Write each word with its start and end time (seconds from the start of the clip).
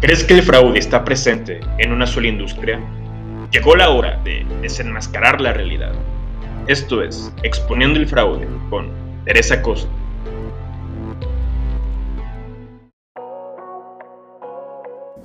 ¿Crees 0.00 0.24
que 0.24 0.34
el 0.34 0.42
fraude 0.42 0.78
está 0.78 1.04
presente 1.04 1.60
en 1.78 1.90
una 1.90 2.06
sola 2.06 2.28
industria? 2.28 2.78
Llegó 3.50 3.74
la 3.76 3.88
hora 3.88 4.20
de 4.24 4.44
desenmascarar 4.60 5.40
la 5.40 5.54
realidad. 5.54 5.92
Esto 6.66 7.02
es 7.02 7.32
Exponiendo 7.42 7.98
el 7.98 8.06
Fraude 8.06 8.46
con 8.68 8.90
Teresa 9.24 9.62
Costa. 9.62 9.88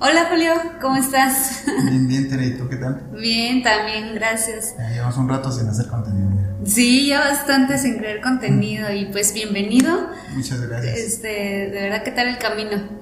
Hola 0.00 0.26
Julio, 0.30 0.52
¿cómo 0.80 0.96
estás? 0.96 1.64
Bien, 1.84 2.08
bien, 2.08 2.30
Tere, 2.30 2.46
¿y 2.46 2.56
tú 2.56 2.66
qué 2.68 2.76
tal? 2.76 3.10
Bien, 3.12 3.62
también, 3.62 4.14
gracias. 4.14 4.74
Ya 4.78 4.88
llevamos 4.88 5.18
un 5.18 5.28
rato 5.28 5.52
sin 5.52 5.68
hacer 5.68 5.86
contenido. 5.88 6.30
mira. 6.30 6.48
Sí, 6.64 7.08
ya 7.08 7.20
bastante 7.20 7.76
sin 7.76 7.98
crear 7.98 8.22
contenido 8.22 8.90
y 8.90 9.04
pues 9.12 9.34
bienvenido. 9.34 10.08
Muchas 10.34 10.66
gracias. 10.66 10.98
Este, 10.98 11.28
de 11.28 11.82
verdad, 11.82 12.02
¿qué 12.02 12.10
tal 12.10 12.28
el 12.28 12.38
camino? 12.38 13.01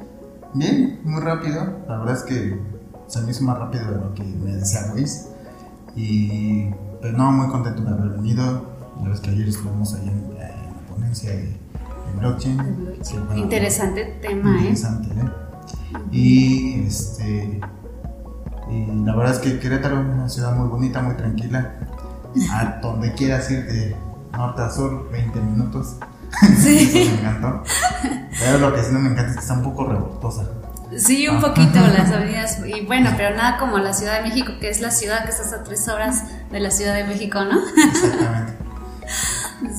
Bien, 0.55 1.01
muy 1.05 1.21
rápido. 1.21 1.79
La 1.88 1.98
verdad 1.98 2.16
es 2.16 2.23
que 2.23 2.59
se 3.06 3.20
me 3.23 3.30
hizo 3.30 3.45
más 3.45 3.59
rápido 3.59 3.91
de 3.91 3.97
lo 3.97 4.15
que 4.15 4.23
me 4.24 4.57
decía 4.57 4.93
Luis. 4.93 5.29
Y 5.97 6.70
pues 7.01 7.12
no, 7.15 7.30
muy 7.33 7.48
contento 7.48 7.83
de 7.83 7.91
haber 7.91 8.11
venido. 8.11 8.71
La 8.97 9.02
verdad 9.02 9.15
es 9.15 9.21
que 9.21 9.30
ayer 9.30 9.48
estuvimos 9.48 9.95
ahí 9.95 10.09
en, 10.09 10.37
eh, 10.38 10.52
en 10.66 10.74
la 10.74 10.95
ponencia 10.95 11.30
de, 11.30 11.43
de 11.43 12.19
blockchain. 12.19 12.57
que, 12.59 13.19
bueno, 13.19 13.37
Interesante 13.37 14.19
tema, 14.21 14.51
¿eh? 14.51 14.59
interesante, 14.59 15.09
¿eh? 15.09 15.30
Y 16.12 16.80
este. 16.87 17.60
Y 18.71 18.87
la 19.05 19.16
verdad 19.16 19.35
es 19.35 19.38
que 19.41 19.59
Querétaro 19.59 20.01
es 20.01 20.07
una 20.07 20.29
ciudad 20.29 20.55
muy 20.55 20.69
bonita, 20.69 21.02
muy 21.02 21.16
tranquila. 21.16 21.74
A 22.52 22.79
donde 22.80 23.12
quieras 23.15 23.51
ir 23.51 23.66
de 23.66 23.96
norte 24.32 24.62
a 24.62 24.71
sur, 24.71 25.10
20 25.10 25.41
minutos. 25.41 25.96
Sí. 26.59 26.91
Eso 26.95 27.23
me 27.23 27.29
encantó. 27.29 27.62
Pero 28.41 28.59
lo 28.59 28.75
que 28.75 28.83
sí 28.83 28.89
no 28.93 28.99
me 28.99 29.11
encanta 29.11 29.30
es 29.30 29.37
que 29.37 29.43
está 29.43 29.55
un 29.55 29.62
poco 29.62 29.85
revoltosa. 29.87 30.49
Sí, 30.97 31.29
un 31.29 31.41
poquito 31.41 31.75
las 31.99 32.11
avenidas. 32.11 32.59
Y 32.66 32.85
bueno, 32.87 33.11
pero 33.16 33.37
nada 33.37 33.59
como 33.59 33.79
la 33.79 33.93
Ciudad 33.93 34.23
de 34.23 34.29
México, 34.29 34.52
que 34.60 34.71
es 34.71 34.80
la 34.80 34.91
ciudad 34.91 35.24
que 35.24 35.30
está 35.30 35.57
a 35.57 35.63
tres 35.63 35.87
horas 35.88 36.24
de 36.51 36.60
la 36.60 36.71
Ciudad 36.71 36.95
de 36.95 37.05
México, 37.05 37.45
¿no? 37.45 37.60
Exactamente. 37.77 38.52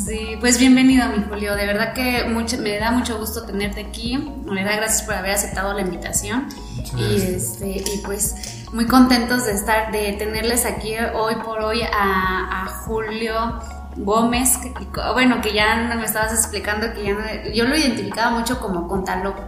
Sí, 0.06 0.38
pues 0.40 0.60
bienvenido, 0.60 1.08
mi 1.10 1.24
Julio. 1.24 1.56
De 1.56 1.66
verdad 1.66 1.94
que 1.94 2.26
mucho, 2.26 2.60
me 2.60 2.78
da 2.78 2.92
mucho 2.92 3.18
gusto 3.18 3.44
tenerte 3.48 3.82
aquí. 3.82 4.16
Me 4.46 4.64
da 4.64 4.76
gracias 4.76 5.02
por 5.02 5.16
haber 5.16 5.32
aceptado 5.32 5.74
la 5.74 5.82
invitación. 5.82 6.50
Muchas 6.76 7.00
Y, 7.00 7.16
este, 7.16 7.70
y 7.78 8.02
pues 8.06 8.68
muy 8.74 8.86
contentos 8.86 9.46
de 9.46 9.54
estar, 9.54 9.92
de 9.92 10.14
tenerles 10.14 10.66
aquí 10.66 10.94
hoy 11.16 11.34
por 11.44 11.62
hoy 11.62 11.82
a, 11.82 12.64
a 12.64 12.68
Julio 12.68 13.60
Gómez, 13.98 14.58
que, 14.58 14.74
bueno, 15.14 15.42
que 15.42 15.54
ya 15.54 15.94
me 15.98 16.06
estabas 16.06 16.34
explicando 16.34 16.94
que 16.94 17.04
ya 17.04 17.14
no- 17.14 17.52
yo 17.54 17.66
lo 17.66 17.76
identificaba 17.76 18.32
mucho 18.38 18.60
como 18.60 18.88
contaloco, 18.88 19.44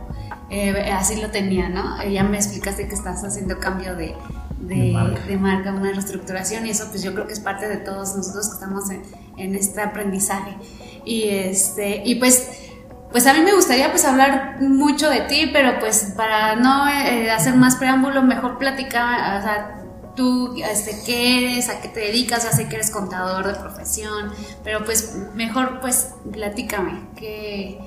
eh, 0.49 0.91
así 0.91 1.19
lo 1.22 1.30
tenía, 1.30 1.69
¿no? 1.69 2.03
Ya 2.03 2.23
me 2.23 2.38
explicaste 2.38 2.88
que 2.88 2.94
estás 2.95 3.23
haciendo 3.23 3.58
cambio 3.59 3.95
de, 3.95 4.16
de, 4.59 4.75
De 4.75 4.91
marca. 4.94 5.19
de 5.25 5.38
marca, 5.38 5.71
una 5.71 5.91
reestructuración 5.91 6.66
y 6.66 6.69
eso 6.71 6.88
pues 6.89 7.02
yo 7.03 7.14
creo 7.14 7.25
que 7.27 7.33
es 7.33 7.39
parte 7.39 7.67
de 7.67 7.77
todos 7.77 8.16
nosotros 8.16 8.47
que 8.49 8.53
estamos 8.53 8.89
en, 8.91 9.02
en 9.38 9.55
este 9.55 9.81
aprendizaje. 9.81 10.55
Y, 11.05 11.30
este, 11.30 12.02
y 12.05 12.16
pues 12.16 12.49
pues 13.11 13.27
a 13.27 13.33
mí 13.33 13.41
me 13.41 13.53
gustaría 13.53 13.91
pues 13.91 14.05
hablar 14.05 14.58
mucho 14.61 15.08
de 15.08 15.21
ti, 15.21 15.52
pero 15.53 15.80
pues 15.80 16.14
para 16.17 16.55
no 16.55 16.88
eh, 16.89 17.30
hacer 17.30 17.55
más 17.55 17.75
preámbulo, 17.75 18.23
mejor 18.23 18.58
platicar, 18.58 19.38
o 19.39 19.41
sea, 19.44 19.83
tú, 20.16 20.56
este, 20.58 21.02
qué 21.06 21.56
eres, 21.56 21.69
a 21.69 21.81
qué 21.81 21.89
te 21.89 22.00
dedicas, 22.00 22.44
ya 22.44 22.52
sé 22.52 22.67
que 22.67 22.75
eres 22.75 22.92
contador 22.92 23.45
de 23.47 23.56
profesión, 23.56 24.31
pero 24.64 24.86
pues 24.86 25.16
mejor 25.36 25.80
pues 25.81 26.09
platícame, 26.31 27.09
que 27.16 27.80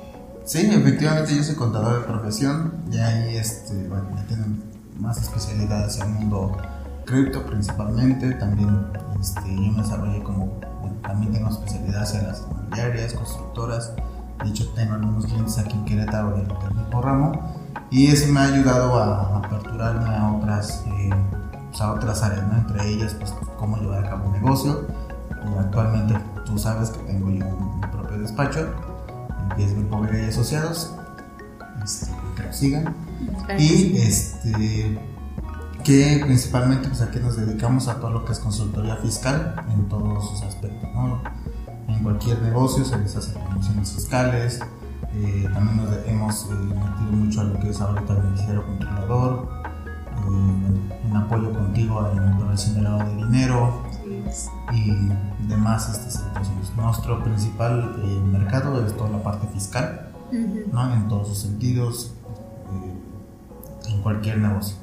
Sí, 0.47 0.61
efectivamente 0.71 1.35
yo 1.35 1.43
soy 1.43 1.57
contador 1.57 2.03
de 2.03 2.07
profesión. 2.07 2.73
Ya 2.89 3.09
ahí, 3.09 3.37
este, 3.37 3.89
bueno, 3.89 4.05
tengo 4.29 4.45
más 5.01 5.21
especialidades 5.21 5.99
en 5.99 6.03
el 6.05 6.09
mundo 6.11 6.57
cripto 7.05 7.45
principalmente. 7.45 8.31
También 8.35 8.87
este, 9.21 9.41
yo 9.41 9.73
me 9.73 9.83
desarrollé 9.83 10.23
como, 10.23 10.61
también 11.03 11.33
tengo 11.33 11.50
especialidades 11.50 12.15
en 12.15 12.29
las 12.29 12.43
inmobiliarias, 12.43 13.15
constructoras. 13.15 13.93
De 14.45 14.50
hecho, 14.50 14.69
tengo 14.77 14.95
algunos 14.95 15.27
clientes 15.27 15.59
aquí 15.59 15.73
en 15.73 15.84
Querétaro 15.84 16.37
del 16.37 16.47
mismo 16.47 17.03
ramo. 17.03 17.67
Y 17.91 18.06
eso 18.06 18.33
me 18.33 18.39
ha 18.39 18.45
ayudado 18.45 18.97
a 18.97 19.39
aperturarme 19.39 20.15
a 20.15 20.33
otras, 20.33 20.84
eh, 20.87 21.11
pues, 21.76 21.81
a 21.82 21.92
otras 21.92 22.22
áreas, 22.22 22.47
¿no? 22.48 22.56
Entre 22.56 22.88
ellas, 22.88 23.14
pues, 23.14 23.34
cómo 23.59 23.76
llevar 23.76 24.04
a 24.04 24.10
cabo 24.10 24.26
un 24.26 24.32
negocio. 24.32 24.87
Y 25.31 25.59
actualmente 25.59 26.19
tú 26.44 26.59
sabes 26.59 26.91
que 26.91 26.98
tengo 27.00 27.31
yo 27.31 27.47
un, 27.47 27.81
mi 27.81 27.87
propio 27.88 28.19
despacho 28.19 28.69
que 29.54 29.64
es 29.64 29.75
Grupo 29.75 30.00
Vega 30.00 30.19
y 30.19 30.28
Asociados, 30.28 30.94
este, 31.84 32.10
que 32.37 32.42
lo 32.42 32.53
sigan. 32.53 32.94
Y 33.59 33.97
este, 33.98 34.98
que 35.84 36.20
principalmente 36.25 36.88
pues 36.88 37.00
aquí 37.00 37.20
nos 37.20 37.37
dedicamos 37.37 37.88
a 37.88 38.00
todo 38.00 38.10
lo 38.10 38.25
que 38.25 38.32
es 38.32 38.38
consultoría 38.38 38.97
fiscal 38.97 39.54
en 39.72 39.88
todos 39.88 40.31
sus 40.31 40.43
aspectos. 40.43 40.88
¿no? 40.94 41.20
En 41.88 42.03
cualquier 42.03 42.43
negocio 42.43 42.84
se 42.84 42.98
les 42.98 43.14
hace 43.16 43.32
promociones 43.32 43.93
fiscales, 43.93 44.60
eh, 45.14 45.48
también 45.53 45.76
nos 45.76 46.06
hemos 46.06 46.44
eh, 46.50 46.54
metido 46.54 47.12
mucho 47.12 47.41
a 47.41 47.44
lo 47.44 47.60
que 47.60 47.70
es 47.70 47.81
ahorita 47.81 48.14
beneficiario 48.14 48.66
controlador, 48.66 49.48
eh, 50.28 50.96
en 51.09 51.17
apoyo 51.17 51.53
contigo 51.53 52.09
en 52.12 52.37
prevención 52.37 52.75
de 52.75 52.83
lavado 52.83 53.11
de 53.11 53.17
dinero, 53.17 53.83
y 54.72 54.93
demás 55.49 55.89
estas 55.89 56.15
situaciones. 56.15 56.72
Nuestro 56.77 57.22
principal 57.22 57.97
eh, 58.03 58.21
mercado 58.21 58.84
es 58.84 58.97
toda 58.97 59.11
la 59.11 59.22
parte 59.22 59.47
fiscal. 59.49 60.06
¿no? 60.72 60.93
en 60.93 61.09
todos 61.09 61.28
sus 61.28 61.39
sentidos, 61.39 62.12
eh, 62.72 63.93
en 63.93 64.03
cualquier 64.03 64.39
negocio. 64.39 64.77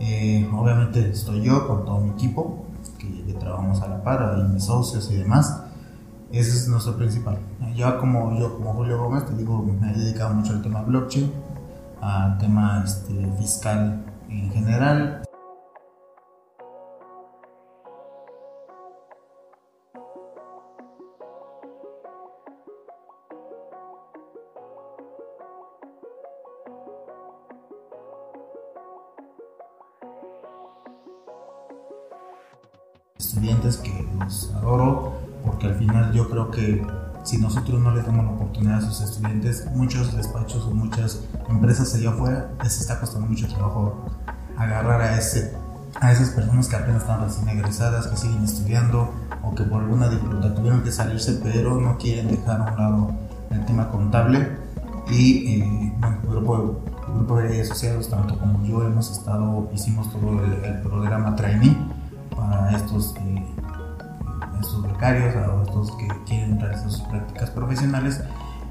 Eh, 0.00 0.48
obviamente 0.52 1.10
estoy 1.10 1.42
yo 1.42 1.66
con 1.66 1.84
todo 1.84 2.00
mi 2.00 2.10
equipo, 2.10 2.66
que, 2.98 3.24
que 3.24 3.32
trabajamos 3.34 3.80
a 3.82 3.88
la 3.88 4.02
par, 4.02 4.38
y 4.38 4.52
mis 4.52 4.64
socios 4.64 5.10
y 5.10 5.16
demás. 5.16 5.62
Ese 6.32 6.50
es 6.50 6.68
nuestro 6.68 6.96
principal. 6.96 7.38
Yo 7.74 7.98
como, 7.98 8.36
yo 8.38 8.56
como 8.56 8.74
Julio 8.74 8.98
Gómez, 8.98 9.26
te 9.26 9.34
digo, 9.34 9.62
me 9.62 9.92
he 9.92 9.96
dedicado 9.96 10.34
mucho 10.34 10.52
al 10.52 10.62
tema 10.62 10.82
blockchain, 10.82 11.32
al 12.00 12.38
tema 12.38 12.82
este, 12.84 13.14
fiscal 13.38 14.04
en 14.28 14.50
general, 14.50 15.25
creo 36.36 36.50
que 36.50 36.86
si 37.24 37.38
nosotros 37.38 37.80
no 37.80 37.94
les 37.94 38.04
damos 38.04 38.24
la 38.24 38.32
oportunidad 38.32 38.78
a 38.78 38.80
sus 38.82 39.00
estudiantes, 39.00 39.66
muchos 39.74 40.14
despachos 40.14 40.66
o 40.66 40.70
muchas 40.70 41.24
empresas 41.48 41.94
allá 41.94 42.10
afuera 42.10 42.50
les 42.62 42.80
está 42.80 43.00
costando 43.00 43.26
mucho 43.26 43.48
trabajo 43.48 44.04
agarrar 44.56 45.00
a, 45.00 45.16
ese, 45.16 45.56
a 46.00 46.12
esas 46.12 46.30
personas 46.30 46.68
que 46.68 46.76
apenas 46.76 47.02
están 47.02 47.22
recién 47.22 47.48
egresadas, 47.48 48.06
que 48.06 48.16
siguen 48.16 48.44
estudiando 48.44 49.10
o 49.42 49.54
que 49.54 49.64
por 49.64 49.82
alguna 49.82 50.08
dificultad 50.08 50.52
tuvieron 50.52 50.82
que 50.82 50.92
salirse, 50.92 51.40
pero 51.42 51.80
no 51.80 51.96
quieren 51.96 52.28
dejar 52.28 52.60
a 52.60 52.72
un 52.72 52.78
lado 52.78 53.14
el 53.50 53.64
tema 53.64 53.90
contable. 53.90 54.58
Y 55.08 55.60
eh, 55.60 55.92
bueno, 55.98 56.18
el 56.22 56.28
grupo, 56.28 56.80
el 57.06 57.14
grupo 57.14 57.38
de 57.38 57.62
asociados, 57.62 58.10
tanto 58.10 58.38
como 58.38 58.62
yo, 58.64 58.84
hemos 58.84 59.10
estado, 59.10 59.70
hicimos 59.72 60.12
todo 60.12 60.44
el, 60.44 60.52
el 60.64 60.80
programa 60.82 61.34
Trainee 61.34 61.76
para 62.34 62.76
estos, 62.76 63.14
eh, 63.20 63.46
o 65.00 65.62
estos 65.62 65.92
que 65.96 66.08
quieren 66.26 66.58
realizar 66.58 66.90
sus 66.90 67.00
prácticas 67.02 67.50
profesionales. 67.50 68.20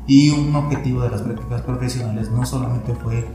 Y 0.08 0.30
un 0.32 0.56
objetivo 0.56 1.02
de 1.02 1.10
las 1.10 1.22
prácticas 1.22 1.62
profesionales 1.62 2.30
no 2.30 2.46
solamente 2.46 2.94
fue, 2.94 3.28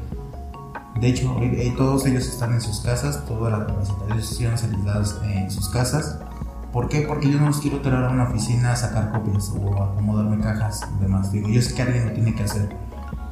de 1.01 1.09
hecho, 1.09 1.35
hoy 1.35 1.75
todos 1.77 2.07
ellos 2.07 2.27
están 2.27 2.53
en 2.53 2.61
sus 2.61 2.81
casas, 2.81 3.25
todas 3.27 3.53
las 3.53 3.67
capacitaciones 3.67 4.61
se 4.61 4.69
les 4.69 4.85
dan 4.85 5.05
en 5.25 5.51
sus 5.51 5.69
casas. 5.71 6.19
¿Por 6.73 6.89
qué? 6.89 7.03
Porque 7.03 7.31
yo 7.31 7.41
no 7.41 7.47
los 7.47 7.61
quiero 7.61 7.81
traer 7.81 8.05
a 8.05 8.11
una 8.11 8.25
oficina 8.25 8.73
a 8.73 8.77
sacar 8.77 9.11
copias 9.11 9.51
o 9.51 9.83
a 9.83 9.93
acomodarme 9.93 10.41
cajas 10.41 10.87
y 10.97 11.03
demás. 11.03 11.33
Digo, 11.33 11.49
yo 11.49 11.61
sé 11.61 11.75
que 11.75 11.83
alguien 11.83 12.07
lo 12.07 12.13
tiene 12.13 12.35
que 12.35 12.45
hacer. 12.45 12.69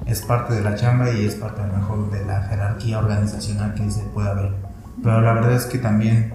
Es 0.07 0.23
parte 0.23 0.55
de 0.55 0.63
la 0.63 0.75
chamba 0.75 1.11
y 1.13 1.25
es 1.25 1.37
parte 1.37 1.63
a 1.63 1.67
lo 1.69 1.75
mejor 1.75 2.11
de 2.11 2.25
la 2.25 2.43
jerarquía 2.43 2.99
organizacional 2.99 3.75
que 3.75 3.89
se 3.91 4.03
puede 4.07 4.29
haber. 4.29 4.57
Pero 5.03 5.21
la 5.21 5.35
verdad 5.35 5.53
es 5.53 5.67
que 5.67 5.79
también 5.79 6.35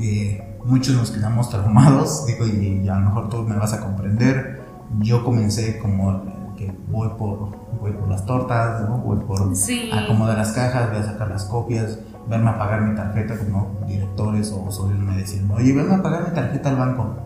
eh, 0.00 0.47
muchos 0.64 0.94
nos 0.96 1.10
quedamos 1.10 1.50
traumados, 1.50 2.26
digo, 2.26 2.46
y, 2.46 2.82
y 2.84 2.88
a 2.88 2.94
lo 2.96 3.06
mejor 3.06 3.28
tú 3.28 3.42
me 3.42 3.56
vas 3.56 3.72
a 3.72 3.80
comprender. 3.80 4.62
Yo 5.00 5.24
comencé 5.24 5.78
como 5.78 6.10
el 6.10 6.20
que 6.56 6.74
voy 6.88 7.08
por, 7.18 7.50
voy 7.80 7.92
por 7.92 8.08
las 8.08 8.24
tortas, 8.26 8.88
¿no? 8.88 8.98
voy 8.98 9.18
por 9.18 9.54
Sí. 9.54 9.90
acomodar 9.92 10.36
las 10.38 10.52
cajas, 10.52 10.90
voy 10.90 10.98
a 11.00 11.04
sacar 11.04 11.28
las 11.28 11.44
copias, 11.44 11.98
verme 12.28 12.50
a 12.50 12.58
pagar 12.58 12.82
mi 12.82 12.94
tarjeta, 12.96 13.36
como 13.38 13.78
directores 13.86 14.52
o 14.52 14.70
socios 14.70 14.98
me 14.98 15.16
decían, 15.16 15.50
oye, 15.50 15.72
venme 15.72 15.94
a 15.94 16.02
pagar 16.02 16.28
mi 16.28 16.34
tarjeta 16.34 16.70
al 16.70 16.76
banco. 16.76 17.16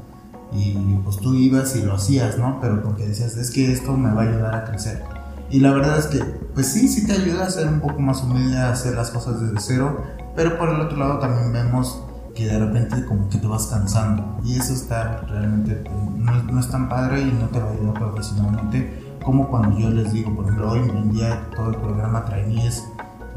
Y 0.53 0.75
pues 1.05 1.17
tú 1.17 1.35
ibas 1.35 1.75
y 1.77 1.83
lo 1.83 1.95
hacías, 1.95 2.37
¿no? 2.39 2.59
Pero 2.61 2.83
porque 2.83 3.07
decías, 3.07 3.37
es 3.37 3.51
que 3.51 3.73
esto 3.73 3.97
me 3.97 4.13
va 4.13 4.23
a 4.23 4.25
ayudar 4.27 4.55
a 4.55 4.65
crecer. 4.65 5.03
Y 5.49 5.61
la 5.61 5.73
verdad 5.73 5.99
es 5.99 6.07
que, 6.09 6.19
pues 6.55 6.67
sí, 6.67 6.89
sí 6.89 7.07
te 7.07 7.13
ayuda 7.13 7.47
a 7.47 7.51
ser 7.51 7.69
un 7.69 7.81
poco 7.81 8.01
más 8.01 8.23
humilde, 8.23 8.59
a 8.59 8.71
hacer 8.71 8.95
las 8.95 9.11
cosas 9.11 9.41
desde 9.41 9.59
cero, 9.61 10.03
pero 10.37 10.59
por 10.59 10.69
el 10.69 10.81
otro 10.81 10.97
lado 10.99 11.19
también 11.19 11.53
vemos 11.53 12.03
que 12.35 12.47
de 12.47 12.59
repente 12.59 13.05
como 13.07 13.29
que 13.29 13.39
te 13.39 13.47
vas 13.47 13.67
cansando. 13.67 14.39
Y 14.45 14.59
eso 14.59 14.73
está 14.73 15.23
realmente 15.29 15.83
no, 16.17 16.43
no 16.43 16.61
es 16.61 16.69
tan 16.69 16.89
padre 16.89 17.23
y 17.23 17.33
no 17.33 17.49
te 17.49 17.61
va 17.61 17.69
a 17.69 17.73
ayudar 17.73 17.95
profesionalmente. 17.95 19.19
Como 19.25 19.49
cuando 19.49 19.79
yo 19.79 19.91
les 19.91 20.13
digo, 20.13 20.35
por 20.35 20.45
ejemplo, 20.45 20.71
hoy 20.71 20.89
en 20.89 21.13
día 21.13 21.49
todo 21.55 21.71
el 21.71 21.77
programa 21.77 22.25
trainees 22.25 22.85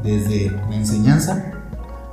desde 0.02 0.50
la 0.50 0.76
enseñanza 0.76 1.52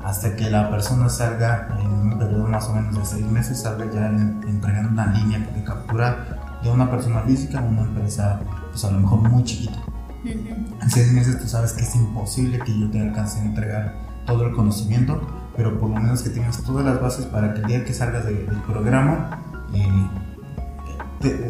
hasta 0.03 0.35
que 0.35 0.49
la 0.49 0.69
persona 0.69 1.09
salga 1.09 1.69
en 1.79 1.87
un 1.87 2.19
periodo 2.19 2.47
más 2.47 2.67
o 2.67 2.73
menos 2.73 2.95
de 2.95 3.05
seis 3.05 3.25
meses, 3.25 3.61
salga 3.61 3.85
ya 3.91 4.07
entregando 4.07 4.89
una 4.89 5.07
línea 5.13 5.39
de 5.39 5.63
captura 5.63 6.59
de 6.61 6.69
una 6.69 6.89
persona 6.89 7.21
física 7.21 7.59
a 7.59 7.63
una 7.63 7.81
empresa, 7.81 8.39
pues 8.69 8.83
a 8.83 8.91
lo 8.91 8.99
mejor 8.99 9.29
muy 9.29 9.43
chiquita. 9.43 9.79
En 10.25 10.89
seis 10.89 11.11
meses 11.11 11.39
tú 11.39 11.47
sabes 11.47 11.73
que 11.73 11.83
es 11.83 11.95
imposible 11.95 12.59
que 12.59 12.77
yo 12.77 12.89
te 12.91 12.99
alcance 12.99 13.39
a 13.39 13.45
entregar 13.45 13.93
todo 14.25 14.45
el 14.45 14.55
conocimiento, 14.55 15.21
pero 15.55 15.77
por 15.79 15.89
lo 15.89 15.95
menos 15.97 16.21
que 16.21 16.29
tengas 16.29 16.63
todas 16.63 16.85
las 16.85 17.01
bases 17.01 17.25
para 17.25 17.53
que 17.53 17.61
el 17.61 17.67
día 17.67 17.85
que 17.85 17.93
salgas 17.93 18.25
del 18.25 18.45
programa, 18.67 19.39
eh, 19.73 20.09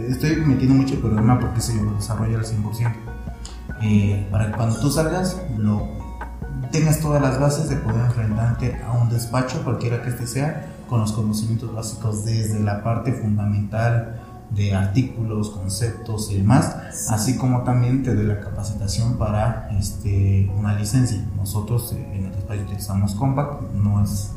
estoy 0.09 0.35
metiendo 0.37 0.75
mucho 0.75 0.95
el 0.95 0.99
programa 0.99 1.39
porque 1.39 1.61
se 1.61 1.75
lo 1.81 1.93
desarrolla 1.93 2.37
al 2.37 2.45
100%. 2.45 2.93
Eh, 3.81 4.27
para 4.31 4.47
que 4.47 4.51
cuando 4.53 4.79
tú 4.79 4.89
salgas, 4.89 5.41
lo, 5.57 5.87
tengas 6.71 6.99
todas 6.99 7.21
las 7.21 7.39
bases 7.39 7.69
de 7.69 7.75
poder 7.77 8.05
enfrentarte 8.05 8.81
a 8.85 8.91
un 8.93 9.09
despacho, 9.09 9.63
cualquiera 9.63 10.01
que 10.01 10.09
este 10.09 10.27
sea, 10.27 10.67
con 10.87 11.01
los 11.01 11.11
conocimientos 11.11 11.73
básicos 11.73 12.25
desde 12.25 12.59
la 12.59 12.83
parte 12.83 13.13
fundamental 13.13 14.21
de 14.55 14.73
artículos, 14.73 15.49
conceptos 15.49 16.31
y 16.31 16.37
demás, 16.37 16.75
así 17.09 17.37
como 17.37 17.63
también 17.63 18.03
te 18.03 18.13
dé 18.13 18.23
la 18.23 18.39
capacitación 18.39 19.17
para 19.17 19.69
este, 19.77 20.51
una 20.57 20.75
licencia. 20.75 21.23
Nosotros 21.35 21.93
eh, 21.93 22.07
en 22.13 22.25
el 22.25 22.31
despacho 22.31 22.61
utilizamos 22.61 23.15
Compact, 23.15 23.61
no 23.73 24.03
es, 24.03 24.31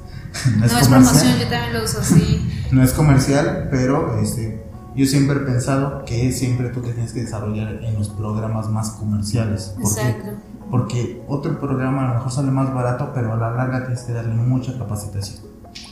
no 0.56 0.64
es, 0.64 0.88
promoción, 0.88 1.38
yo 1.38 1.48
también 1.48 1.72
lo 1.74 1.84
uso 1.84 2.00
así. 2.00 2.48
no 2.72 2.82
es 2.82 2.92
comercial, 2.92 3.68
pero 3.70 4.18
este, 4.18 4.64
yo 4.94 5.04
siempre 5.06 5.36
he 5.36 5.40
pensado 5.40 6.04
que 6.04 6.32
siempre 6.32 6.70
tú 6.70 6.80
te 6.80 6.92
tienes 6.92 7.12
que 7.12 7.20
desarrollar 7.20 7.82
en 7.82 7.94
los 7.94 8.08
programas 8.08 8.70
más 8.70 8.90
comerciales. 8.92 9.74
Exacto. 9.78 10.30
Porque 10.70 11.22
otro 11.28 11.60
programa 11.60 12.04
a 12.04 12.08
lo 12.08 12.14
mejor 12.14 12.32
sale 12.32 12.50
más 12.50 12.72
barato, 12.74 13.12
pero 13.14 13.34
a 13.34 13.36
la 13.36 13.50
larga 13.50 13.80
tienes 13.84 14.02
que 14.02 14.12
darle 14.12 14.34
mucha 14.34 14.76
capacitación. 14.76 15.38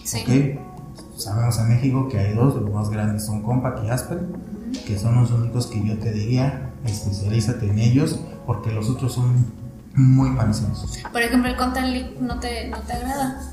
Sí. 0.02 0.22
¿Ok? 0.22 0.73
Sabemos 1.16 1.58
en 1.58 1.68
México 1.68 2.08
que 2.08 2.18
hay 2.18 2.34
dos, 2.34 2.56
los 2.56 2.70
más 2.72 2.90
grandes 2.90 3.24
son 3.24 3.42
Compact 3.42 3.84
y 3.84 3.90
Asper, 3.90 4.20
que 4.86 4.98
son 4.98 5.14
los 5.20 5.30
únicos 5.30 5.66
que 5.68 5.84
yo 5.86 5.96
te 5.98 6.12
diría, 6.12 6.72
especialízate 6.84 7.70
en 7.70 7.78
ellos, 7.78 8.20
porque 8.46 8.72
los 8.72 8.90
otros 8.90 9.12
son 9.12 9.46
muy 9.94 10.34
parecidos. 10.34 11.02
Por 11.12 11.22
ejemplo, 11.22 11.50
el 11.50 11.56
Content 11.56 11.86
League 11.86 12.16
no 12.20 12.40
te, 12.40 12.68
no 12.68 12.78
te 12.80 12.92
agrada. 12.94 13.52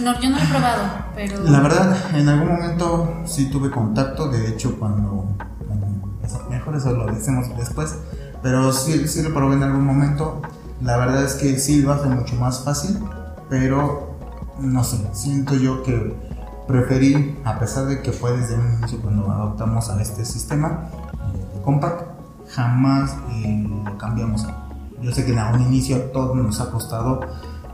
No, 0.00 0.20
yo 0.20 0.30
no 0.30 0.36
lo 0.36 0.42
he 0.42 0.46
probado, 0.46 0.82
pero... 1.14 1.42
La 1.44 1.60
verdad, 1.60 1.96
en 2.14 2.28
algún 2.28 2.48
momento 2.48 3.22
sí 3.26 3.50
tuve 3.50 3.70
contacto, 3.70 4.28
de 4.28 4.48
hecho 4.48 4.78
cuando... 4.78 5.36
mejor 6.48 6.76
eso 6.76 6.92
lo 6.92 7.06
decimos 7.06 7.46
después, 7.56 7.96
pero 8.42 8.72
sí, 8.72 9.08
sí 9.08 9.22
lo 9.22 9.34
probé 9.34 9.56
en 9.56 9.64
algún 9.64 9.84
momento. 9.84 10.40
La 10.80 10.96
verdad 10.96 11.24
es 11.24 11.34
que 11.34 11.58
sí 11.58 11.82
lo 11.82 11.92
hace 11.92 12.08
mucho 12.08 12.36
más 12.36 12.64
fácil, 12.64 12.98
pero 13.50 14.16
no 14.58 14.84
sé, 14.84 14.98
siento 15.12 15.56
yo 15.56 15.82
que 15.82 16.14
preferí, 16.70 17.38
a 17.44 17.58
pesar 17.58 17.86
de 17.86 18.02
que 18.02 18.12
fue 18.12 18.36
desde 18.36 18.54
un 18.54 18.74
inicio 18.78 19.00
cuando 19.00 19.30
adoptamos 19.30 19.88
a 19.90 20.00
este 20.00 20.24
sistema 20.24 20.88
eh, 21.34 21.54
de 21.54 21.62
Compact, 21.62 22.02
jamás 22.48 23.16
eh, 23.32 23.66
lo 23.84 23.98
cambiamos. 23.98 24.46
Yo 25.02 25.12
sé 25.12 25.24
que 25.24 25.32
en 25.32 25.38
un 25.38 25.62
inicio 25.62 25.98
todo 26.12 26.34
nos 26.34 26.60
ha 26.60 26.70
costado, 26.70 27.20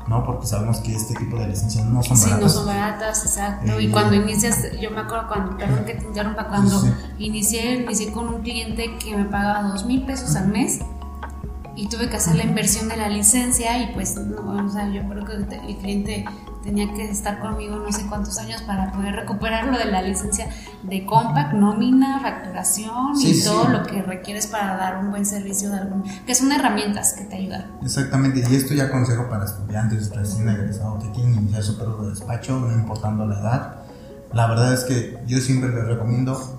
¿no? 0.09 0.25
Porque 0.25 0.47
sabemos 0.47 0.79
que 0.79 0.95
este 0.95 1.15
tipo 1.15 1.37
de 1.37 1.49
licencias 1.49 1.85
no 1.85 2.03
son 2.03 2.19
baratas. 2.21 2.39
Sí, 2.39 2.43
no 2.43 2.49
son 2.49 2.67
baratas, 2.67 3.25
exacto. 3.25 3.81
y 3.81 3.87
eh, 3.87 3.91
cuando 3.91 4.15
inicias, 4.15 4.59
yo 4.81 4.91
me 4.91 5.01
acuerdo 5.01 5.29
cuando, 5.29 5.57
perdón 5.57 5.85
que 5.85 5.95
te 5.95 6.05
interrumpa, 6.05 6.49
cuando 6.49 6.83
inicié, 7.19 7.83
inicié 7.83 8.13
con 8.13 8.29
un 8.29 8.43
cliente 8.43 8.97
que 8.99 9.17
me 9.17 9.25
pagaba 9.25 9.69
dos 9.69 9.85
mil 9.85 10.05
pesos 10.05 10.37
al 10.37 10.49
mes 10.49 10.81
y 11.75 11.89
tuve 11.89 12.09
que 12.09 12.17
hacer 12.17 12.37
la 12.37 12.45
inversión 12.45 12.89
de 12.89 12.97
la 12.97 13.09
licencia 13.09 13.79
y 13.83 13.93
pues, 13.93 14.17
no, 14.17 14.65
o 14.65 14.69
sea, 14.69 14.89
yo 14.89 15.07
creo 15.09 15.25
que 15.25 15.33
el 15.35 15.77
cliente 15.79 16.25
tenía 16.67 16.93
que 16.93 17.09
estar 17.09 17.39
conmigo 17.39 17.77
no 17.77 17.91
sé 17.93 18.05
cuántos 18.09 18.37
años 18.39 18.61
para 18.63 18.91
poder 18.93 19.15
recuperar 19.15 19.67
lo 19.67 19.79
de 19.79 19.85
la 19.87 20.03
licencia 20.03 20.49
de 20.83 21.07
compact, 21.07 21.55
nómina, 21.55 22.21
facturación 22.21 23.15
y 23.19 23.43
todo 23.43 23.69
lo 23.69 23.85
que 23.85 24.03
requieres 24.03 24.49
para 24.49 24.77
dar 24.77 24.99
un 24.99 25.11
buen 25.11 25.25
servicio 25.25 25.71
de 25.71 25.79
algún, 25.79 26.03
que 26.27 26.35
son 26.35 26.51
herramientas 26.51 27.15
que 27.15 27.25
te 27.25 27.37
ayudan. 27.37 27.67
Exactamente, 27.83 28.45
y 28.51 28.55
esto 28.55 28.75
ya 28.75 28.91
consejo 28.91 29.29
para 29.31 29.45
estudiantes 29.45 30.15
recién 30.15 30.49
egresados 30.49 31.03
que 31.05 31.11
quieren 31.13 31.35
iniciar 31.35 31.63
su 31.63 31.79
periodo 31.79 32.03
de 32.03 32.11
despacho, 32.11 32.59
no 32.59 32.73
importando 32.73 33.27
la 33.27 33.39
edad. 33.39 33.77
La 34.33 34.49
verdad 34.49 34.75
es 34.75 34.85
que 34.85 35.19
yo 35.27 35.39
siempre 35.39 35.71
les 35.71 35.87
recomiendo, 35.87 36.59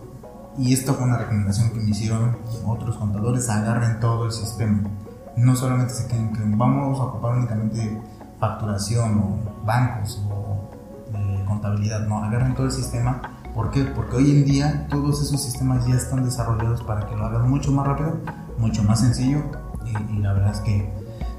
y 0.58 0.74
esto 0.74 0.94
fue 0.94 1.06
una 1.06 1.18
recomendación 1.18 1.72
que 1.72 1.80
me 1.80 1.90
hicieron 1.90 2.38
otros 2.66 2.96
contadores, 2.96 3.50
agarren 3.50 4.00
todo 4.00 4.26
el 4.26 4.32
sistema. 4.32 4.90
No 5.36 5.56
solamente 5.56 5.94
se 5.94 6.08
queden 6.08 6.34
que 6.34 6.42
vamos 6.46 7.00
a 7.00 7.04
ocupar 7.04 7.36
únicamente 7.36 8.02
facturación 8.40 9.20
o 9.20 9.57
bancos 9.68 10.20
o 10.32 10.72
eh, 11.14 11.44
contabilidad, 11.46 12.08
no, 12.08 12.24
agarren 12.24 12.56
todo 12.56 12.66
el 12.66 12.72
sistema. 12.72 13.22
¿Por 13.54 13.70
qué? 13.72 13.84
Porque 13.84 14.16
hoy 14.16 14.32
en 14.32 14.46
día 14.46 14.88
todos 14.90 15.22
esos 15.22 15.42
sistemas 15.42 15.86
ya 15.86 15.96
están 15.96 16.24
desarrollados 16.24 16.82
para 16.84 17.08
que 17.08 17.16
lo 17.16 17.26
hagan 17.26 17.50
mucho 17.50 17.72
más 17.72 17.86
rápido, 17.86 18.20
mucho 18.58 18.84
más 18.84 19.02
sencillo 19.02 19.44
y, 19.86 20.20
la 20.20 20.34
verdad 20.34 20.52
es 20.52 20.60
que 20.62 20.92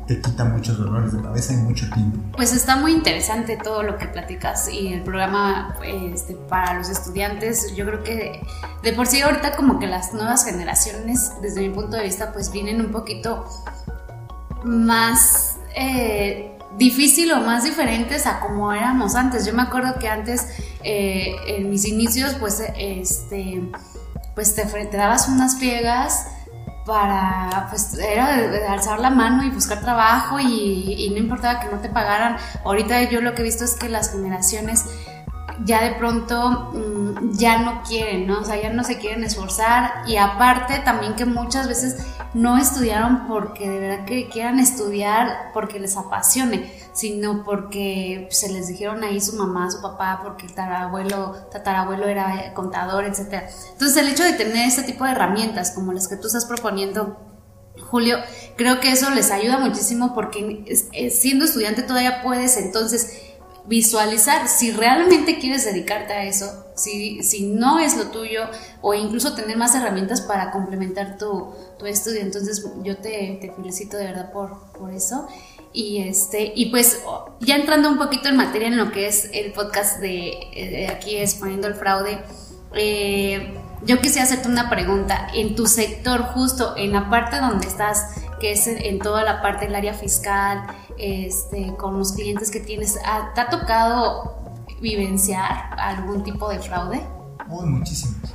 te 0.06 0.20
quita 0.20 0.44
muchos 0.44 0.78
dolores 0.78 1.12
de 1.12 1.20
cabeza 1.20 1.52
y 1.52 1.58
mucho 1.58 1.88
tiempo. 1.90 2.18
Pues 2.34 2.54
está 2.54 2.76
muy 2.76 2.92
interesante 2.92 3.56
todo 3.56 3.82
lo 3.82 3.98
que 3.98 4.06
platicas 4.06 4.68
y 4.68 4.94
el 4.94 5.02
programa 5.02 5.76
este, 5.84 6.34
para 6.34 6.74
los 6.74 6.88
estudiantes. 6.88 7.74
Yo 7.76 7.84
creo 7.84 8.02
que 8.02 8.40
de 8.82 8.92
por 8.94 9.06
sí 9.06 9.20
ahorita 9.20 9.54
como 9.54 9.78
que 9.78 9.86
las 9.86 10.14
nuevas 10.14 10.44
generaciones, 10.44 11.32
desde 11.42 11.60
mi 11.60 11.74
punto 11.74 11.96
de 11.96 12.04
vista, 12.04 12.32
pues 12.32 12.50
vienen 12.50 12.80
un 12.80 12.90
poquito 12.90 13.44
más... 14.64 15.58
Eh, 15.76 16.57
difícil 16.76 17.32
o 17.32 17.40
más 17.40 17.64
diferentes 17.64 18.26
a 18.26 18.40
como 18.40 18.72
éramos 18.72 19.14
antes. 19.14 19.46
Yo 19.46 19.54
me 19.54 19.62
acuerdo 19.62 19.98
que 19.98 20.08
antes, 20.08 20.46
eh, 20.84 21.34
en 21.46 21.70
mis 21.70 21.84
inicios, 21.86 22.34
pues, 22.34 22.62
este, 22.76 23.62
pues 24.34 24.54
te, 24.54 24.64
te 24.64 24.96
dabas 24.96 25.28
unas 25.28 25.58
friegas 25.58 26.26
para, 26.88 27.66
pues 27.68 27.98
era 27.98 28.72
alzar 28.72 28.98
la 28.98 29.10
mano 29.10 29.44
y 29.44 29.50
buscar 29.50 29.80
trabajo 29.80 30.40
y, 30.40 31.08
no 31.12 31.18
importaba 31.18 31.60
que 31.60 31.68
no 31.68 31.80
te 31.80 31.90
pagaran. 31.90 32.38
Ahorita 32.64 33.02
yo 33.10 33.20
lo 33.20 33.34
que 33.34 33.42
he 33.42 33.44
visto 33.44 33.64
es 33.64 33.74
que 33.74 33.88
las 33.88 34.10
generaciones 34.10 34.84
ya 35.64 35.82
de 35.82 35.92
pronto 35.92 36.72
mm, 36.72 37.32
ya 37.32 37.62
no 37.62 37.82
quieren, 37.82 38.26
¿no? 38.26 38.40
O 38.40 38.44
sea, 38.44 38.60
ya 38.60 38.72
no 38.72 38.84
se 38.84 38.98
quieren 38.98 39.24
esforzar 39.24 40.02
y 40.06 40.16
aparte 40.16 40.78
también 40.80 41.14
que 41.14 41.24
muchas 41.24 41.68
veces 41.68 41.96
no 42.34 42.58
estudiaron 42.58 43.26
porque 43.26 43.68
de 43.68 43.78
verdad 43.78 44.04
que 44.04 44.28
quieran 44.28 44.58
estudiar 44.58 45.50
porque 45.52 45.80
les 45.80 45.96
apasione, 45.96 46.70
sino 46.92 47.44
porque 47.44 48.28
se 48.30 48.52
les 48.52 48.68
dijeron 48.68 49.02
ahí 49.02 49.20
su 49.20 49.36
mamá, 49.36 49.70
su 49.70 49.80
papá, 49.80 50.20
porque 50.22 50.46
el 50.46 50.54
tatarabuelo, 50.54 51.32
tatarabuelo 51.50 52.06
era 52.06 52.52
contador, 52.54 53.04
etc. 53.04 53.44
Entonces 53.72 53.96
el 53.96 54.08
hecho 54.08 54.24
de 54.24 54.32
tener 54.34 54.68
este 54.68 54.82
tipo 54.82 55.04
de 55.04 55.12
herramientas 55.12 55.72
como 55.72 55.92
las 55.92 56.08
que 56.08 56.16
tú 56.16 56.26
estás 56.26 56.44
proponiendo, 56.44 57.16
Julio, 57.90 58.18
creo 58.56 58.80
que 58.80 58.92
eso 58.92 59.08
les 59.10 59.30
ayuda 59.30 59.58
muchísimo 59.58 60.14
porque 60.14 60.64
siendo 61.10 61.44
estudiante 61.44 61.82
todavía 61.82 62.22
puedes 62.22 62.56
entonces 62.56 63.27
visualizar 63.68 64.48
si 64.48 64.72
realmente 64.72 65.38
quieres 65.38 65.64
dedicarte 65.66 66.14
a 66.14 66.24
eso, 66.24 66.64
si, 66.74 67.22
si 67.22 67.46
no 67.46 67.78
es 67.78 67.96
lo 67.96 68.06
tuyo, 68.06 68.48
o 68.80 68.94
incluso 68.94 69.34
tener 69.34 69.56
más 69.58 69.74
herramientas 69.74 70.22
para 70.22 70.50
complementar 70.50 71.18
tu, 71.18 71.52
tu 71.78 71.86
estudio. 71.86 72.20
Entonces 72.22 72.66
yo 72.82 72.96
te, 72.96 73.52
felicito 73.54 73.98
de 73.98 74.04
verdad 74.04 74.32
por, 74.32 74.72
por 74.72 74.92
eso. 74.92 75.28
Y, 75.72 75.98
este, 75.98 76.52
y 76.56 76.70
pues 76.70 77.02
ya 77.40 77.56
entrando 77.56 77.90
un 77.90 77.98
poquito 77.98 78.28
en 78.30 78.36
materia 78.36 78.68
en 78.68 78.78
lo 78.78 78.90
que 78.90 79.06
es 79.06 79.28
el 79.34 79.52
podcast 79.52 80.00
de, 80.00 80.88
aquí 80.90 81.16
exponiendo 81.16 81.68
el 81.68 81.74
fraude, 81.74 82.18
eh, 82.74 83.54
yo 83.84 84.00
quisiera 84.00 84.24
hacerte 84.24 84.48
una 84.48 84.70
pregunta. 84.70 85.28
En 85.34 85.54
tu 85.54 85.66
sector, 85.66 86.22
justo 86.32 86.74
en 86.76 86.92
la 86.92 87.10
parte 87.10 87.38
donde 87.38 87.66
estás, 87.66 88.06
que 88.38 88.52
es 88.52 88.66
en 88.66 88.98
toda 88.98 89.22
la 89.22 89.42
parte 89.42 89.66
del 89.66 89.74
área 89.74 89.94
fiscal, 89.94 90.66
este, 90.96 91.74
con 91.76 91.98
los 91.98 92.12
clientes 92.12 92.50
que 92.50 92.60
tienes, 92.60 92.98
¿te 93.34 93.40
ha 93.40 93.48
tocado 93.48 94.38
vivenciar 94.80 95.78
algún 95.78 96.22
tipo 96.22 96.48
de 96.48 96.58
fraude? 96.58 97.00
Uy, 97.48 97.66
muchísimos. 97.66 98.32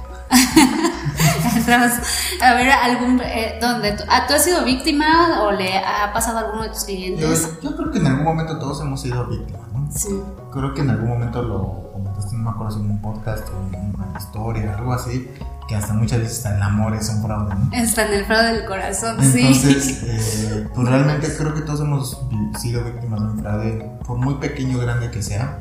a 2.42 2.54
ver, 2.54 2.72
algún, 2.72 3.22
eh, 3.22 3.58
¿dónde 3.62 3.92
tú, 3.94 4.04
ah, 4.10 4.26
tú, 4.28 4.34
has 4.34 4.44
sido 4.44 4.64
víctima 4.66 5.44
o 5.44 5.52
le 5.52 5.78
ha 5.78 6.12
pasado 6.14 6.40
a 6.40 6.42
alguno 6.42 6.64
de 6.64 6.70
tus 6.70 6.86
clientes? 6.86 7.60
Yo, 7.62 7.76
creo 7.76 7.92
que 7.92 8.00
en 8.00 8.08
algún 8.08 8.24
momento 8.24 8.58
todos 8.58 8.82
hemos 8.82 9.02
sido 9.02 9.26
víctimas, 9.28 9.72
¿no? 9.74 9.88
Sí. 9.92 10.20
Creo 10.52 10.74
que 10.74 10.82
en 10.82 10.90
algún 10.90 11.10
momento 11.10 11.42
lo 11.42 11.92
comentaste, 11.94 12.36
no 12.36 12.44
me 12.44 12.50
acuerdo 12.50 12.72
si 12.74 12.80
en 12.80 12.92
un 12.92 13.02
podcast 13.02 13.48
o 13.50 13.76
en 13.76 13.96
una 13.96 14.18
historia, 14.18 14.76
algo 14.76 14.94
así, 14.94 15.30
que 15.68 15.76
hasta 15.76 15.94
muchas 15.94 16.20
veces 16.20 16.46
el 16.46 16.62
amor 16.62 16.94
es 16.96 17.10
un 17.10 17.22
fraude. 17.24 17.56
¿no? 17.56 17.70
Está 17.74 18.06
en 18.08 18.14
el 18.14 18.26
fraude 18.26 18.54
del 18.54 18.66
corazón, 18.66 19.16
Entonces, 19.22 19.84
sí. 19.86 20.06
eh, 20.08 20.68
pues 20.76 20.88
realmente 20.90 21.28
creo 21.38 21.54
que 21.54 21.62
todos 21.62 21.80
hemos 21.82 22.22
sido 22.60 22.84
víctimas 22.84 23.20
de 23.22 23.26
un 23.28 23.40
fraude, 23.40 23.92
por 24.06 24.18
muy 24.18 24.36
pequeño 24.36 24.78
o 24.78 24.82
grande 24.82 25.10
que 25.12 25.22
sea. 25.22 25.60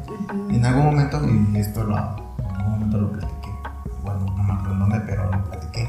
En 0.50 0.64
algún 0.64 0.85
momento, 0.87 1.21
y 1.26 1.56
esto 1.56 1.85
lo, 1.85 1.97
en 1.97 2.02
algún 2.56 2.71
momento 2.73 2.99
lo 2.99 3.12
platiqué, 3.12 3.50
bueno, 4.02 4.21
no 4.37 4.42
me 4.42 4.52
acuerdo 4.54 4.75
dónde, 4.78 5.00
pero 5.06 5.30
lo 5.30 5.44
platiqué. 5.44 5.88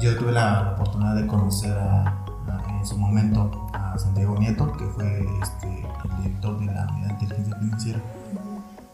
Yo 0.00 0.16
tuve 0.18 0.32
la 0.32 0.72
oportunidad 0.76 1.14
de 1.14 1.26
conocer 1.26 1.76
a, 1.78 2.02
a- 2.08 2.78
en 2.78 2.86
su 2.86 2.96
momento 2.98 3.68
a 3.74 3.98
Santiago 3.98 4.38
Nieto, 4.38 4.72
que 4.72 4.84
fue 4.86 5.26
este, 5.42 5.66
el 6.04 6.22
director 6.22 6.58
de 6.60 6.66
la 6.66 6.86
unidad 6.92 7.06
de 7.08 7.12
inteligencia 7.24 7.56
financiera. 7.56 7.98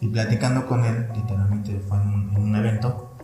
Y 0.00 0.08
platicando 0.08 0.66
con 0.66 0.84
él, 0.84 1.08
literalmente 1.14 1.80
fue 1.88 1.96
en 2.00 2.08
un, 2.08 2.32
en 2.36 2.42
un 2.42 2.56
evento, 2.56 3.15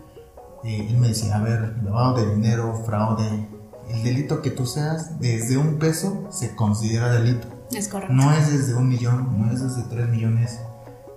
eh, 0.64 0.86
él 0.88 0.96
me 0.98 1.08
decía, 1.08 1.36
a 1.36 1.40
ver, 1.40 1.76
lavado 1.82 2.16
de 2.16 2.34
dinero, 2.34 2.82
fraude, 2.86 3.48
el 3.90 4.02
delito 4.02 4.42
que 4.42 4.50
tú 4.50 4.66
seas, 4.66 5.18
desde 5.20 5.56
un 5.56 5.78
peso 5.78 6.28
se 6.30 6.54
considera 6.54 7.10
delito. 7.10 7.48
Es 7.72 7.88
correcto. 7.88 8.14
No 8.14 8.32
es 8.32 8.52
desde 8.52 8.74
un 8.74 8.88
millón, 8.88 9.40
no 9.40 9.52
es 9.52 9.62
desde 9.62 9.82
tres 9.88 10.08
millones, 10.08 10.60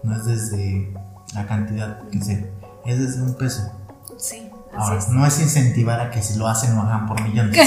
no 0.04 0.16
es 0.16 0.26
desde 0.26 0.94
la 1.34 1.46
cantidad 1.48 2.08
que 2.10 2.22
sea, 2.22 2.46
es 2.86 3.00
desde 3.00 3.22
un 3.22 3.36
peso. 3.36 3.72
Sí, 4.18 4.50
Ahora, 4.76 4.98
es. 4.98 5.10
no 5.10 5.26
es 5.26 5.40
incentivar 5.42 6.00
a 6.00 6.12
que 6.12 6.22
si 6.22 6.38
lo 6.38 6.48
hacen 6.48 6.76
lo 6.76 6.82
hagan 6.82 7.08
por 7.08 7.22
millones. 7.22 7.58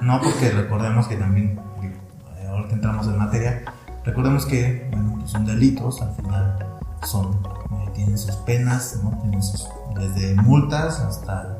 No, 0.00 0.02
no 0.18 0.20
porque 0.22 0.50
recordemos 0.50 1.06
que 1.08 1.16
también, 1.16 1.58
eh, 1.82 2.46
ahorita 2.48 2.74
entramos 2.74 3.06
en 3.06 3.18
materia, 3.18 3.62
recordemos 4.04 4.46
que 4.46 4.88
bueno, 4.90 5.16
pues 5.18 5.30
son 5.30 5.44
delitos, 5.46 6.02
al 6.02 6.14
final 6.14 6.58
son, 7.04 7.34
eh, 7.72 7.90
tienen 7.94 8.18
sus 8.18 8.36
penas, 8.36 8.98
¿no? 9.02 9.10
tienen 9.22 9.42
sus, 9.42 9.68
desde 9.94 10.34
multas 10.34 11.00
hasta, 11.00 11.58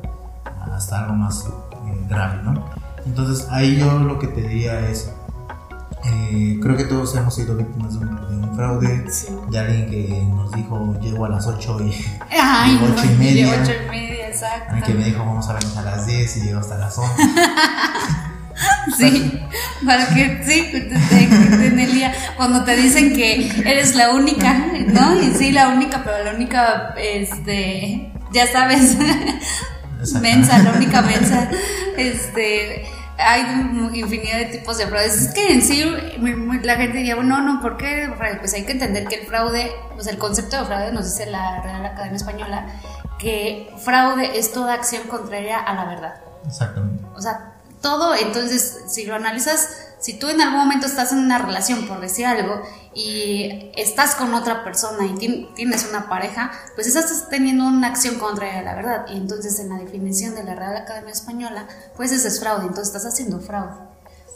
hasta 0.74 1.00
algo 1.00 1.14
más 1.14 1.44
eh, 1.46 2.06
grave. 2.08 2.40
¿no? 2.42 2.64
Entonces 3.06 3.46
ahí 3.50 3.76
yo 3.78 3.98
lo 4.00 4.18
que 4.18 4.28
te 4.28 4.42
diría 4.42 4.80
es, 4.88 5.12
eh, 6.04 6.58
creo 6.62 6.76
que 6.76 6.84
todos 6.84 7.14
hemos 7.16 7.34
sido 7.34 7.56
víctimas 7.56 7.98
de 7.98 8.06
un, 8.06 8.16
de 8.16 8.46
un 8.46 8.54
fraude, 8.56 9.10
Sí. 9.10 9.26
de 9.50 9.58
alguien 9.58 9.86
que 9.90 10.26
nos 10.28 10.52
dijo 10.52 10.94
llego 11.00 11.24
a 11.24 11.28
las 11.30 11.46
8 11.46 11.78
y 11.82 11.94
Ay, 12.30 12.78
no, 12.80 12.92
ocho 12.94 13.04
y 13.06 13.14
media. 13.18 13.50
de 13.52 13.62
ocho 13.62 13.72
y 13.86 13.90
media, 13.90 14.28
exacto. 14.28 14.64
alguien 14.74 14.84
que 14.84 14.94
me 14.94 15.04
dijo 15.06 15.18
vamos 15.24 15.48
a 15.48 15.54
vernos 15.54 15.76
a 15.76 15.82
las 15.82 16.06
10 16.06 16.36
y 16.36 16.40
llegó 16.42 16.60
hasta 16.60 16.76
las 16.78 16.96
11. 16.98 17.12
Sí, 18.96 19.40
para 19.84 20.06
que, 20.10 20.42
sí, 20.46 20.70
en 20.72 21.80
el 21.80 21.92
día, 21.92 22.12
cuando 22.36 22.62
te 22.64 22.76
dicen 22.76 23.12
que 23.14 23.48
eres 23.68 23.96
la 23.96 24.10
única, 24.14 24.54
¿no? 24.86 25.20
Y 25.20 25.32
sí, 25.34 25.50
la 25.50 25.70
única, 25.70 26.02
pero 26.04 26.22
la 26.24 26.34
única, 26.34 26.94
este, 26.96 28.12
ya 28.34 28.46
sabes, 28.46 28.98
mensa, 30.20 30.58
la 30.58 30.72
única 30.72 31.00
mensa, 31.02 31.48
este, 31.96 32.84
hay 33.16 33.42
infinidad 33.94 34.38
de 34.38 34.46
tipos 34.46 34.76
de 34.78 34.86
fraudes. 34.86 35.14
Es 35.14 35.34
que 35.34 35.52
en 35.52 35.62
sí 35.62 35.84
la 36.62 36.76
gente 36.76 36.98
diría, 36.98 37.14
bueno, 37.14 37.40
no, 37.40 37.60
¿por 37.60 37.76
qué? 37.76 38.12
Pues 38.40 38.52
hay 38.54 38.64
que 38.64 38.72
entender 38.72 39.06
que 39.06 39.20
el 39.20 39.26
fraude, 39.26 39.72
pues 39.94 40.06
el 40.08 40.18
concepto 40.18 40.58
de 40.58 40.64
fraude 40.66 40.92
nos 40.92 41.04
dice 41.04 41.30
la 41.30 41.62
Real 41.62 41.86
Academia 41.86 42.16
Española, 42.16 42.66
que 43.18 43.72
fraude 43.78 44.38
es 44.38 44.52
toda 44.52 44.74
acción 44.74 45.04
contraria 45.04 45.58
a 45.58 45.74
la 45.74 45.84
verdad. 45.84 46.14
Exactamente. 46.46 47.04
O 47.14 47.22
sea, 47.22 47.54
todo, 47.80 48.14
entonces, 48.14 48.82
si 48.88 49.04
lo 49.04 49.14
analizas, 49.14 49.93
si 50.04 50.18
tú 50.18 50.28
en 50.28 50.38
algún 50.42 50.58
momento 50.61 50.84
estás 50.87 51.12
en 51.12 51.18
una 51.18 51.38
relación, 51.38 51.88
por 51.88 51.99
decir 52.00 52.26
algo, 52.26 52.61
y 52.94 53.70
estás 53.76 54.14
con 54.16 54.34
otra 54.34 54.62
persona 54.62 55.06
y 55.06 55.14
tien- 55.14 55.54
tienes 55.54 55.87
una 55.88 56.08
pareja, 56.11 56.50
pues 56.75 56.87
estás 56.87 57.28
teniendo 57.30 57.64
una 57.66 57.87
acción 57.88 58.16
contraria 58.16 58.58
a 58.58 58.62
la 58.62 58.75
verdad. 58.75 59.06
Y 59.08 59.16
entonces, 59.16 59.58
en 59.61 59.70
la 59.70 59.76
definición 59.78 60.34
de 60.34 60.44
la 60.44 60.54
Real 60.54 60.76
Academia 60.76 61.11
Española, 61.12 61.66
pues 61.96 62.12
ese 62.12 62.28
es 62.28 62.38
fraude, 62.38 62.66
entonces 62.66 62.88
estás 62.94 63.06
haciendo 63.11 63.40
fraude. 63.40 63.73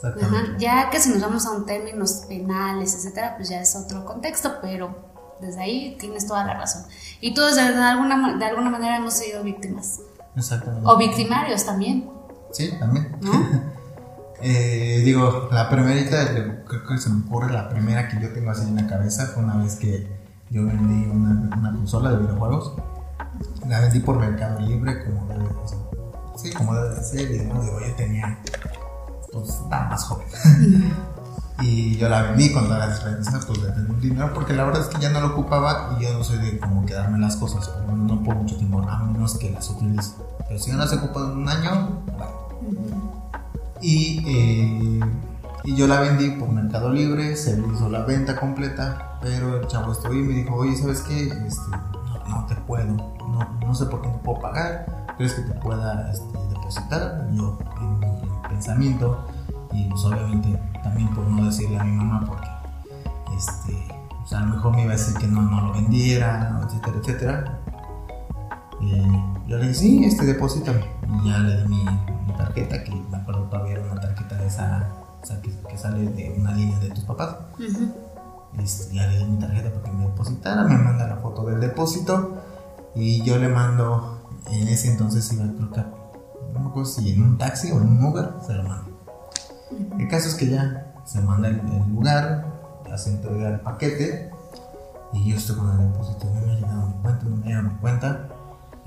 Ajá. 0.03 0.55
Ya 0.57 0.89
que 0.89 0.99
si 0.99 1.09
nos 1.09 1.21
vamos 1.21 1.45
a 1.45 1.51
un 1.51 1.65
términos 1.67 2.23
penales, 2.27 2.95
etcétera, 2.95 3.35
pues 3.37 3.49
ya 3.49 3.61
es 3.61 3.75
otro 3.75 4.05
contexto, 4.05 4.55
pero 4.61 4.95
desde 5.39 5.61
ahí 5.61 5.97
tienes 5.99 6.25
toda 6.25 6.43
la 6.45 6.55
razón. 6.55 6.83
Y 7.21 7.33
todos 7.35 7.55
de 7.55 7.61
alguna, 7.61 8.37
de 8.39 8.45
alguna 8.45 8.69
manera 8.71 8.97
hemos 8.97 9.13
sido 9.13 9.43
víctimas. 9.43 9.99
Exactamente. 10.35 10.87
O 10.89 10.97
victimarios 10.97 11.63
también, 11.65 12.09
Sí, 12.51 12.71
también. 12.79 13.15
¿no? 13.21 13.78
Eh, 14.41 15.01
digo, 15.03 15.49
la 15.51 15.69
primerita, 15.69 16.31
le- 16.31 16.63
creo 16.65 16.85
que 16.87 16.97
se 16.97 17.09
me 17.09 17.25
ocurre, 17.25 17.51
la 17.51 17.69
primera 17.69 18.07
que 18.07 18.19
yo 18.21 18.31
tengo 18.33 18.51
así 18.51 18.63
en 18.67 18.75
la 18.75 18.87
cabeza 18.87 19.27
fue 19.27 19.43
una 19.43 19.57
vez 19.57 19.75
que 19.75 20.07
yo 20.49 20.65
vendí 20.65 21.09
una, 21.09 21.55
una 21.57 21.71
consola 21.73 22.11
de 22.11 22.17
videojuegos. 22.19 22.73
La 23.67 23.81
vendí 23.81 23.99
por 23.99 24.17
Mercado 24.17 24.59
Libre, 24.61 25.03
como 25.05 25.27
debe 25.27 25.43
de 25.43 25.67
ser. 25.67 25.77
Sí, 26.37 26.51
como 26.53 26.73
debe 26.73 26.95
de 26.95 27.03
ser. 27.03 27.31
Y 27.31 27.37
demás, 27.39 27.65
digo, 27.65 27.79
yo 27.81 27.93
tenía, 27.95 28.39
pues, 29.33 29.49
estaba 29.49 29.89
más 29.89 30.03
joven. 30.05 30.27
y 31.61 31.97
yo 31.97 32.07
la 32.07 32.21
vendí 32.23 32.53
todas 32.53 32.69
las 32.69 32.97
esperanzas, 32.97 33.45
pues, 33.45 33.61
de 33.61 33.71
tener 33.71 33.91
un 33.91 33.99
dinero, 33.99 34.33
porque 34.33 34.53
la 34.53 34.63
verdad 34.63 34.81
es 34.81 34.87
que 34.87 35.01
ya 35.01 35.09
no 35.09 35.19
lo 35.19 35.27
ocupaba 35.33 35.97
y 35.99 36.03
yo 36.03 36.13
no 36.13 36.23
soy 36.23 36.37
de 36.37 36.57
como 36.59 36.85
quedarme 36.85 37.19
las 37.19 37.35
cosas, 37.35 37.69
menos 37.87 38.07
no 38.07 38.23
por 38.23 38.35
mucho 38.35 38.55
tiempo, 38.57 38.81
a 38.87 39.03
menos 39.03 39.37
que 39.37 39.51
las 39.51 39.69
utilice. 39.69 40.13
Pero 40.47 40.59
si 40.59 40.71
no 40.71 40.77
las 40.77 40.93
ocupo 40.93 41.19
en 41.25 41.31
un 41.31 41.49
año, 41.49 42.01
bueno. 42.17 43.28
Y, 43.81 44.23
eh, 44.27 44.99
y 45.63 45.75
yo 45.75 45.87
la 45.87 46.01
vendí 46.01 46.31
por 46.31 46.49
Mercado 46.49 46.89
Libre, 46.91 47.35
se 47.35 47.59
hizo 47.59 47.89
la 47.89 48.03
venta 48.05 48.35
completa, 48.35 49.17
pero 49.21 49.61
el 49.61 49.67
chavo 49.67 49.91
estuvo 49.91 50.13
y 50.13 50.21
me 50.21 50.33
dijo, 50.33 50.55
oye, 50.55 50.75
¿sabes 50.75 51.01
qué? 51.01 51.27
Este, 51.27 51.71
no, 52.27 52.45
te 52.47 52.55
puedo, 52.55 52.85
no, 52.85 53.57
no 53.65 53.75
sé 53.75 53.85
por 53.85 54.01
qué 54.01 54.07
no 54.07 54.17
puedo 54.21 54.39
pagar, 54.39 55.07
¿crees 55.17 55.33
que 55.33 55.41
te 55.41 55.53
pueda 55.59 56.11
este, 56.11 56.37
depositar? 56.49 57.27
Yo 57.31 57.57
en 57.79 57.99
mi 57.99 58.07
pensamiento, 58.49 59.25
y 59.71 59.89
pues 59.89 60.03
obviamente 60.05 60.59
también 60.83 61.09
por 61.09 61.25
no 61.25 61.45
decirle 61.45 61.79
a 61.79 61.83
mi 61.83 61.91
mamá, 61.91 62.23
porque 62.25 62.47
este, 63.35 63.73
o 64.23 64.27
sea, 64.27 64.39
a 64.39 64.45
lo 64.45 64.55
mejor 64.55 64.75
me 64.75 64.83
iba 64.83 64.93
a 64.93 64.97
decir 64.97 65.15
que 65.17 65.27
no, 65.27 65.41
no 65.41 65.67
lo 65.67 65.73
vendiera, 65.73 66.59
etcétera, 66.65 66.97
etcétera. 66.97 67.59
Eh, 68.81 69.23
yo 69.47 69.57
le 69.57 69.67
dije, 69.67 69.73
sí, 69.73 70.03
este, 70.05 70.25
deposítame. 70.25 70.98
Y 71.11 71.29
ya 71.29 71.39
le 71.39 71.63
di 71.63 71.69
mi, 71.69 71.83
mi 71.83 72.33
tarjeta, 72.37 72.83
que 72.83 72.93
me 72.93 73.17
acuerdo 73.17 73.43
todavía 73.43 73.73
era 73.73 73.91
una 73.91 73.99
tarjeta 73.99 74.35
de 74.35 74.47
esa, 74.47 74.87
o 75.21 75.25
sea, 75.25 75.41
que, 75.41 75.51
que 75.67 75.77
sale 75.77 76.05
de 76.05 76.35
una 76.37 76.51
línea 76.53 76.79
de 76.79 76.89
tus 76.89 77.03
papás. 77.03 77.35
Ujú. 77.55 77.93
Este, 78.57 78.95
ya 78.95 79.07
le 79.07 79.17
di 79.17 79.25
mi 79.25 79.39
tarjeta 79.39 79.69
para 79.69 79.83
que 79.83 79.91
me 79.91 80.05
depositara, 80.05 80.63
me 80.63 80.77
manda 80.77 81.07
la 81.07 81.17
foto 81.17 81.45
del 81.45 81.59
depósito 81.59 82.41
y 82.95 83.23
yo 83.23 83.37
le 83.37 83.47
mando, 83.47 84.19
en 84.51 84.67
ese 84.67 84.91
entonces 84.91 85.31
iba 85.31 85.45
creo 85.45 85.71
que, 85.71 85.81
no 86.53 86.59
me 86.59 86.69
acuerdo 86.69 86.89
si 86.89 87.13
en 87.13 87.23
un 87.23 87.37
taxi 87.37 87.71
o 87.71 87.77
en 87.77 87.87
un 87.87 88.03
Uber, 88.03 88.33
se 88.45 88.53
lo 88.53 88.63
mando. 88.63 88.99
El 89.99 90.07
caso 90.07 90.29
es 90.29 90.35
que 90.35 90.49
ya 90.49 90.93
se 91.05 91.21
manda 91.21 91.47
el, 91.47 91.59
el 91.59 91.89
lugar, 91.89 92.45
ya 92.87 92.97
se 92.97 93.11
entrega 93.11 93.49
el 93.49 93.59
paquete 93.59 94.31
y 95.13 95.31
yo 95.31 95.37
estoy 95.37 95.55
con 95.57 95.71
el 95.71 95.91
depósito, 95.91 96.25
no 96.25 96.41
me 96.41 96.51
ha 96.51 96.55
llegado 96.55 96.87
mi 96.87 97.01
cuenta, 97.01 97.25
no 97.25 97.35
me 97.35 97.43
ha 97.43 97.47
llegado 97.47 97.69
mi 97.69 97.75
cuenta. 97.79 98.28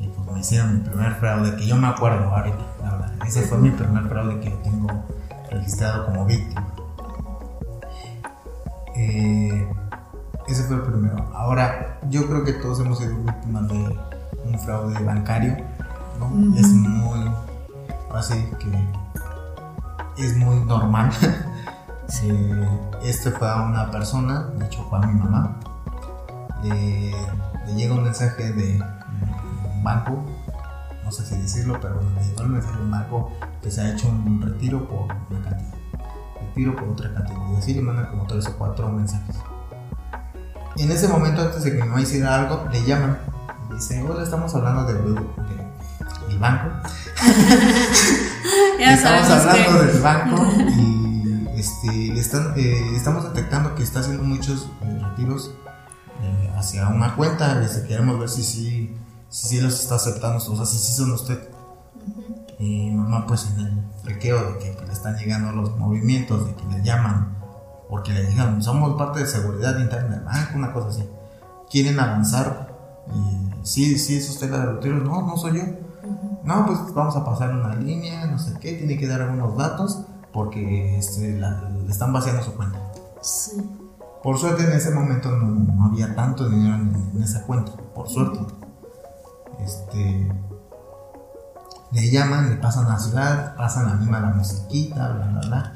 Y 0.02 0.08
pues 0.08 0.32
me 0.32 0.40
hicieron 0.40 0.74
mi 0.74 0.80
primer 0.80 1.14
fraude, 1.14 1.54
que 1.56 1.64
yo 1.64 1.76
me 1.76 1.86
acuerdo 1.86 2.28
ahorita, 2.28 2.58
la 2.82 2.90
verdad. 2.90 3.12
Ese 3.24 3.42
fue 3.42 3.58
mi 3.58 3.70
primer 3.70 4.04
fraude 4.08 4.40
que 4.40 4.50
yo 4.50 4.56
tengo 4.58 4.88
registrado 5.48 6.06
como 6.06 6.26
víctima. 6.26 6.66
Eh, 8.96 9.68
ese 10.48 10.64
fue 10.64 10.76
el 10.76 10.82
primero. 10.82 11.30
Ahora, 11.32 12.00
yo 12.10 12.26
creo 12.26 12.44
que 12.44 12.54
todos 12.54 12.80
hemos 12.80 12.98
sido 12.98 13.16
víctimas 13.16 13.68
de 13.68 13.98
un 14.44 14.58
fraude 14.58 14.98
bancario. 15.04 15.56
Es 16.56 16.68
muy, 16.68 17.30
así 18.12 18.44
que 18.58 20.24
es 20.24 20.36
muy 20.36 20.56
normal. 20.64 21.10
Eh, 22.24 22.68
este 23.02 23.30
fue 23.30 23.48
a 23.48 23.62
una 23.62 23.90
persona, 23.90 24.42
de 24.58 24.66
hecho 24.66 24.84
fue 24.90 24.98
a 24.98 25.02
mi 25.06 25.18
mamá. 25.18 25.56
Le, 26.62 27.10
le 27.66 27.74
llega 27.74 27.94
un 27.94 28.04
mensaje 28.04 28.52
de 28.52 28.78
banco, 29.82 30.24
no 31.04 31.10
sé 31.12 31.24
si 31.26 31.36
decirlo, 31.36 31.78
pero 31.80 32.00
mensaje 32.00 32.76
de 32.76 32.82
un 32.82 32.90
banco 32.90 33.32
que 33.62 33.70
se 33.70 33.80
ha 33.80 33.92
hecho 33.92 34.08
un 34.08 34.40
retiro 34.42 34.86
por 34.88 35.04
una 35.30 35.42
cantidad, 35.48 35.74
retiro 36.40 36.74
por 36.76 36.88
otra 36.88 37.12
cantidad, 37.14 37.38
y 37.52 37.56
así 37.56 37.74
le 37.74 37.82
mandan 37.82 38.06
como 38.06 38.26
tres 38.26 38.46
o 38.48 38.56
cuatro 38.58 38.88
mensajes. 38.88 39.36
Y 40.76 40.82
en 40.84 40.90
ese 40.90 41.06
momento, 41.08 41.42
antes 41.42 41.64
de 41.64 41.70
que 41.72 41.76
mi 41.82 41.86
mamá 41.88 42.00
hiciera 42.00 42.34
algo, 42.34 42.66
le 42.72 42.82
llaman 42.84 43.18
y 43.70 43.74
dice: 43.74 44.02
Hola, 44.02 44.22
estamos 44.22 44.54
hablando 44.54 44.84
de, 44.86 44.94
de- 44.94 46.28
del 46.28 46.38
banco. 46.38 46.68
Ya 48.78 48.94
estamos 48.94 49.28
hablando 49.30 49.80
que- 49.80 49.86
del 49.86 50.00
banco 50.02 50.46
y 50.76 51.46
este, 51.56 52.18
están, 52.18 52.54
eh, 52.56 52.92
estamos 52.96 53.24
detectando 53.24 53.74
que 53.74 53.82
está 53.82 54.00
haciendo 54.00 54.24
muchos 54.24 54.68
eh, 54.82 54.98
retiros 55.10 55.54
eh, 56.22 56.52
hacia 56.56 56.88
una 56.88 57.14
cuenta. 57.14 57.54
Les 57.56 57.76
queremos 57.78 58.18
ver 58.18 58.28
si 58.28 58.42
sí 58.42 58.81
si, 59.32 59.48
sí 59.48 59.60
los 59.60 59.80
está 59.80 59.96
aceptando, 59.96 60.36
o 60.38 60.56
sea, 60.56 60.64
si 60.66 60.78
sí 60.78 60.92
son 60.92 61.12
usted. 61.12 61.48
Y 62.58 62.90
mi 62.90 62.94
mamá, 62.96 63.26
pues 63.26 63.46
en 63.50 63.60
el 63.66 63.82
friqueo 64.04 64.52
de 64.52 64.58
que 64.58 64.72
pues, 64.72 64.86
le 64.86 64.92
están 64.92 65.16
llegando 65.16 65.52
los 65.52 65.76
movimientos, 65.78 66.46
de 66.46 66.54
que 66.54 66.64
le 66.66 66.82
llaman, 66.82 67.36
porque 67.88 68.12
le 68.12 68.26
digan, 68.26 68.62
somos 68.62 68.96
parte 68.96 69.20
de 69.20 69.26
seguridad 69.26 69.78
interna 69.78 70.16
del 70.16 70.24
banco, 70.24 70.52
una 70.56 70.72
cosa 70.72 70.88
así. 70.88 71.08
Quieren 71.70 71.98
avanzar. 71.98 72.72
Eh, 73.08 73.50
sí, 73.62 73.98
sí, 73.98 74.16
es 74.16 74.28
usted 74.30 74.50
la 74.50 74.58
de 74.58 74.66
retiros. 74.74 75.02
No, 75.02 75.26
no 75.26 75.36
soy 75.36 75.58
yo. 75.58 75.62
no, 76.44 76.66
pues 76.66 76.78
vamos 76.94 77.16
a 77.16 77.24
pasar 77.24 77.50
una 77.54 77.74
línea, 77.74 78.26
no 78.26 78.38
sé 78.38 78.54
qué, 78.60 78.74
tiene 78.74 78.96
que 78.98 79.06
dar 79.06 79.22
algunos 79.22 79.56
datos 79.56 80.02
porque 80.32 80.96
este, 80.98 81.38
la- 81.38 81.68
le 81.70 81.90
están 81.90 82.12
vaciando 82.12 82.42
su 82.42 82.52
cuenta. 82.54 82.78
Sí. 83.22 83.52
Por 84.22 84.38
suerte 84.38 84.64
en 84.64 84.72
ese 84.72 84.90
momento 84.92 85.30
no, 85.30 85.46
no 85.46 85.84
había 85.86 86.14
tanto 86.14 86.48
dinero 86.48 86.76
en, 86.76 87.10
en 87.14 87.22
esa 87.22 87.42
cuenta, 87.42 87.72
por 87.94 88.08
suerte. 88.08 88.38
Este, 89.64 90.28
le 91.92 92.10
llaman, 92.10 92.50
le 92.50 92.56
pasan 92.56 92.86
a 92.86 92.90
la 92.90 92.98
ciudad, 92.98 93.56
pasan 93.56 93.88
a 93.88 93.94
mí 93.94 94.10
la 94.10 94.20
musiquita, 94.20 95.08
bla, 95.12 95.26
bla, 95.26 95.40
bla. 95.40 95.72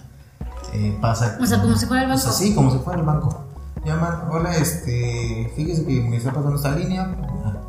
Eh, 0.72 0.98
pasa, 1.00 1.38
O 1.40 1.46
sea, 1.46 1.60
como 1.60 1.76
si 1.76 1.86
fuera 1.86 2.04
el 2.04 2.10
o 2.10 2.16
sea, 2.18 2.30
banco. 2.30 2.38
sí, 2.38 2.54
como 2.54 2.70
si 2.70 2.78
fuera 2.78 3.00
el 3.00 3.06
banco. 3.06 3.44
Llaman, 3.84 4.22
hola, 4.30 4.56
este, 4.56 5.52
fíjese 5.54 5.86
que 5.86 6.00
me 6.00 6.16
está 6.16 6.32
pasando 6.32 6.56
esta 6.56 6.74
línea, 6.74 7.14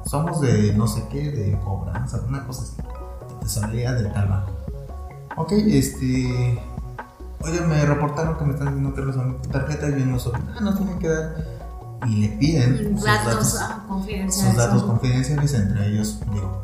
somos 0.06 0.42
de 0.42 0.74
no 0.74 0.88
sé 0.88 1.04
qué, 1.12 1.32
de 1.32 1.60
cobranza, 1.60 2.20
una 2.28 2.44
cosa 2.46 2.64
así, 2.64 2.76
de 2.78 3.40
tesorería 3.42 3.94
de 3.94 4.10
tal 4.10 4.28
banco. 4.28 4.52
Ok, 5.36 5.52
este, 5.52 6.60
oye, 7.42 7.62
me 7.62 7.86
reportaron 7.86 8.36
que 8.38 8.46
me 8.46 8.54
están 8.54 8.70
diciendo 8.70 8.96
que 8.96 9.14
son 9.14 9.42
tarjetas 9.52 9.92
y 9.96 10.00
yo 10.00 10.06
no 10.08 10.18
soy, 10.18 10.34
ah, 10.56 10.60
no 10.62 10.74
tienen 10.76 10.98
que 10.98 11.08
dar, 11.08 11.36
y 12.06 12.16
le 12.16 12.28
piden 12.38 12.96
sus 12.96 13.04
Datos 13.04 13.58
ah, 13.60 13.84
confidenciales. 13.88 14.36
sus 14.36 14.56
datos 14.56 14.84
confidenciales, 14.84 15.54
entre 15.54 15.88
ellos, 15.88 16.20
digo, 16.32 16.62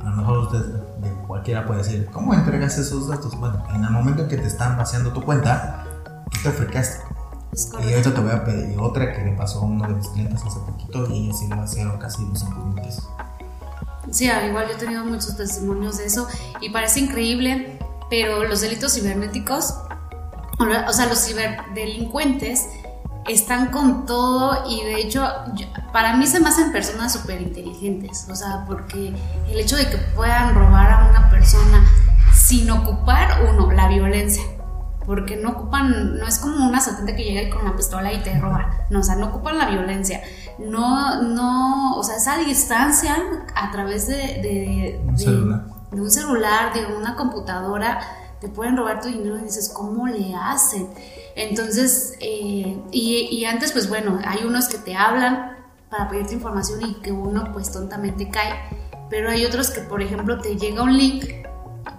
a 0.00 0.10
lo 0.10 0.16
mejor 0.16 0.38
usted, 0.38 0.58
de 1.00 1.10
cualquiera 1.26 1.66
puede 1.66 1.82
decir, 1.82 2.08
¿cómo 2.12 2.34
entregas 2.34 2.76
esos 2.78 3.08
datos? 3.08 3.38
Bueno, 3.38 3.62
en 3.74 3.84
el 3.84 3.90
momento 3.90 4.22
en 4.22 4.28
que 4.28 4.36
te 4.36 4.46
están 4.46 4.76
vaciando 4.76 5.12
tu 5.12 5.22
cuenta, 5.22 5.84
tú 6.30 6.38
te 6.42 6.50
frecaste. 6.50 7.02
Es 7.52 7.70
Y 7.72 7.92
ahorita 7.92 8.14
te 8.14 8.20
voy 8.20 8.30
a 8.30 8.44
pedir 8.44 8.78
otra 8.78 9.12
que 9.12 9.24
le 9.24 9.32
pasó 9.32 9.60
a 9.60 9.62
uno 9.62 9.88
de 9.88 9.94
mis 9.94 10.08
clientes 10.08 10.42
hace 10.44 10.60
poquito 10.60 11.08
y 11.10 11.24
ella 11.24 11.34
sí 11.34 11.48
le 11.48 11.56
vaciaron 11.56 11.98
casi 11.98 12.26
los 12.26 12.40
5 12.40 12.64
mil 12.66 12.82
pesos. 12.82 13.08
Sí, 14.10 14.28
ah, 14.28 14.46
igual 14.46 14.68
yo 14.68 14.74
he 14.74 14.78
tenido 14.78 15.04
muchos 15.04 15.36
testimonios 15.36 15.98
de 15.98 16.06
eso 16.06 16.28
y 16.60 16.70
parece 16.70 17.00
increíble, 17.00 17.78
pero 18.10 18.44
los 18.44 18.60
delitos 18.60 18.94
cibernéticos, 18.94 19.74
o 20.58 20.92
sea, 20.92 21.06
los 21.06 21.24
ciberdelincuentes 21.24 22.66
están 23.28 23.66
con 23.70 24.06
todo 24.06 24.64
y 24.68 24.82
de 24.84 24.96
hecho 25.00 25.26
yo- 25.54 25.66
para 25.92 26.16
mí 26.16 26.26
se 26.26 26.40
me 26.40 26.48
hacen 26.48 26.72
personas 26.72 27.12
súper 27.12 27.40
inteligentes, 27.42 28.26
o 28.30 28.34
sea, 28.34 28.64
porque 28.66 29.14
el 29.48 29.58
hecho 29.60 29.76
de 29.76 29.88
que 29.88 29.96
puedan 30.16 30.54
robar 30.54 30.90
a 30.90 31.08
una 31.10 31.28
persona 31.30 31.84
sin 32.34 32.70
ocupar, 32.70 33.44
uno, 33.52 33.70
la 33.72 33.88
violencia, 33.88 34.42
porque 35.06 35.36
no 35.36 35.50
ocupan, 35.50 36.18
no 36.18 36.26
es 36.26 36.38
como 36.38 36.66
un 36.68 36.74
asaltante 36.74 37.16
que 37.16 37.24
llega 37.24 37.54
con 37.54 37.64
la 37.64 37.74
pistola 37.76 38.12
y 38.12 38.22
te 38.22 38.38
roba, 38.38 38.70
no, 38.90 39.00
o 39.00 39.02
sea, 39.02 39.16
no 39.16 39.26
ocupan 39.28 39.58
la 39.58 39.66
violencia, 39.70 40.20
no, 40.58 41.22
no, 41.22 41.94
o 41.96 42.02
sea, 42.02 42.16
esa 42.16 42.38
distancia 42.38 43.16
a 43.54 43.70
través 43.70 44.06
de, 44.06 44.16
de, 44.16 45.00
Un 45.06 45.16
de- 45.16 45.22
celular. 45.24 45.64
de 45.90 46.00
un 46.00 46.10
celular, 46.10 46.72
de 46.74 46.86
una 46.94 47.16
computadora, 47.16 47.98
te 48.40 48.48
pueden 48.48 48.76
robar 48.76 49.00
tu 49.00 49.08
dinero 49.08 49.36
y 49.38 49.42
dices, 49.44 49.68
¿cómo 49.74 50.06
le 50.06 50.34
hacen? 50.34 50.88
Entonces, 51.38 52.14
eh, 52.18 52.76
y, 52.90 53.44
antes, 53.44 53.70
pues 53.70 53.88
bueno, 53.88 54.18
hay 54.26 54.42
unos 54.44 54.66
que 54.66 54.76
te 54.76 54.96
hablan 54.96 55.56
para 55.88 56.08
pedirte 56.08 56.34
información 56.34 56.80
y 56.84 56.94
que 56.94 57.12
uno 57.12 57.52
pues 57.52 57.70
tontamente 57.70 58.28
cae, 58.28 58.54
pero 59.08 59.30
hay 59.30 59.44
otros 59.44 59.70
que, 59.70 59.82
por 59.82 60.02
ejemplo, 60.02 60.40
te 60.40 60.56
llega 60.56 60.82
un 60.82 60.98
link, 60.98 61.26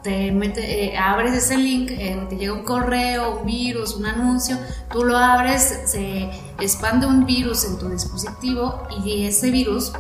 te 0.03 0.34
mete, 0.34 0.84
eh, 0.84 0.98
abres 0.98 1.34
ese 1.34 1.58
link, 1.58 1.89
eh, 1.89 2.22
te 2.29 2.36
llega 2.36 2.51
un 2.51 2.65
correo, 2.65 3.39
un 3.39 3.46
virus, 3.46 3.96
un 3.96 4.08
anuncio, 4.08 4.58
tú 4.91 5.05
lo 5.05 5.17
abres, 5.17 5.84
se 5.86 6.29
expande 6.60 7.08
un 7.08 7.25
virus 7.25 7.63
en 7.63 7.77
tu 7.77 7.88
dispositivo 7.88 8.84
y 9.05 9.25
ese 9.25 9.51
virus 9.51 9.93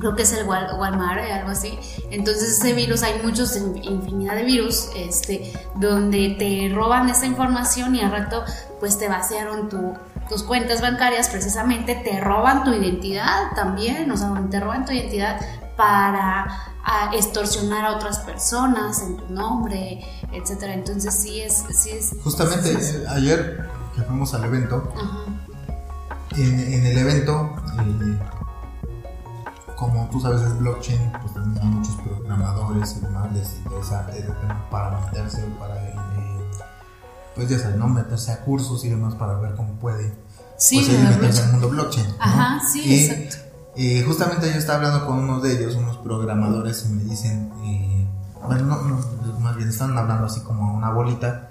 creo 0.00 0.16
que 0.16 0.22
es 0.22 0.32
el 0.32 0.46
Wal- 0.46 0.76
Walmart, 0.78 1.20
eh, 1.24 1.32
algo 1.32 1.50
así. 1.50 1.78
Entonces 2.10 2.58
ese 2.58 2.72
virus, 2.72 3.02
hay 3.04 3.20
muchos, 3.22 3.54
in- 3.56 3.76
infinidad 3.84 4.34
de 4.34 4.42
virus, 4.44 4.88
este, 4.96 5.52
donde 5.76 6.34
te 6.38 6.74
roban 6.74 7.08
esa 7.08 7.26
información 7.26 7.94
y 7.94 8.00
al 8.00 8.10
rato 8.10 8.42
pues 8.80 8.98
te 8.98 9.08
vaciaron 9.08 9.68
tu, 9.68 9.92
tus 10.28 10.42
cuentas 10.42 10.80
bancarias 10.80 11.28
precisamente, 11.28 11.94
te 11.94 12.18
roban 12.20 12.64
tu 12.64 12.72
identidad 12.72 13.52
también, 13.54 14.10
o 14.10 14.16
sea, 14.16 14.28
donde 14.28 14.48
te 14.50 14.58
roban 14.58 14.84
tu 14.86 14.92
identidad 14.92 15.38
para 15.76 16.46
a, 16.84 17.10
extorsionar 17.14 17.84
a 17.84 17.96
otras 17.96 18.18
personas 18.20 19.02
en 19.02 19.16
tu 19.18 19.26
nombre, 19.32 20.00
etcétera. 20.32 20.72
Entonces 20.74 21.14
sí 21.14 21.40
es, 21.42 21.64
sí 21.74 21.90
es. 21.90 22.14
Justamente 22.24 22.70
sí 22.70 22.76
es- 22.78 22.94
eh, 22.94 23.04
ayer 23.08 23.68
que 23.94 24.02
fuimos 24.02 24.32
al 24.34 24.44
evento, 24.44 24.92
en 26.36 26.86
el 26.86 26.96
evento, 26.98 27.54
eh, 27.78 28.18
como 29.80 30.06
tú 30.10 30.20
sabes 30.20 30.42
es 30.42 30.58
blockchain, 30.58 31.10
pues 31.22 31.32
también 31.32 31.64
hay 31.64 31.70
muchos 31.70 31.96
programadores 31.96 32.96
y 32.98 33.00
demás 33.00 33.32
les 33.32 33.56
interesa 33.56 34.06
tema 34.06 34.68
para 34.70 35.00
meterse, 35.00 35.42
para 35.58 35.82
eh, 35.82 35.96
pues 37.34 37.48
ya 37.48 37.58
sabes, 37.58 37.76
¿no? 37.76 37.88
meterse 37.88 38.30
a 38.30 38.44
cursos 38.44 38.84
y 38.84 38.90
demás 38.90 39.14
para 39.14 39.38
ver 39.38 39.54
cómo 39.54 39.72
puede 39.80 40.14
Sí, 40.58 40.84
pues, 40.86 41.00
meterse 41.16 41.42
al 41.44 41.52
mundo 41.52 41.70
blockchain. 41.70 42.06
¿no? 42.06 42.14
Ajá, 42.20 42.60
sí, 42.70 42.82
Y, 42.84 43.04
exacto. 43.06 43.36
eh, 43.76 44.04
justamente 44.06 44.52
yo 44.52 44.58
estaba 44.58 44.84
hablando 44.84 45.06
con 45.06 45.18
uno 45.18 45.40
de 45.40 45.54
ellos, 45.54 45.74
unos 45.76 45.96
programadores, 45.96 46.84
y 46.84 46.92
me 46.92 47.02
dicen, 47.04 47.50
eh, 47.64 48.06
bueno, 48.46 48.64
no, 48.66 48.82
no, 48.82 49.40
más 49.40 49.56
bien 49.56 49.70
estaban 49.70 49.96
hablando 49.96 50.26
así 50.26 50.40
como 50.42 50.74
una 50.76 50.90
bolita, 50.92 51.48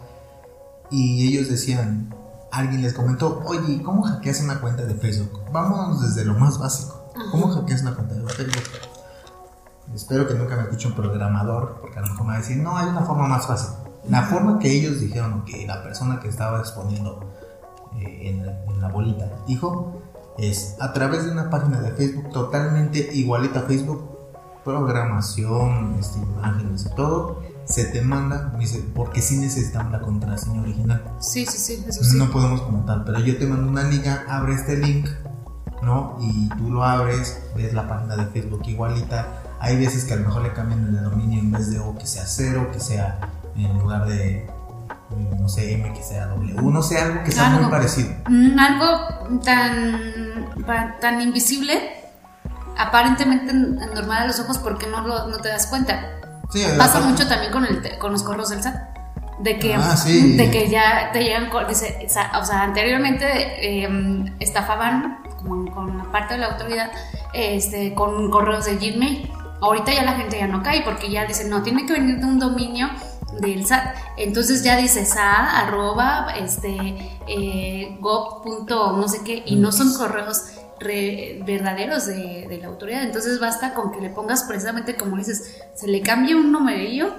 y 0.92 1.28
ellos 1.28 1.50
decían, 1.50 2.14
alguien 2.52 2.84
les 2.84 2.94
comentó, 2.94 3.42
oye, 3.48 3.82
¿cómo 3.82 4.04
hackeas 4.04 4.42
una 4.42 4.60
cuenta 4.62 4.84
de 4.84 4.94
Facebook? 4.94 5.42
Vamos 5.52 6.04
desde 6.04 6.26
lo 6.26 6.36
más 6.36 6.60
básico. 6.60 6.99
¿Cómo 7.32 7.48
hackeas 7.50 7.82
una 7.82 7.96
cuenta 7.96 8.16
de 8.16 8.28
Facebook? 8.30 8.64
Espero 9.94 10.28
que 10.28 10.36
nunca 10.36 10.56
me 10.56 10.64
escuche 10.64 10.88
un 10.88 10.94
programador, 10.94 11.78
porque 11.82 11.98
a 12.00 12.02
lo 12.02 12.08
mejor 12.10 12.22
me 12.26 12.32
va 12.34 12.36
a 12.36 12.42
decir, 12.42 12.58
no, 12.58 12.78
hay 12.78 12.88
una 12.88 13.02
forma 13.02 13.28
más 13.28 13.48
fácil. 13.48 13.70
La 14.08 14.24
forma 14.24 14.60
que 14.60 14.72
ellos 14.72 15.00
dijeron 15.00 15.44
que 15.46 15.66
la 15.68 15.84
persona 15.84 16.20
que 16.20 16.28
estaba 16.30 16.60
exponiendo 16.60 17.20
eh, 18.00 18.30
en, 18.30 18.46
la- 18.46 18.64
en 18.66 18.82
la 18.82 18.88
bolita 18.90 19.30
dijo 19.48 20.02
es 20.38 20.76
a 20.80 20.94
través 20.94 21.26
de 21.26 21.32
una 21.32 21.50
página 21.50 21.82
de 21.82 21.92
Facebook 21.92 22.30
totalmente 22.32 23.10
igualita 23.14 23.60
a 23.60 23.64
Facebook, 23.64 24.18
programación, 24.64 25.96
este, 26.00 26.20
imágenes 26.20 26.86
y 26.86 26.96
todo, 26.96 27.42
se 27.66 27.86
te 27.86 28.02
manda, 28.02 28.50
me 28.54 28.60
dice, 28.60 28.84
porque 28.96 29.22
sí 29.22 29.38
necesitamos 29.38 29.92
la 29.92 30.00
contraseña 30.02 30.62
original. 30.62 31.04
Sí, 31.20 31.46
sí, 31.46 31.58
sí, 31.58 31.84
eso 31.88 32.04
sí. 32.04 32.18
No 32.18 32.30
podemos 32.32 32.62
como 32.62 32.86
tal, 32.86 33.04
pero 33.04 33.20
yo 33.20 33.38
te 33.38 33.46
mando 33.46 33.68
una 33.70 33.84
liga, 33.84 34.24
abre 34.30 34.54
este 34.54 34.78
link, 34.78 35.08
¿no? 35.82 36.18
Y 36.22 36.50
tú 36.50 36.70
lo 36.72 36.84
abres, 36.84 37.42
ves 37.56 37.74
la 37.74 37.88
página 37.88 38.16
de 38.16 38.26
Facebook 38.28 38.62
igualita. 38.66 39.28
Hay 39.60 39.78
veces 39.78 40.06
que 40.06 40.14
a 40.14 40.16
lo 40.18 40.26
mejor 40.28 40.42
le 40.44 40.54
cambian 40.54 40.86
el 40.88 41.04
dominio 41.04 41.40
en 41.40 41.52
vez 41.52 41.70
de 41.72 41.80
O 41.80 41.98
que 41.98 42.06
sea 42.08 42.24
cero, 42.26 42.70
que 42.72 42.80
sea 42.80 43.20
en 43.56 43.78
lugar 43.80 44.06
de, 44.08 44.50
no 45.40 45.50
sé, 45.50 45.74
M 45.74 45.92
que 45.94 46.02
sea 46.04 46.28
W, 46.28 46.54
no 46.62 46.82
sé, 46.82 46.98
algo 47.00 47.24
que 47.24 47.32
sea 47.32 47.48
Algo. 47.48 47.62
muy 47.64 47.72
parecido. 47.72 48.10
Mm, 48.30 48.58
algo 48.60 49.40
tan, 49.44 50.96
tan 51.02 51.22
invisible, 51.22 51.74
aparentemente 52.78 53.54
normal 53.54 54.24
a 54.24 54.28
los 54.28 54.40
ojos, 54.40 54.58
porque 54.58 54.88
no, 54.88 55.02
lo- 55.06 55.28
no 55.28 55.38
te 55.38 55.50
das 55.50 55.68
cuenta. 55.68 56.00
Sí, 56.52 56.64
Pasa 56.78 57.02
mucho 57.02 57.28
también 57.28 57.52
con, 57.52 57.66
el, 57.66 57.98
con 58.00 58.12
los 58.12 58.24
correos 58.24 58.50
del 58.50 58.64
SAT. 58.64 58.76
De 59.40 59.58
que, 59.60 59.74
Ah, 59.76 59.96
sí. 59.96 60.36
de 60.36 60.50
que 60.52 60.70
ya 60.70 61.12
te 61.14 61.24
llegan, 61.24 61.50
dice, 61.68 62.06
o 62.40 62.46
sea, 62.46 62.64
anteriormente 62.64 63.26
eh, 63.86 64.34
estafaban 64.40 65.20
con, 65.44 65.68
con 65.68 65.98
la 65.98 66.12
parte 66.12 66.36
de 66.36 66.42
la 66.42 66.48
autoridad 66.54 66.92
este, 67.34 67.94
con 67.94 68.30
correos 68.30 68.66
de 68.66 68.76
Gmail. 68.78 69.32
Ahorita 69.62 69.94
ya 69.94 70.04
la 70.04 70.14
gente 70.14 70.38
ya 70.40 70.48
no 70.48 70.64
cae 70.64 70.84
porque 70.84 71.12
ya 71.12 71.26
dicen, 71.26 71.50
no, 71.50 71.62
tiene 71.64 71.86
que 71.86 71.94
venir 71.94 72.20
de 72.20 72.26
un 72.26 72.40
dominio 72.40 72.88
del 73.42 73.66
SAT. 73.66 73.96
Entonces 74.18 74.64
ya 74.64 74.78
dice 74.78 75.06
SAT, 75.06 75.50
arroba, 75.54 76.28
este, 76.38 77.20
eh, 77.28 77.98
punto 78.44 78.94
no 78.94 79.08
sé 79.08 79.22
qué, 79.24 79.44
y 79.46 79.56
no 79.58 79.72
son 79.72 79.94
correos 79.94 80.44
re- 80.80 81.42
verdaderos 81.46 82.08
de, 82.08 82.48
de 82.48 82.58
la 82.58 82.68
autoridad. 82.68 83.04
Entonces 83.04 83.40
basta 83.40 83.74
con 83.74 83.92
que 83.92 84.00
le 84.00 84.10
pongas 84.10 84.44
precisamente 84.44 84.96
como 84.96 85.18
dices, 85.18 85.62
se 85.76 85.88
le 85.88 86.02
cambie 86.02 86.36
un 86.36 86.52
numerillo, 86.52 87.14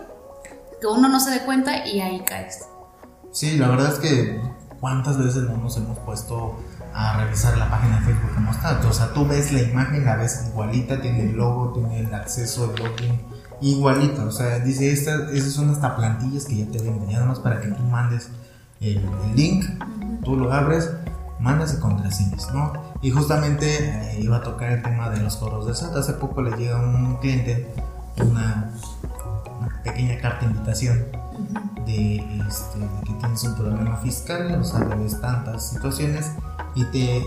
que 0.81 0.87
uno 0.87 1.09
no 1.09 1.21
se 1.21 1.31
dé 1.31 1.41
cuenta 1.41 1.87
y 1.87 2.01
ahí 2.01 2.21
caes. 2.21 2.67
Sí, 3.33 3.59
la 3.59 3.69
verdad 3.69 3.93
es 3.93 3.99
que 3.99 4.41
cuántas 4.81 5.19
veces 5.19 5.43
no 5.43 5.59
nos 5.59 5.77
hemos 5.77 5.99
puesto 5.99 6.57
a 6.95 7.17
revisar 7.19 7.57
la 7.57 7.71
página 7.71 8.01
de 8.01 8.07
Facebook 8.07 8.35
como 8.35 8.51
está. 8.51 8.81
O 8.89 8.93
sea, 8.93 9.13
tú 9.13 9.27
ves 9.27 9.53
la 9.53 9.63
imagen, 9.63 10.05
la 10.05 10.17
ves 10.17 10.47
igualita, 10.49 11.01
tiene 11.01 11.23
el 11.23 11.37
logo, 11.37 11.73
tiene 11.73 12.01
el 12.01 12.15
acceso, 12.15 12.73
el 12.75 12.83
login, 12.83 13.21
igualito. 13.61 14.25
O 14.25 14.31
sea, 14.31 14.59
dice, 14.59 14.93
estas, 14.93 15.31
esas 15.31 15.53
son 15.53 15.71
hasta 15.71 15.97
plantillas 15.97 16.47
que 16.47 16.57
ya 16.57 16.67
te 16.67 16.79
venden, 16.79 17.09
ya 17.09 17.19
nada 17.19 17.27
más 17.27 17.41
para 17.41 17.61
que 17.61 17.69
tú 17.69 17.83
mandes 17.85 18.29
el, 18.81 18.99
el 18.99 19.37
link, 19.37 19.65
tú 20.25 20.37
lo 20.37 20.53
abres, 20.53 20.91
mandas 21.39 21.75
y 21.75 21.81
contraseñas, 21.81 22.53
¿no? 22.53 22.73
Y 23.03 23.11
justamente 23.11 23.79
eh, 23.79 24.21
iba 24.21 24.39
a 24.39 24.43
tocar 24.43 24.73
el 24.73 24.83
tema 24.83 25.09
de 25.11 25.21
los 25.21 25.37
correos 25.37 25.67
del 25.67 25.77
SAT. 25.77 25.97
Hace 25.97 26.13
poco 26.15 26.43
le 26.43 26.57
llega 26.57 26.79
a 26.79 26.83
un 26.83 27.17
cliente 27.17 27.73
una, 28.19 28.73
una 29.59 29.83
pequeña 29.83 30.21
carta 30.21 30.47
de 30.47 30.53
invitación 30.53 31.05
de, 31.87 32.17
este, 32.49 32.79
de 32.79 32.89
que 33.05 33.13
tienes 33.15 33.43
un 33.45 33.55
problema 33.57 33.97
fiscal, 33.99 34.61
o 34.61 34.65
sea, 34.65 34.81
debes 34.81 35.21
tantas 35.21 35.71
situaciones 35.71 36.33
y 36.75 36.85
te 36.87 37.27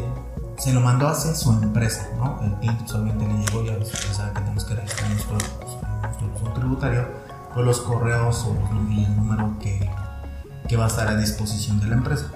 se 0.58 0.74
lo 0.74 0.82
mandó 0.82 1.08
hacia 1.08 1.34
su 1.34 1.52
empresa, 1.52 2.08
¿no? 2.18 2.40
El 2.44 2.54
cliente 2.56 2.88
solamente 2.88 3.28
le 3.28 3.34
llegó 3.34 3.64
ya 3.64 3.78
ya 3.80 4.14
sabe 4.14 4.34
que 4.34 4.40
tenemos 4.42 4.64
que 4.66 4.76
registrar 4.76 5.10
nuestro, 5.10 5.38
nuestro 6.22 6.54
tributario, 6.54 7.08
pues 7.54 7.66
los 7.66 7.82
correos 7.82 8.46
o 8.46 8.56
y 8.92 9.04
el 9.04 9.16
número 9.16 9.58
que, 9.60 9.90
que 10.68 10.78
va 10.78 10.86
a 10.86 10.88
estar 10.88 11.08
a 11.08 11.16
disposición 11.16 11.80
de 11.80 11.88
la 11.88 11.96
empresa. 11.96 12.32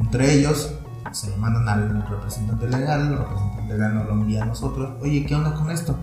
entre 0.00 0.34
ellos 0.34 0.74
se 1.12 1.30
lo 1.30 1.36
mandan 1.38 1.68
al 1.68 2.06
representante 2.06 2.68
legal, 2.68 3.00
el 3.00 3.18
representante 3.18 3.72
legal 3.72 3.94
nos 3.94 4.06
lo 4.06 4.12
envía 4.12 4.42
a 4.42 4.46
nosotros, 4.46 4.94
oye, 5.00 5.24
¿qué 5.24 5.34
onda 5.34 5.54
con 5.54 5.70
esto? 5.70 5.96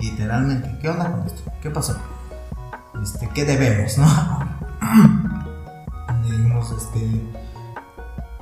Literalmente, 0.00 0.76
¿qué 0.80 0.88
onda 0.88 1.10
con 1.10 1.26
esto? 1.26 1.42
¿Qué 1.62 1.70
pasó? 1.70 1.96
Este, 3.02 3.28
¿Qué 3.34 3.44
debemos, 3.44 3.98
no? 3.98 4.06
Digamos, 6.24 6.70
este, 6.72 7.32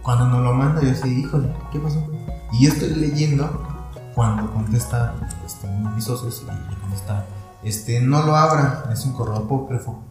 cuando 0.03 0.27
nos 0.29 0.43
lo 0.43 0.53
manda, 0.53 0.83
yo 0.83 0.95
sí, 0.95 1.21
híjole, 1.21 1.53
¿qué 1.71 1.79
pasó? 1.79 2.07
Y 2.53 2.67
yo 2.67 2.73
estoy 2.73 2.91
leyendo 2.95 3.67
cuando 4.15 4.53
contesta 4.53 5.15
este, 5.45 5.67
uno 5.67 5.91
de 5.91 5.97
mis 5.97 6.05
socios 6.05 6.43
y 6.45 6.75
contesta, 6.81 7.27
este, 7.63 8.01
no 8.01 8.23
lo 8.23 8.37
abra, 8.37 8.85
es 8.93 9.05
un 9.05 9.13
correo 9.13 9.37
apócrifo. 9.37 10.03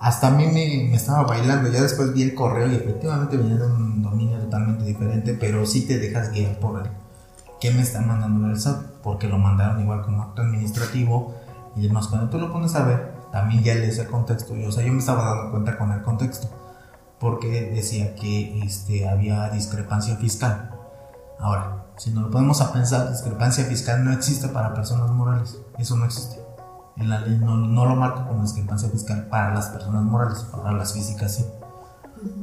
Hasta 0.00 0.28
a 0.28 0.30
mí 0.30 0.46
me, 0.46 0.94
estaba 0.94 1.24
bailando, 1.24 1.70
ya 1.70 1.82
después 1.82 2.12
vi 2.12 2.22
el 2.22 2.34
correo 2.34 2.70
y 2.70 2.74
efectivamente 2.74 3.36
venía 3.36 3.56
de 3.56 3.66
un 3.66 4.02
dominio 4.02 4.38
totalmente 4.38 4.84
diferente, 4.84 5.34
pero 5.34 5.64
sí 5.66 5.86
te 5.86 5.98
dejas 5.98 6.30
guiar 6.30 6.58
por 6.58 6.82
el 6.84 6.90
qué 7.60 7.70
me 7.70 7.82
están 7.82 8.06
mandando 8.06 8.48
el 8.48 8.58
SAT, 8.58 8.82
porque 9.02 9.28
lo 9.28 9.38
mandaron 9.38 9.80
igual 9.80 10.02
como 10.02 10.22
acto 10.22 10.42
administrativo 10.42 11.34
y 11.74 11.82
demás. 11.86 12.08
Cuando 12.08 12.28
tú 12.28 12.38
lo 12.38 12.52
pones 12.52 12.74
a 12.74 12.84
ver, 12.84 13.15
también 13.36 13.62
ya 13.62 13.74
lees 13.74 13.98
el 13.98 14.06
contexto, 14.06 14.54
o 14.54 14.72
sea, 14.72 14.82
yo 14.82 14.94
me 14.94 14.98
estaba 14.98 15.34
dando 15.34 15.50
cuenta 15.50 15.76
con 15.76 15.92
el 15.92 16.00
contexto, 16.00 16.48
porque 17.20 17.70
decía 17.70 18.14
que 18.14 18.62
este, 18.64 19.06
había 19.06 19.50
discrepancia 19.50 20.16
fiscal. 20.16 20.70
Ahora, 21.38 21.84
si 21.98 22.12
nos 22.12 22.24
lo 22.24 22.30
podemos 22.30 22.62
a 22.62 22.72
pensar, 22.72 23.10
discrepancia 23.10 23.64
fiscal 23.66 24.02
no 24.06 24.12
existe 24.12 24.48
para 24.48 24.72
personas 24.72 25.10
morales, 25.10 25.58
eso 25.76 25.96
no 25.98 26.06
existe. 26.06 26.42
En 26.96 27.10
la 27.10 27.20
ley 27.20 27.38
no, 27.38 27.58
no 27.58 27.84
lo 27.84 27.94
marca 27.94 28.26
como 28.26 28.40
discrepancia 28.40 28.88
fiscal 28.88 29.26
para 29.26 29.52
las 29.52 29.66
personas 29.66 30.02
morales, 30.02 30.38
para 30.50 30.72
las 30.72 30.94
físicas 30.94 31.34
sí. 31.34 31.44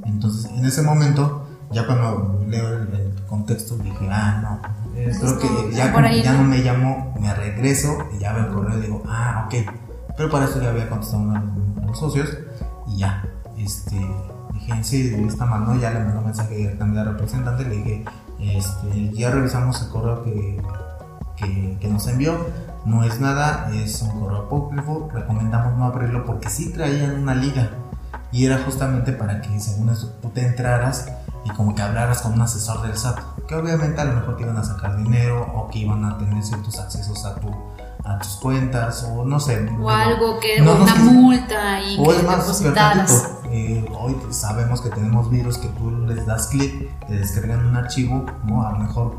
Entonces, 0.06 0.51
en 0.51 0.63
ese 0.63 0.84
momento, 0.84 1.47
ya 1.71 1.88
cuando 1.88 2.39
leo 2.47 2.67
el, 2.69 3.15
contexto, 3.27 3.77
dije, 3.77 4.08
ah, 4.12 4.39
no, 4.43 4.62
creo 4.93 5.39
que 5.39 5.75
ya, 5.75 5.91
ya 6.21 6.34
no 6.34 6.43
me 6.43 6.60
llamo, 6.60 7.15
me 7.19 7.34
regreso 7.34 7.97
y 8.13 8.19
ya 8.19 8.32
veo 8.34 8.45
el 8.45 8.53
correo 8.53 8.77
y 8.77 8.82
digo, 8.84 9.01
ah, 9.08 9.47
ok. 9.47 9.82
Pero 10.15 10.30
para 10.30 10.45
eso 10.45 10.62
ya 10.62 10.69
había 10.69 10.89
contestado 10.89 11.23
uno 11.23 11.41
de 11.76 11.88
los 11.88 11.97
socios 11.99 12.30
y 12.88 12.97
ya, 12.97 13.26
este, 13.58 13.99
dije, 14.54 14.84
sí, 14.84 15.10
de 15.10 15.26
esta 15.26 15.45
mano 15.45 15.76
ya 15.76 15.91
le 15.91 15.99
mandó 15.99 16.19
un 16.19 16.26
mensaje 16.26 16.56
directamente 16.56 16.99
al 16.99 17.08
representante, 17.08 17.63
le 17.63 17.78
dije, 17.78 18.06
este, 18.39 19.12
ya 19.13 19.32
revisamos 19.32 19.82
el 19.82 19.89
correo 19.89 20.23
que, 20.23 20.62
que, 21.80 21.88
nos 21.88 22.08
envió. 22.08 22.38
No 22.86 23.04
es 23.04 23.19
nada, 23.19 23.69
es 23.73 24.02
un 24.02 24.19
correo 24.19 24.43
apócrifo. 24.43 25.10
Recomendamos 25.13 25.78
no 25.78 25.86
abrirlo 25.86 26.26
porque 26.26 26.49
sí 26.49 26.71
traían 26.71 27.21
una 27.21 27.36
liga. 27.36 27.71
Y 28.32 28.45
era 28.45 28.60
justamente 28.63 29.13
para 29.13 29.41
que 29.41 29.60
según 29.60 29.89
eso 29.89 30.17
tú 30.21 30.30
te 30.30 30.45
entraras 30.45 31.08
y 31.45 31.49
como 31.52 31.76
que 31.76 31.82
hablaras 31.82 32.21
con 32.21 32.34
un 32.34 32.41
asesor 32.41 32.82
del 32.82 32.97
SAT. 32.97 33.19
Que 33.47 33.56
obviamente 33.56 34.02
a 34.02 34.06
lo 34.06 34.15
mejor 34.15 34.38
te 34.38 34.43
iban 34.43 34.58
a 34.58 34.63
sacar 34.63 34.97
dinero 34.97 35.45
o 35.54 35.69
que 35.69 35.80
iban 35.80 36.04
a 36.04 36.17
tener 36.17 36.43
ciertos 36.43 36.80
accesos 36.80 37.26
a 37.26 37.36
tu 37.36 37.49
a 38.03 38.19
tus 38.19 38.35
cuentas 38.35 39.03
o 39.03 39.25
no 39.25 39.39
sé. 39.39 39.65
O 39.79 39.89
algo 39.89 40.39
que, 40.39 40.61
una 40.61 40.95
multa 40.95 41.81
y 41.81 41.97
o 41.97 42.11
es 42.11 42.23
más, 42.23 42.61
eh, 43.49 43.85
hoy 43.97 44.15
sabemos 44.31 44.81
que 44.81 44.89
tenemos 44.89 45.29
virus 45.29 45.57
que 45.57 45.67
tú 45.69 45.91
les 45.91 46.25
das 46.25 46.47
clic, 46.47 46.89
te 47.07 47.15
descargan 47.15 47.65
un 47.65 47.75
archivo, 47.75 48.25
¿no? 48.45 48.67
A 48.67 48.71
lo 48.71 48.79
mejor 48.79 49.17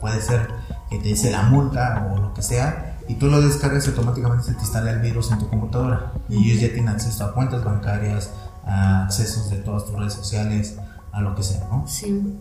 puede 0.00 0.20
ser 0.20 0.48
que 0.90 0.98
te 0.98 1.08
dice 1.08 1.30
la 1.30 1.42
multa 1.42 2.10
o 2.12 2.18
lo 2.18 2.34
que 2.34 2.42
sea, 2.42 2.98
y 3.08 3.14
tú 3.14 3.26
lo 3.26 3.40
descargas 3.40 3.86
y 3.86 3.90
automáticamente 3.90 4.44
se 4.44 4.54
te 4.54 4.60
instala 4.60 4.90
el 4.90 5.00
virus 5.00 5.30
en 5.30 5.38
tu 5.38 5.48
computadora. 5.48 6.12
Y 6.28 6.50
ellos 6.50 6.60
ya 6.60 6.68
tienen 6.68 6.88
acceso 6.88 7.24
a 7.24 7.32
cuentas 7.32 7.64
bancarias, 7.64 8.32
a 8.66 9.04
accesos 9.04 9.48
de 9.50 9.58
todas 9.58 9.84
tus 9.84 9.94
redes 9.94 10.14
sociales, 10.14 10.76
a 11.12 11.20
lo 11.20 11.34
que 11.34 11.42
sea, 11.42 11.60
¿no? 11.70 11.84
Sí. 11.86 12.36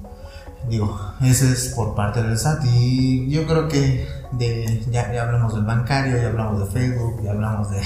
Digo, 0.69 0.99
ese 1.21 1.51
es 1.51 1.73
por 1.75 1.95
parte 1.95 2.23
del 2.23 2.37
SAT 2.37 2.65
y 2.65 3.29
yo 3.29 3.45
creo 3.45 3.67
que 3.67 4.07
de, 4.31 4.83
ya, 4.89 5.11
ya 5.13 5.23
hablamos 5.23 5.53
del 5.53 5.63
bancario, 5.63 6.17
ya 6.17 6.27
hablamos 6.27 6.59
de 6.59 6.79
Facebook, 6.79 7.21
ya 7.23 7.31
hablamos 7.31 7.69
de 7.69 7.81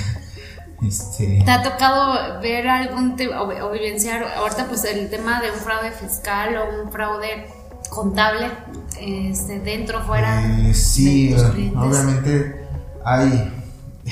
este... 0.87 1.43
¿Te 1.43 1.51
ha 1.51 1.61
tocado 1.61 2.39
ver 2.41 2.67
algún 2.67 3.15
tema 3.15 3.41
o, 3.41 3.71
vivenciar 3.71 4.23
ahorita 4.37 4.65
pues 4.67 4.85
el 4.85 5.09
tema 5.09 5.41
de 5.41 5.51
un 5.51 5.57
fraude 5.57 5.91
fiscal 5.91 6.55
o 6.57 6.83
un 6.83 6.91
fraude 6.91 7.47
contable 7.89 8.49
este, 8.99 9.59
dentro, 9.59 10.01
fuera? 10.01 10.41
Eh, 10.45 10.73
sí, 10.73 11.35
obviamente 11.75 12.65
hay... 13.03 13.55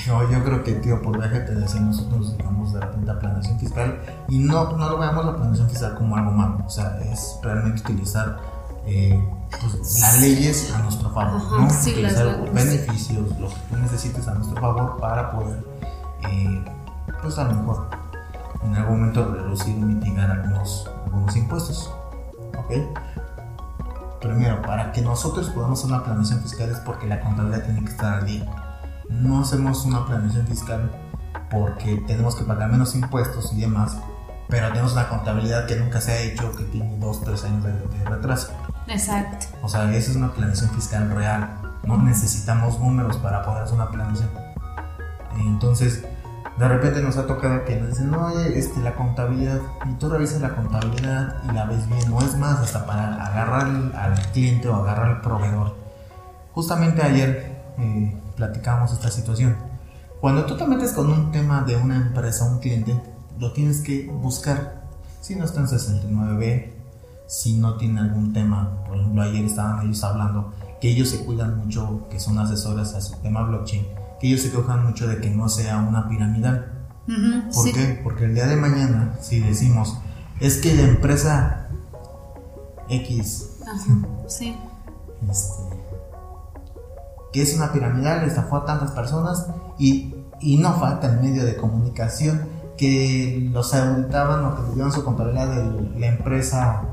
Yo 0.06 0.44
creo 0.44 0.64
que, 0.64 0.74
tío, 0.74 1.02
por 1.02 1.18
viaje 1.18 1.40
te 1.40 1.56
decía, 1.56 1.82
nosotros 1.82 2.38
digamos 2.38 2.72
de 2.72 2.82
repente 2.82 3.10
a 3.10 3.18
planeación 3.18 3.60
fiscal 3.60 4.00
y 4.28 4.38
no, 4.38 4.78
no 4.78 4.90
lo 4.92 4.98
veamos 5.00 5.26
la 5.26 5.36
planeación 5.36 5.68
fiscal 5.70 5.96
como 5.96 6.16
algo 6.16 6.30
malo, 6.30 6.64
o 6.64 6.70
sea, 6.70 7.00
es 7.12 7.40
realmente 7.42 7.82
utilizar 7.82 8.38
eh, 8.88 9.22
pues, 9.52 10.00
las 10.02 10.22
leyes 10.22 10.74
a 10.74 10.80
nuestro 10.80 11.10
favor, 11.12 11.42
¿no? 11.52 11.68
utilizar 11.68 12.52
beneficios, 12.54 13.38
lo 13.40 13.50
que 13.50 13.56
tú 13.70 13.78
necesites 13.78 14.28
a 14.28 14.34
nuestro 14.34 14.60
favor 14.60 14.98
para 15.00 15.32
poder 15.32 15.64
eh, 16.24 16.66
pues 17.22 17.38
a 17.38 17.44
lo 17.46 17.54
mejor 17.54 17.90
en 18.64 18.76
algún 18.76 19.00
momento 19.00 19.34
reducir 19.34 19.76
y 19.76 19.80
mitigar 19.80 20.32
algunos, 20.32 20.90
algunos 21.06 21.36
impuestos. 21.36 21.92
¿Ok? 22.58 22.74
Primero, 24.22 24.62
para 24.62 24.92
que 24.92 25.02
nosotros 25.02 25.50
podamos 25.50 25.80
hacer 25.80 25.92
una 25.92 26.04
planeación 26.04 26.42
fiscal 26.42 26.70
es 26.70 26.80
porque 26.80 27.08
la 27.08 27.22
contabilidad 27.22 27.66
tiene 27.66 27.84
que 27.84 27.92
estar 27.92 28.20
al 28.20 28.26
día. 28.26 28.46
No 29.10 29.42
hacemos 29.42 29.86
una 29.86 30.06
planeación 30.06 30.48
fiscal 30.48 30.92
porque 31.50 32.04
tenemos 32.08 32.36
que 32.36 32.44
pagar 32.44 32.70
menos 32.70 32.96
impuestos 32.96 33.54
y 33.54 33.62
demás, 33.62 33.98
pero 34.50 34.70
tenemos 34.70 34.94
una 34.94 35.08
contabilidad 35.08 35.66
que 35.68 35.76
nunca 35.76 36.02
se 36.02 36.12
ha 36.12 36.20
hecho, 36.22 36.52
que 36.56 36.64
tiene 36.66 36.98
2, 36.98 37.22
3 37.22 37.44
años 37.46 37.64
de, 37.64 37.72
de 37.72 38.06
retraso. 38.06 38.52
Exacto. 38.88 39.48
O 39.62 39.70
sea, 39.70 39.84
esa 39.96 40.12
es 40.12 40.18
una 40.18 40.34
planeación 40.34 40.70
fiscal 40.72 41.10
real. 41.12 41.60
No 41.84 41.98
necesitamos 41.98 42.80
números 42.80 43.18
para 43.18 43.44
poder 43.44 43.64
hacer 43.64 43.76
una 43.76 43.90
planeación. 43.90 44.30
Entonces, 45.40 46.04
de 46.58 46.68
repente 46.68 47.02
nos 47.02 47.18
ha 47.18 47.28
tocado 47.28 47.66
que 47.66 47.76
nos 47.76 47.90
dicen, 47.90 48.10
no, 48.10 48.30
este, 48.40 48.80
la 48.80 48.96
contabilidad, 48.96 49.60
y 49.88 49.94
tú 49.94 50.10
revisas 50.10 50.42
la 50.42 50.56
contabilidad 50.56 51.36
y 51.48 51.54
la 51.54 51.66
ves 51.66 51.88
bien, 51.88 52.10
no 52.10 52.20
es 52.20 52.36
más, 52.36 52.60
hasta 52.60 52.86
para 52.86 53.24
agarrar 53.24 53.68
al 53.96 54.20
cliente 54.32 54.68
o 54.68 54.76
agarrar 54.76 55.08
al 55.08 55.22
proveedor. 55.22 55.76
Justamente 56.54 57.04
ayer 57.04 57.62
eh, 57.78 58.20
platicábamos 58.36 58.92
esta 58.92 59.12
situación. 59.12 59.56
Cuando 60.20 60.46
tú 60.46 60.58
te 60.58 60.66
metes 60.66 60.94
con 60.94 61.12
un 61.12 61.32
tema 61.32 61.62
de 61.62 61.76
una 61.76 61.98
empresa, 61.98 62.46
un 62.46 62.58
cliente, 62.58 63.00
lo 63.38 63.54
tienes 63.54 63.82
que 63.82 64.08
buscar. 64.08 64.82
Si 65.22 65.36
no 65.36 65.46
está 65.46 65.60
en 65.60 65.68
69B, 65.68 66.77
si 67.28 67.58
no 67.58 67.76
tiene 67.78 68.02
algún 68.02 68.34
tema, 68.34 68.84
por 68.86 68.98
ejemplo, 68.98 69.22
ayer 69.22 69.46
estaban 69.46 69.86
ellos 69.86 70.04
hablando 70.04 70.54
que 70.82 70.90
ellos 70.90 71.10
se 71.10 71.26
cuidan 71.26 71.58
mucho, 71.58 72.08
que 72.10 72.20
son 72.20 72.40
asesores 72.40 72.94
a 72.94 73.02
su 73.02 73.16
tema 73.18 73.44
blockchain 73.44 73.86
que 74.20 74.28
ellos 74.28 74.42
se 74.42 74.52
quejan 74.52 74.86
mucho 74.86 75.08
de 75.08 75.20
que 75.20 75.30
no 75.30 75.48
sea 75.50 75.78
una 75.78 76.08
piramidal. 76.08 76.72
¿Por 77.54 77.72
qué? 77.72 78.00
Porque 78.04 78.26
el 78.26 78.34
día 78.34 78.48
de 78.48 78.56
mañana, 78.56 79.16
si 79.22 79.40
decimos, 79.40 79.98
es 80.40 80.58
que 80.58 80.76
la 80.76 80.84
empresa 80.84 81.68
X, 82.90 83.58
sí. 84.28 84.56
Este, 85.30 85.64
que 87.32 87.42
es 87.42 87.56
una 87.56 87.72
piramidal, 87.72 88.24
estafó 88.24 88.58
a 88.58 88.66
tantas 88.66 88.92
personas 88.92 89.48
y, 89.78 90.16
y 90.42 90.58
no 90.58 90.74
falta 90.80 91.08
el 91.08 91.22
medio 91.22 91.46
de 91.46 91.56
comunicación 91.56 92.48
que 92.78 93.50
los 93.52 93.74
auditaban 93.74 94.46
o 94.46 94.56
que 94.56 94.62
le 94.64 94.74
dieron 94.76 94.92
su 94.92 95.04
contabilidad 95.04 95.48
de 95.48 96.00
la 96.00 96.08
empresa, 96.08 96.84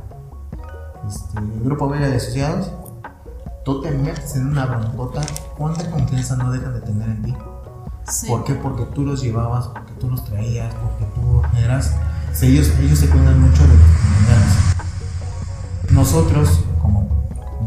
este, 1.07 1.39
el 1.39 1.61
Grupo 1.63 1.89
Bella 1.89 2.09
de 2.09 2.17
Asociados 2.17 2.71
tú 3.65 3.81
te 3.81 3.91
metes 3.91 4.37
en 4.37 4.49
una 4.49 4.67
broncota, 4.67 5.23
cuánta 5.57 5.91
confianza 5.91 6.37
no 6.37 6.53
dejan 6.53 6.75
de 6.75 6.81
tener 6.83 7.09
en 7.09 7.23
ti. 7.23 7.35
¿Por 8.29 8.45
qué? 8.45 8.55
Porque 8.55 8.85
tú 8.95 9.03
los 9.03 9.23
llevabas, 9.23 9.69
porque 9.69 9.93
tú 9.95 10.11
los 10.11 10.23
traías, 10.25 10.73
porque 10.75 11.07
tú 11.15 11.43
eras. 11.59 11.97
ellos, 12.43 12.71
ellos 12.81 12.99
se 12.99 13.09
cuidan 13.09 13.41
mucho 13.41 13.63
de 13.63 13.69
los 13.69 13.87
criminales. 13.87 14.55
Nosotros, 15.91 16.61
como 16.83 17.09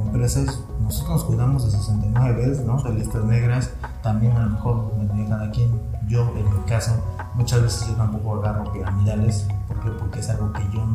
empresas, 0.06 0.60
nosotros 0.80 1.10
nos 1.10 1.24
cuidamos 1.24 1.66
de 1.66 1.72
69 1.72 2.36
veces, 2.36 2.64
¿no? 2.64 2.82
De 2.84 2.94
listas 2.94 3.24
negras, 3.24 3.72
también 4.04 4.34
a 4.34 4.44
lo 4.44 4.50
mejor 4.52 4.94
de 4.94 5.26
cada 5.28 5.50
quien. 5.50 5.82
Yo, 6.08 6.32
en 6.38 6.46
mi 6.46 6.64
caso, 6.68 6.92
muchas 7.34 7.64
veces 7.64 7.88
yo 7.88 7.96
tampoco 7.96 8.36
agarro 8.36 8.72
piramidales. 8.72 9.48
¿Por 9.68 9.80
qué? 9.80 9.90
Porque 9.90 10.20
es 10.20 10.30
algo 10.30 10.54
que 10.54 10.62
yo, 10.72 10.86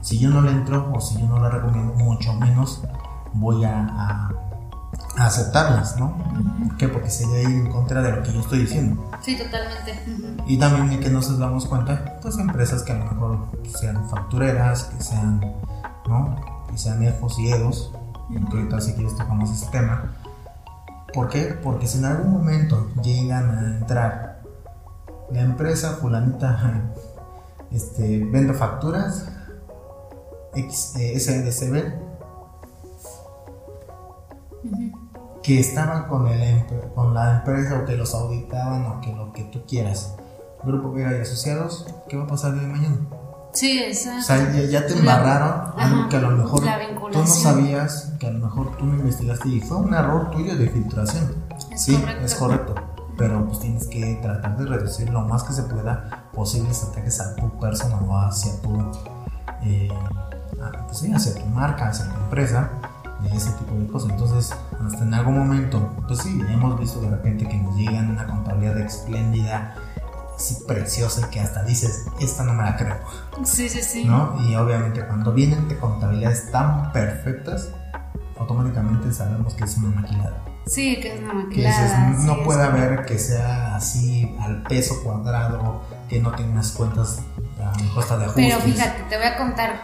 si 0.00 0.18
yo 0.18 0.30
no 0.30 0.40
le 0.42 0.50
entro 0.50 0.90
o 0.94 1.00
si 1.00 1.20
yo 1.20 1.26
no 1.26 1.40
le 1.40 1.50
recomiendo, 1.50 1.94
mucho 1.94 2.32
menos 2.34 2.82
voy 3.32 3.64
a, 3.64 4.30
aceptarlas, 5.16 5.98
¿no? 5.98 6.16
¿Por 6.66 6.76
qué? 6.76 6.88
Porque 6.88 7.10
sería 7.10 7.42
ir 7.42 7.56
en 7.56 7.72
contra 7.72 8.00
de 8.02 8.12
lo 8.12 8.22
que 8.22 8.32
yo 8.32 8.40
estoy 8.40 8.60
diciendo. 8.60 9.10
Sí, 9.20 9.36
totalmente. 9.36 10.00
Y 10.46 10.58
también 10.58 11.00
que 11.00 11.10
nos 11.10 11.36
damos 11.38 11.66
cuenta, 11.66 12.18
pues 12.22 12.38
empresas 12.38 12.82
que 12.82 12.92
a 12.92 12.98
lo 12.98 13.04
mejor 13.04 13.48
sean 13.76 14.08
factureras, 14.08 14.84
que 14.84 15.02
sean, 15.02 15.40
¿no? 16.08 16.36
Que 16.70 16.78
sean 16.78 17.02
EFOS 17.02 17.38
y 17.40 17.48
EDOS, 17.48 17.92
que 18.50 18.56
ahorita 18.56 18.80
si 18.80 18.92
quieres 18.92 19.16
tocamos 19.16 19.50
ese 19.50 19.66
tema. 19.70 20.14
¿Por 21.12 21.28
qué? 21.28 21.58
Porque 21.62 21.88
si 21.88 21.98
en 21.98 22.04
algún 22.04 22.32
momento 22.32 22.88
llegan 23.02 23.50
a 23.50 23.76
entrar 23.78 24.42
la 25.32 25.40
empresa 25.40 25.94
fulanita 25.94 26.92
este, 27.72 28.24
vende 28.24 28.54
facturas 28.54 29.26
X, 30.58 30.94
eh, 30.96 31.18
SDCB 31.18 32.08
que 35.42 35.60
estaban 35.60 36.08
con, 36.08 36.28
el, 36.28 36.64
con 36.94 37.14
la 37.14 37.38
empresa 37.38 37.78
o 37.78 37.84
que 37.86 37.96
los 37.96 38.14
auditaban 38.14 38.84
o 38.86 39.00
que 39.00 39.14
lo 39.14 39.32
que 39.32 39.44
tú 39.44 39.64
quieras. 39.66 40.14
Grupo 40.62 40.92
Vega 40.92 41.16
y 41.16 41.20
Asociados, 41.20 41.86
¿qué 42.08 42.16
va 42.16 42.24
a 42.24 42.26
pasar 42.26 42.52
el 42.52 42.60
día 42.60 42.68
de 42.68 42.74
mañana? 42.74 42.96
Sí, 43.52 43.78
exacto. 43.78 44.20
O 44.20 44.22
sea, 44.22 44.66
ya, 44.66 44.86
te 44.86 44.92
embarraron 44.92 45.72
algo 45.76 46.08
que 46.08 46.16
a 46.16 46.20
lo 46.20 46.30
mejor 46.32 46.60
tú 47.10 47.18
no 47.18 47.26
sabías, 47.26 48.12
que 48.18 48.26
a 48.26 48.30
lo 48.30 48.40
mejor 48.40 48.76
tú 48.76 48.84
no 48.84 48.98
investigaste 48.98 49.48
y 49.48 49.60
fue 49.60 49.78
un 49.78 49.94
error 49.94 50.30
tuyo 50.30 50.54
de 50.56 50.68
filtración. 50.68 51.34
sí, 51.74 51.98
es 52.22 52.34
correcto. 52.34 52.74
Pero 53.16 53.46
pues 53.46 53.60
tienes 53.60 53.86
que 53.86 54.18
tratar 54.22 54.56
de 54.56 54.66
reducir 54.66 55.10
lo 55.10 55.22
más 55.22 55.42
que 55.42 55.52
se 55.52 55.62
pueda 55.62 56.28
posibles 56.32 56.84
ataques 56.84 57.20
a 57.20 57.34
tu 57.34 57.58
persona 57.58 57.96
o 57.96 58.16
hacia 58.16 58.60
tu, 58.60 58.78
eh, 59.64 59.88
pues, 60.86 60.98
sí, 60.98 61.12
hacia 61.12 61.34
tu 61.34 61.46
marca, 61.46 61.88
hacia 61.88 62.08
tu 62.08 62.14
empresa, 62.20 62.70
de 63.22 63.36
ese 63.36 63.50
tipo 63.52 63.74
de 63.74 63.86
cosas. 63.86 64.10
Entonces, 64.10 64.54
hasta 64.84 65.02
en 65.02 65.14
algún 65.14 65.38
momento, 65.38 65.92
pues 66.06 66.20
sí, 66.20 66.40
hemos 66.48 66.78
visto 66.78 67.00
de 67.00 67.10
repente 67.10 67.48
que 67.48 67.56
nos 67.56 67.76
llegan 67.76 68.10
una 68.10 68.26
contabilidad 68.26 68.78
espléndida 68.78 69.74
así 70.36 70.56
preciosa 70.66 71.28
que 71.30 71.40
hasta 71.40 71.64
dices, 71.64 72.06
esta 72.20 72.44
no 72.44 72.54
me 72.54 72.62
la 72.62 72.76
creo. 72.76 72.96
Sí, 73.44 73.68
sí, 73.68 73.82
sí. 73.82 74.04
¿No? 74.04 74.36
Y 74.48 74.54
obviamente 74.54 75.04
cuando 75.04 75.32
vienen 75.32 75.68
de 75.68 75.76
contabilidades 75.76 76.50
tan 76.52 76.92
perfectas, 76.92 77.70
automáticamente 78.38 79.12
sabemos 79.12 79.54
que 79.54 79.64
es 79.64 79.76
una 79.76 80.00
maquilada. 80.00 80.44
Sí, 80.66 81.00
que 81.00 81.14
es 81.14 81.20
una 81.20 81.32
maquilada. 81.32 82.10
no 82.24 82.44
puede 82.44 82.62
haber 82.62 83.04
que 83.04 83.18
sea 83.18 83.74
así 83.74 84.36
al 84.40 84.62
peso 84.64 85.02
cuadrado, 85.02 85.82
que 86.08 86.20
no 86.20 86.30
tengas 86.32 86.72
cuentas 86.72 87.20
a 87.60 87.72
costa 87.94 88.18
de 88.18 88.26
ajustes. 88.26 88.54
Pero 88.54 88.60
fíjate, 88.60 89.02
te 89.08 89.16
voy 89.16 89.26
a 89.26 89.36
contar, 89.36 89.82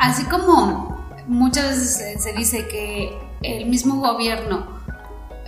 así 0.00 0.24
como 0.24 0.98
muchas 1.28 1.68
veces 1.68 2.22
se 2.22 2.32
dice 2.32 2.66
que 2.66 3.16
el 3.42 3.66
mismo 3.66 4.00
gobierno 4.00 4.80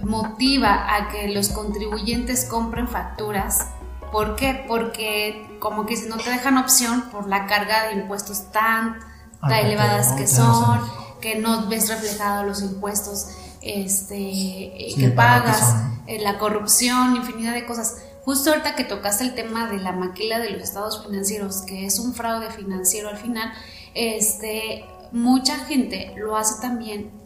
motiva 0.05 0.95
a 0.95 1.09
que 1.09 1.29
los 1.29 1.49
contribuyentes 1.49 2.45
compren 2.45 2.87
facturas 2.87 3.67
¿Por 4.13 4.37
qué? 4.37 4.63
Porque 4.69 5.57
como 5.59 5.87
que 5.87 5.97
no 6.07 6.19
te 6.19 6.31
dejan 6.31 6.59
opción 6.59 7.09
por 7.11 7.27
la 7.27 7.47
carga 7.47 7.89
de 7.89 7.95
impuestos 7.95 8.53
tan, 8.53 9.01
tan 9.41 9.53
elevadas 9.53 10.13
que 10.13 10.29
son, 10.29 10.81
que 11.23 11.37
no 11.37 11.67
ves 11.69 11.89
reflejados 11.89 12.47
los 12.47 12.61
impuestos 12.61 13.29
este, 13.63 14.95
que 14.99 15.13
pagas, 15.17 15.77
eh, 16.07 16.21
la 16.21 16.39
corrupción, 16.39 17.17
infinidad 17.17 17.55
de 17.55 17.65
cosas. 17.65 18.03
Justo 18.23 18.51
ahorita 18.51 18.77
que 18.77 18.85
tocaste 18.85 19.25
el 19.25 19.35
tema 19.35 19.67
de 19.67 19.79
la 19.79 19.93
maquila 19.93 20.39
de 20.41 20.51
los 20.51 20.63
estados 20.63 21.03
financieros, 21.05 21.63
que 21.63 21.87
es 21.87 21.99
un 21.99 22.13
fraude 22.13 22.51
financiero 22.51 23.09
al 23.09 23.17
final, 23.17 23.51
este, 23.95 24.85
mucha 25.13 25.57
gente 25.65 26.15
lo 26.17 26.37
hace 26.37 26.61
también 26.61 27.23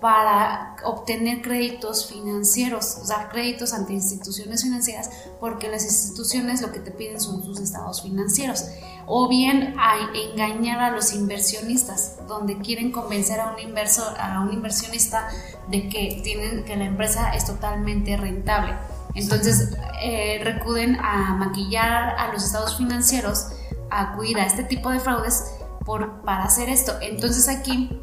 para 0.00 0.76
obtener 0.84 1.42
créditos 1.42 2.08
financieros, 2.08 2.98
o 3.02 3.04
sea, 3.04 3.28
créditos 3.28 3.72
ante 3.72 3.92
instituciones 3.92 4.62
financieras, 4.62 5.10
porque 5.40 5.68
las 5.68 5.84
instituciones 5.84 6.62
lo 6.62 6.70
que 6.70 6.78
te 6.78 6.92
piden 6.92 7.20
son 7.20 7.42
sus 7.42 7.58
estados 7.60 8.02
financieros. 8.02 8.64
O 9.06 9.28
bien 9.28 9.74
a 9.78 9.96
engañar 10.14 10.80
a 10.80 10.90
los 10.90 11.12
inversionistas, 11.14 12.16
donde 12.28 12.58
quieren 12.58 12.92
convencer 12.92 13.40
a 13.40 13.52
un 13.52 13.58
inversor, 13.58 14.14
a 14.20 14.40
un 14.40 14.52
inversionista 14.52 15.28
de 15.68 15.88
que 15.88 16.20
tienen 16.22 16.64
que 16.64 16.76
la 16.76 16.84
empresa 16.84 17.34
es 17.34 17.46
totalmente 17.46 18.16
rentable. 18.16 18.74
Entonces 19.14 19.70
eh, 20.02 20.40
recuden 20.44 20.96
a 21.00 21.34
maquillar 21.34 22.16
a 22.18 22.32
los 22.32 22.44
estados 22.44 22.76
financieros, 22.76 23.46
a 23.90 24.12
acudir 24.12 24.38
a 24.38 24.46
este 24.46 24.62
tipo 24.62 24.90
de 24.90 25.00
fraudes 25.00 25.57
por, 25.88 26.20
para 26.20 26.44
hacer 26.44 26.68
esto. 26.68 26.92
Entonces 27.00 27.48
aquí 27.48 28.02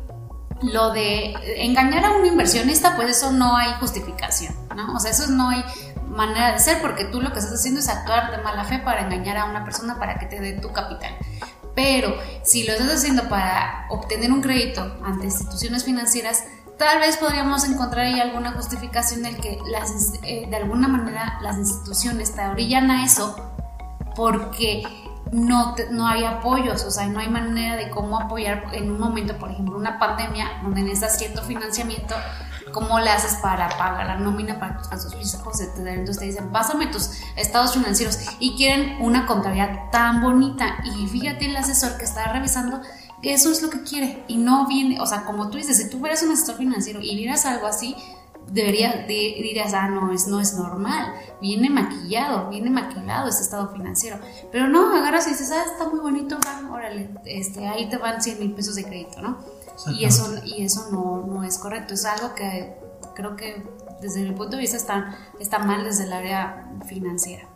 lo 0.64 0.92
de 0.92 1.36
engañar 1.64 2.04
a 2.04 2.12
un 2.14 2.26
inversionista, 2.26 2.96
pues 2.96 3.16
eso 3.16 3.32
no 3.32 3.56
hay 3.56 3.74
justificación, 3.80 4.56
¿no? 4.76 4.96
O 4.96 5.00
sea, 5.00 5.12
eso 5.12 5.28
no 5.28 5.50
hay 5.50 5.64
manera 6.08 6.54
de 6.54 6.60
ser 6.60 6.82
porque 6.82 7.06
tú 7.06 7.22
lo 7.22 7.32
que 7.32 7.38
estás 7.38 7.54
haciendo 7.54 7.82
es 7.82 7.88
actuar 7.88 8.32
de 8.32 8.42
mala 8.42 8.64
fe 8.64 8.80
para 8.80 9.02
engañar 9.02 9.38
a 9.38 9.46
una 9.46 9.64
persona 9.64 10.00
para 10.00 10.18
que 10.18 10.26
te 10.26 10.40
dé 10.40 10.54
tu 10.54 10.74
capital. 10.74 11.16
Pero 11.76 12.16
si 12.44 12.64
lo 12.64 12.74
estás 12.74 12.90
haciendo 12.90 13.30
para 13.30 13.86
obtener 13.90 14.32
un 14.32 14.42
crédito 14.42 14.98
ante 15.04 15.26
instituciones 15.26 15.84
financieras, 15.84 16.44
tal 16.80 17.00
vez 17.00 17.18
podríamos 17.18 17.66
encontrar 17.70 18.08
ahí 18.08 18.20
alguna 18.20 18.54
justificación 18.54 19.22
del 19.22 19.38
que 19.38 19.60
las, 19.70 20.14
eh, 20.24 20.48
de 20.50 20.56
alguna 20.56 20.88
manera 20.88 21.38
las 21.44 21.58
instituciones 21.58 22.34
te 22.34 22.42
orillan 22.48 22.90
a 22.90 23.06
eso 23.06 23.36
porque 24.16 24.84
no, 25.32 25.76
no 25.92 26.08
hay 26.08 26.24
apoyos, 26.24 26.84
o 26.84 26.92
sea, 26.92 27.08
no 27.08 27.20
hay 27.20 27.30
manera 27.30 27.76
de 27.76 27.90
cómo 27.90 28.20
apoyar 28.20 28.66
en 28.74 28.92
un 28.92 29.00
momento, 29.00 29.38
por 29.38 29.52
ejemplo, 29.52 29.76
una 29.76 30.00
pandemia 30.00 30.60
donde 30.64 30.82
necesitas 30.82 31.18
cierto 31.18 31.42
financiamiento, 31.42 32.16
¿cómo 32.72 33.00
le 33.00 33.10
haces 33.10 33.40
para 33.42 33.70
pagar 33.70 34.06
la 34.06 34.18
nómina 34.18 34.60
para 34.60 34.78
tus 34.78 34.90
gastos 34.90 35.16
físicos, 35.16 35.60
Entonces 35.60 36.20
te 36.20 36.26
dicen, 36.26 36.52
pásame 36.52 36.88
tus 36.88 37.10
estados 37.36 37.74
financieros 37.74 38.20
y 38.40 38.56
quieren 38.56 38.98
una 39.02 39.26
contabilidad 39.26 39.90
tan 39.92 40.22
bonita. 40.22 40.78
Y 40.84 41.08
fíjate 41.08 41.46
el 41.46 41.56
asesor 41.56 41.98
que 41.98 42.06
está 42.06 42.32
revisando 42.32 42.82
eso 43.22 43.52
es 43.52 43.62
lo 43.62 43.70
que 43.70 43.82
quiere 43.82 44.24
y 44.28 44.38
no 44.38 44.68
viene, 44.68 45.02
o 45.02 45.06
sea, 45.06 45.26
como 45.26 45.50
tú 45.50 45.58
dices, 45.58 45.78
si 45.78 45.90
tú 45.90 46.00
fueras 46.00 46.22
un 46.22 46.32
asesor 46.32 46.58
financiero 46.58 47.00
y 47.02 47.16
vieras 47.16 47.46
algo 47.46 47.66
así, 47.66 47.96
debería, 48.52 49.06
dirías, 49.08 49.74
ah, 49.74 49.88
no 49.88 50.12
es, 50.12 50.28
no 50.28 50.40
es 50.40 50.54
normal, 50.54 51.14
viene 51.42 51.70
maquillado, 51.70 52.50
viene 52.50 52.70
maquillado 52.70 53.30
este 53.30 53.44
estado 53.44 53.70
financiero. 53.70 54.18
Pero 54.52 54.68
no, 54.68 54.96
agarras 54.96 55.28
y 55.28 55.32
dices, 55.32 55.52
ah, 55.52 55.64
está 55.66 55.90
muy 55.90 56.00
bonito, 56.00 56.38
órale, 56.72 57.10
este, 57.26 57.68
ahí 57.68 57.90
te 57.90 57.98
van 57.98 58.22
100 58.22 58.40
mil 58.40 58.54
pesos 58.54 58.76
de 58.76 58.84
crédito, 58.84 59.22
¿no? 59.22 59.38
Y 59.88 60.06
eso, 60.06 60.34
y 60.46 60.64
eso 60.64 60.88
no, 60.92 61.26
no 61.28 61.44
es 61.44 61.58
correcto, 61.58 61.94
es 61.94 62.06
algo 62.06 62.34
que 62.34 62.78
creo 63.14 63.36
que 63.36 63.62
desde 64.02 64.22
mi 64.22 64.32
punto 64.32 64.56
de 64.56 64.62
vista 64.62 64.78
está, 64.78 65.18
está 65.40 65.60
mal 65.60 65.84
desde 65.84 66.04
el 66.04 66.14
área 66.14 66.70
financiera. 66.88 67.48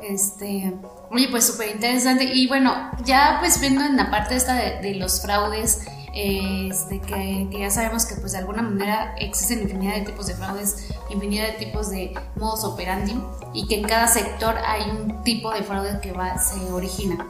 Este, 0.00 0.74
oye, 1.10 1.28
pues 1.28 1.44
súper 1.44 1.74
interesante. 1.74 2.24
Y 2.32 2.46
bueno, 2.46 2.72
ya 3.04 3.38
pues 3.40 3.60
viendo 3.60 3.84
en 3.84 3.96
la 3.96 4.10
parte 4.10 4.36
esta 4.36 4.54
de, 4.54 4.80
de 4.80 4.94
los 4.94 5.20
fraudes, 5.20 5.80
este, 6.14 7.00
que, 7.00 7.48
ya 7.50 7.70
sabemos 7.70 8.06
que 8.06 8.14
pues 8.16 8.32
de 8.32 8.38
alguna 8.38 8.62
manera 8.62 9.14
existen 9.18 9.62
infinidad 9.62 9.96
de 9.96 10.02
tipos 10.02 10.26
de 10.26 10.34
fraudes, 10.34 10.88
infinidad 11.10 11.48
de 11.48 11.52
tipos 11.52 11.90
de 11.90 12.14
modos 12.36 12.64
operandi 12.64 13.20
y 13.52 13.66
que 13.66 13.76
en 13.76 13.84
cada 13.84 14.08
sector 14.08 14.56
hay 14.66 14.90
un 14.90 15.22
tipo 15.22 15.52
de 15.52 15.62
fraude 15.62 16.00
que 16.00 16.12
va, 16.12 16.38
se 16.38 16.60
origina. 16.72 17.26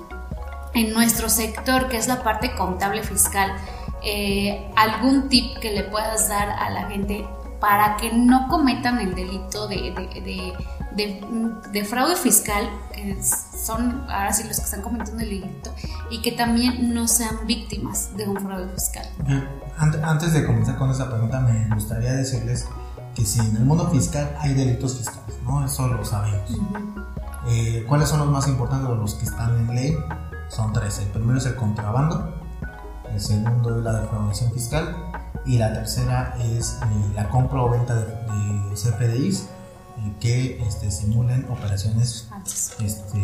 En 0.75 0.93
nuestro 0.93 1.29
sector, 1.29 1.89
que 1.89 1.97
es 1.97 2.09
la 2.09 2.23
parte 2.23 2.55
contable 2.55 3.03
fiscal, 3.03 3.53
eh, 4.05 4.71
algún 4.77 5.29
tip 5.29 5.59
que 5.59 5.73
le 5.73 5.85
puedas 5.85 6.29
dar 6.29 6.51
a 6.51 6.71
la 6.71 6.89
gente 6.89 7.27
para 7.59 7.97
que 7.97 8.13
no 8.13 8.47
cometan 8.49 9.01
el 9.01 9.15
delito 9.15 9.67
de 9.67 9.91
de, 9.91 10.53
fraude 11.85 12.17
fiscal, 12.17 12.69
que 12.93 13.19
son 13.23 14.05
ahora 14.09 14.33
sí 14.33 14.45
los 14.45 14.59
que 14.59 14.65
están 14.65 14.83
cometiendo 14.83 15.23
el 15.23 15.29
delito, 15.29 15.75
y 16.11 16.23
que 16.23 16.33
también 16.33 16.95
no 16.95 17.09
sean 17.09 17.47
víctimas 17.47 18.17
de 18.17 18.29
un 18.29 18.37
fraude 18.37 18.69
fiscal. 18.75 19.07
Antes 19.79 20.33
de 20.33 20.45
comenzar 20.47 20.77
con 20.77 20.91
esa 20.91 21.09
pregunta, 21.09 21.41
me 21.41 21.75
gustaría 21.75 22.13
decirles 22.13 22.67
que 23.15 23.25
si 23.25 23.41
en 23.41 23.57
el 23.57 23.65
mundo 23.65 23.89
fiscal 23.91 24.37
hay 24.41 24.55
delitos 24.55 24.99
fiscales, 24.99 25.37
¿no? 25.45 25.65
Eso 25.65 25.89
lo 25.89 26.05
sabemos. 26.05 26.51
Eh, 27.49 27.85
¿Cuáles 27.89 28.09
son 28.09 28.21
los 28.21 28.29
más 28.29 28.47
importantes 28.47 28.89
de 28.89 28.97
los 28.97 29.15
que 29.15 29.25
están 29.25 29.57
en 29.59 29.75
ley? 29.75 29.97
Son 30.49 30.73
tres. 30.73 30.99
El 30.99 31.09
primero 31.09 31.39
es 31.39 31.47
el 31.47 31.57
contrabando, 31.57 32.35
el 33.13 33.21
segundo 33.21 33.79
es 33.79 33.85
la 33.85 34.01
defraudación 34.01 34.53
fiscal 34.53 34.97
y 35.45 35.59
la 35.59 35.73
tercera 35.73 36.37
es 36.41 36.79
eh, 36.83 37.13
la 37.15 37.29
compra 37.29 37.63
o 37.63 37.71
venta 37.71 37.95
de, 37.95 38.05
de 38.05 38.75
CFDIs 38.75 39.49
que 40.21 40.63
este, 40.63 40.91
simulen 40.91 41.47
operaciones 41.51 42.29
este, 42.85 43.19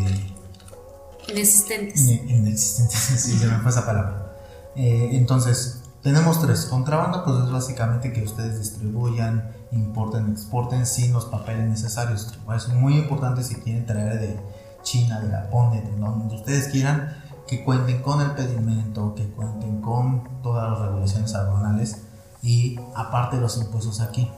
inexistentes. 1.28 2.00
Inexistentes, 2.00 2.98
sí, 3.22 3.38
se 3.38 3.46
me 3.46 3.58
fue 3.58 3.70
esa 3.70 3.84
palabra. 3.84 4.36
Eh, 4.76 5.10
entonces, 5.12 5.82
tenemos 6.02 6.40
tres. 6.40 6.66
Contrabando, 6.66 7.24
pues 7.24 7.44
es 7.44 7.50
básicamente 7.50 8.12
que 8.12 8.22
ustedes 8.22 8.58
distribuyan, 8.58 9.50
importen, 9.72 10.30
exporten 10.30 10.86
sin 10.86 11.12
los 11.12 11.24
papeles 11.26 11.66
necesarios. 11.66 12.32
Es 12.54 12.68
muy 12.68 12.98
importante 12.98 13.42
si 13.42 13.56
quieren 13.56 13.86
traer 13.86 14.20
de 14.20 14.40
China, 14.82 15.20
de 15.20 15.30
Japón, 15.30 15.72
de 15.72 15.82
donde 15.96 16.34
ustedes 16.36 16.68
quieran, 16.68 17.16
que 17.46 17.64
cuenten 17.64 18.02
con 18.02 18.20
el 18.20 18.32
pedimento, 18.32 19.14
que 19.14 19.26
cuenten 19.30 19.80
con 19.80 20.42
todas 20.42 20.70
las 20.70 20.78
regulaciones 20.80 21.34
aduanales 21.34 22.02
y 22.42 22.78
aparte 22.94 23.38
los 23.38 23.56
impuestos 23.56 24.00
aquí. 24.00 24.30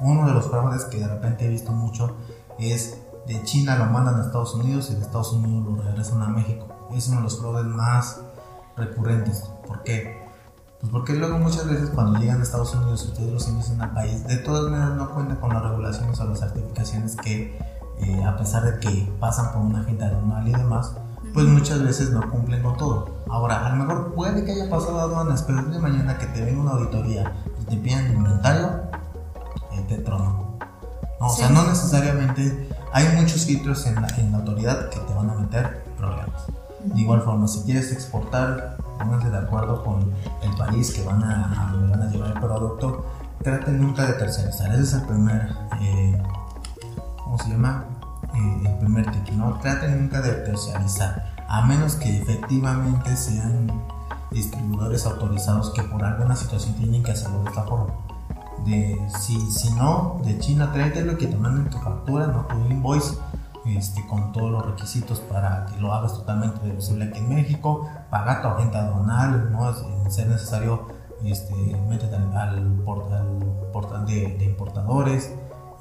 Uno 0.00 0.26
de 0.26 0.34
los 0.34 0.46
fraudes 0.46 0.84
que 0.84 0.98
de 0.98 1.08
repente 1.08 1.46
he 1.46 1.48
visto 1.48 1.72
mucho 1.72 2.16
es 2.58 2.98
de 3.26 3.42
China 3.42 3.76
lo 3.76 3.86
mandan 3.86 4.20
a 4.20 4.26
Estados 4.26 4.54
Unidos 4.54 4.90
y 4.90 4.94
de 4.94 5.00
Estados 5.00 5.32
Unidos 5.32 5.64
lo 5.64 5.82
regresan 5.82 6.22
a 6.22 6.28
México. 6.28 6.66
Es 6.94 7.08
uno 7.08 7.18
de 7.18 7.22
los 7.24 7.38
fraudes 7.38 7.64
más 7.64 8.20
recurrentes. 8.76 9.50
¿Por 9.66 9.82
qué? 9.82 10.24
Pues 10.80 10.92
porque 10.92 11.14
luego 11.14 11.38
muchas 11.38 11.66
veces 11.66 11.90
cuando 11.90 12.18
llegan 12.18 12.40
a 12.40 12.42
Estados 12.42 12.74
Unidos 12.74 13.04
y 13.06 13.08
ustedes 13.08 13.32
los 13.32 13.48
inician 13.48 13.80
al 13.80 13.94
país, 13.94 14.26
de 14.26 14.36
todas 14.36 14.70
maneras 14.70 14.94
no 14.94 15.10
cuentan 15.10 15.38
con 15.38 15.52
las 15.52 15.62
regulaciones 15.62 16.20
o 16.20 16.24
las 16.24 16.40
certificaciones 16.40 17.16
que 17.16 17.58
eh, 17.98 18.24
a 18.24 18.36
pesar 18.36 18.64
de 18.64 18.78
que 18.78 19.10
pasan 19.18 19.52
por 19.52 19.62
una 19.62 19.80
agente 19.80 20.04
aduanal 20.04 20.46
y 20.46 20.52
demás, 20.52 20.92
pues 21.32 21.46
muchas 21.46 21.82
veces 21.82 22.10
no 22.10 22.30
cumplen 22.30 22.62
con 22.62 22.76
todo. 22.76 23.22
Ahora, 23.28 23.66
a 23.66 23.70
lo 23.70 23.76
mejor 23.76 24.14
puede 24.14 24.44
que 24.44 24.52
haya 24.52 24.70
pasado 24.70 25.00
aduanas, 25.00 25.42
pero 25.42 25.62
de 25.62 25.78
mañana 25.78 26.18
que 26.18 26.26
te 26.26 26.44
venga 26.44 26.60
una 26.60 26.72
auditoría 26.72 27.32
y 27.60 27.64
te 27.64 27.76
pidan 27.76 28.12
inventario, 28.12 28.82
te 29.86 29.98
trono. 29.98 30.58
No, 31.20 31.26
O 31.26 31.30
sea, 31.30 31.48
no 31.48 31.66
necesariamente 31.66 32.68
hay 32.92 33.08
muchos 33.16 33.46
filtros 33.46 33.86
en 33.86 33.94
la, 33.96 34.08
en 34.18 34.32
la 34.32 34.38
autoridad 34.38 34.90
que 34.90 34.98
te 35.00 35.14
van 35.14 35.30
a 35.30 35.34
meter 35.34 35.84
problemas. 35.96 36.46
De 36.84 37.00
igual 37.00 37.22
forma, 37.22 37.48
si 37.48 37.62
quieres 37.62 37.90
exportar, 37.92 38.76
pónganse 38.98 39.30
de 39.30 39.38
acuerdo 39.38 39.82
con 39.82 40.12
el 40.42 40.56
país 40.56 40.92
que 40.92 41.02
van 41.02 41.22
a, 41.22 41.70
a 41.70 41.72
van 41.72 42.02
a 42.02 42.06
llevar 42.10 42.32
el 42.32 42.40
producto. 42.40 43.04
Traten 43.42 43.80
nunca 43.80 44.06
de 44.06 44.14
tercerizar. 44.14 44.72
Ese 44.72 44.82
es 44.82 44.92
el 44.94 45.02
primer, 45.02 45.48
eh, 45.80 46.22
¿cómo 47.22 47.38
se 47.38 47.50
llama? 47.50 47.84
Eh, 48.34 48.62
el 48.66 48.78
primer 48.78 49.10
tip, 49.10 49.34
¿no? 49.34 49.58
Traten 49.60 50.02
nunca 50.02 50.20
de 50.20 50.32
terciarizar, 50.32 51.34
a 51.48 51.62
menos 51.64 51.96
que 51.96 52.18
efectivamente 52.18 53.16
sean 53.16 53.70
distribuidores 54.30 55.06
autorizados 55.06 55.70
que 55.70 55.82
por 55.82 56.04
alguna 56.04 56.36
situación 56.36 56.74
tienen 56.74 57.02
que 57.02 57.12
hacerlo 57.12 57.42
de 57.42 57.48
esta 57.48 57.62
forma. 57.62 57.94
De, 58.64 59.00
si, 59.20 59.38
si 59.50 59.72
no, 59.74 60.20
de 60.24 60.38
China, 60.38 60.72
tráetelo 60.72 61.16
que 61.18 61.26
te 61.26 61.36
manden 61.36 61.70
tu 61.70 61.78
factura, 61.78 62.26
no 62.26 62.46
tu 62.46 62.56
invoice, 62.68 63.16
este, 63.66 64.06
con 64.06 64.32
todos 64.32 64.50
los 64.50 64.64
requisitos 64.64 65.20
para 65.20 65.66
que 65.66 65.80
lo 65.80 65.92
hagas 65.92 66.14
totalmente 66.14 66.60
deducible 66.66 67.06
aquí 67.06 67.18
en 67.18 67.28
México, 67.28 67.88
paga 68.10 68.42
tu 68.42 68.48
agente 68.48 68.76
aduanal, 68.76 69.52
¿no? 69.52 69.72
Si 69.74 70.10
ser 70.10 70.28
necesario, 70.28 70.86
este, 71.24 71.54
métete 71.88 72.14
al, 72.14 72.36
al 72.36 72.82
portal, 72.84 73.38
portal 73.72 74.06
de, 74.06 74.36
de 74.38 74.44
importadores, 74.44 75.32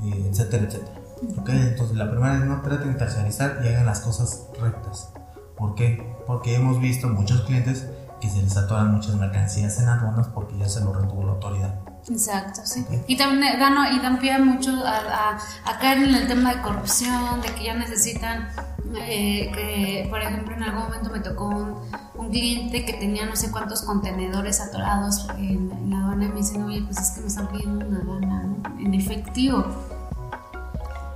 eh, 0.04 0.30
etcétera, 0.30 0.66
etcétera. 0.66 1.06
¿ok? 1.38 1.50
Entonces 1.50 1.96
la 1.96 2.10
primera 2.10 2.36
es 2.36 2.46
no 2.46 2.62
traten 2.62 2.94
de 2.94 3.00
terciarizar 3.00 3.60
y 3.64 3.68
hagan 3.68 3.86
las 3.86 4.02
cosas 4.02 4.48
rectas. 4.60 5.12
¿Por 5.58 5.76
qué? 5.76 6.16
Porque 6.28 6.56
hemos 6.56 6.80
visto 6.80 7.08
muchos 7.08 7.42
clientes 7.42 7.88
que 8.20 8.30
se 8.30 8.42
les 8.42 8.58
atoran 8.58 8.94
muchas 8.94 9.16
mercancías 9.16 9.80
en 9.80 9.90
aduanas 9.90 10.28
porque 10.28 10.58
ya 10.58 10.68
se 10.68 10.84
lo 10.84 10.94
retuvo 10.94 11.24
la 11.24 11.34
autoridad. 11.34 11.80
Exacto, 12.08 12.62
sí. 12.66 12.86
Y 13.08 13.18
también 13.18 13.44
eh, 13.44 13.58
dan, 13.58 13.76
y 13.96 14.00
dan 14.00 14.20
pie 14.20 14.38
mucho 14.38 14.72
a, 14.86 14.98
a, 14.98 15.38
a, 15.66 15.80
caer 15.80 16.04
en 16.04 16.14
el 16.14 16.28
tema 16.28 16.54
de 16.54 16.62
corrupción, 16.62 17.42
de 17.42 17.48
que 17.50 17.64
ya 17.64 17.74
necesitan, 17.74 18.48
eh, 18.96 19.52
que 19.54 20.08
por 20.10 20.22
ejemplo 20.22 20.56
en 20.56 20.64
algún 20.64 20.84
momento 20.84 21.10
me 21.10 21.20
tocó 21.20 21.48
un, 21.48 21.82
un, 22.14 22.30
cliente 22.30 22.86
que 22.86 22.94
tenía 22.94 23.26
no 23.26 23.36
sé 23.36 23.50
cuántos 23.52 23.82
contenedores 23.82 24.62
atorados 24.62 25.28
en, 25.38 25.72
en 25.72 25.90
la 25.90 25.98
aduana 25.98 26.26
y 26.26 26.30
me 26.30 26.36
dicen, 26.36 26.64
oye, 26.64 26.84
pues 26.84 27.00
es 27.00 27.12
que 27.12 27.22
me 27.22 27.28
están 27.28 27.48
pidiendo 27.48 27.86
una 27.86 28.00
aduana 28.00 28.56
en 28.80 28.94
efectivo, 28.94 29.66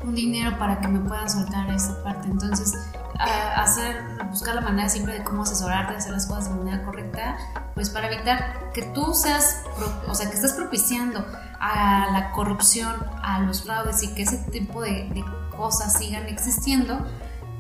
un 0.04 0.16
dinero 0.16 0.58
para 0.58 0.80
que 0.82 0.88
me 0.88 1.00
puedan 1.00 1.30
soltar 1.30 1.70
esa 1.70 2.02
parte. 2.04 2.28
Entonces, 2.30 2.74
hacer, 3.20 4.04
buscar 4.30 4.56
la 4.56 4.62
manera 4.62 4.90
siempre 4.90 5.14
de 5.14 5.24
cómo 5.24 5.44
asesorarte, 5.44 5.96
hacer 5.96 6.12
las 6.12 6.26
cosas 6.26 6.50
de 6.50 6.56
manera 6.56 6.84
correcta, 6.86 7.38
pues 7.76 7.90
para 7.90 8.08
evitar 8.08 8.72
que 8.74 8.84
tú 8.84 9.14
seas, 9.14 9.64
o 10.08 10.16
sea, 10.16 10.30
que 10.30 10.36
estés 10.36 10.54
propiciando 10.54 11.26
a 11.60 12.08
la 12.12 12.32
corrupción, 12.32 12.94
a 13.22 13.40
los 13.40 13.64
fraudes 13.64 14.02
y 14.04 14.14
que 14.14 14.24
ese 14.24 14.38
tipo 14.52 14.82
de, 14.82 15.10
de 15.10 15.24
cosas 15.56 15.94
sigan 15.94 16.28
existiendo 16.28 17.06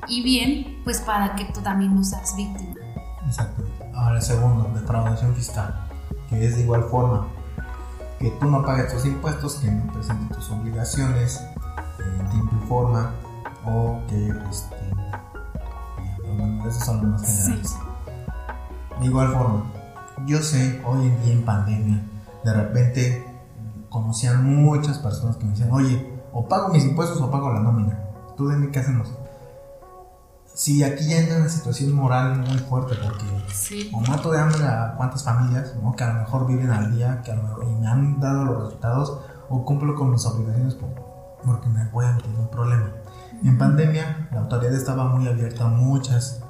y 0.07 0.23
bien, 0.23 0.81
pues 0.83 1.01
para 1.01 1.35
que 1.35 1.45
tú 1.45 1.61
también 1.61 1.95
no 1.95 2.03
seas 2.03 2.35
víctima. 2.35 2.75
Exacto. 3.25 3.63
Ahora 3.93 4.15
el 4.15 4.21
segundo, 4.21 4.71
defraudación 4.73 5.35
fiscal, 5.35 5.87
que 6.29 6.45
es 6.45 6.55
de 6.55 6.63
igual 6.63 6.85
forma 6.85 7.27
que 8.19 8.31
tú 8.31 8.47
no 8.47 8.65
pagues 8.65 8.93
tus 8.93 9.05
impuestos, 9.05 9.55
que 9.55 9.71
no 9.71 9.91
presentes 9.93 10.37
tus 10.37 10.49
obligaciones 10.51 11.41
en 11.99 12.29
tiempo 12.29 12.55
y 12.61 12.67
forma, 12.67 13.13
o 13.65 14.01
que 14.07 14.27
este, 14.49 14.78
esos 16.77 17.03
más 17.03 17.21
generales. 17.21 17.69
Sí. 17.69 17.77
De 18.99 19.05
igual 19.05 19.31
forma, 19.31 19.63
yo 20.25 20.39
sé, 20.39 20.81
hoy 20.85 21.07
en 21.07 21.23
día 21.23 21.33
en 21.33 21.45
pandemia, 21.45 22.01
de 22.43 22.53
repente 22.53 23.25
conocían 23.89 24.43
muchas 24.43 24.99
personas 24.99 25.37
que 25.37 25.45
me 25.45 25.51
decían, 25.51 25.71
oye, 25.71 26.19
o 26.33 26.47
pago 26.47 26.69
mis 26.69 26.83
impuestos 26.83 27.19
o 27.21 27.31
pago 27.31 27.51
la 27.51 27.61
nómina. 27.61 27.99
Tú 28.37 28.49
dime 28.49 28.71
qué 28.71 28.79
hacemos. 28.79 29.09
Sí, 30.53 30.83
aquí 30.83 31.07
ya 31.07 31.19
entra 31.19 31.37
una 31.37 31.47
situación 31.47 31.93
moral 31.93 32.39
muy 32.39 32.57
fuerte 32.57 32.95
porque 33.01 33.25
sí. 33.53 33.89
o 33.93 34.01
mato 34.01 34.29
de 34.31 34.39
hambre 34.39 34.65
a 34.65 34.93
cuántas 34.97 35.23
familias 35.23 35.73
¿no? 35.81 35.95
que 35.95 36.03
a 36.03 36.13
lo 36.13 36.19
mejor 36.19 36.47
viven 36.47 36.69
al 36.69 36.93
día 36.93 37.21
que 37.23 37.31
a 37.31 37.35
lo 37.35 37.43
mejor, 37.43 37.63
y 37.65 37.75
me 37.75 37.87
han 37.87 38.19
dado 38.19 38.43
los 38.43 38.63
resultados 38.63 39.21
o 39.47 39.63
cumplo 39.63 39.95
con 39.95 40.11
mis 40.11 40.25
obligaciones 40.25 40.75
porque 41.45 41.69
me 41.69 41.85
voy 41.91 42.05
a 42.05 42.11
meter 42.11 42.29
en 42.31 42.39
un 42.39 42.49
problema. 42.49 42.91
En 43.41 43.57
pandemia 43.57 44.27
la 44.33 44.41
autoridad 44.41 44.73
estaba 44.73 45.05
muy 45.05 45.29
abierta 45.29 45.63
a 45.63 45.69
muchas, 45.69 46.43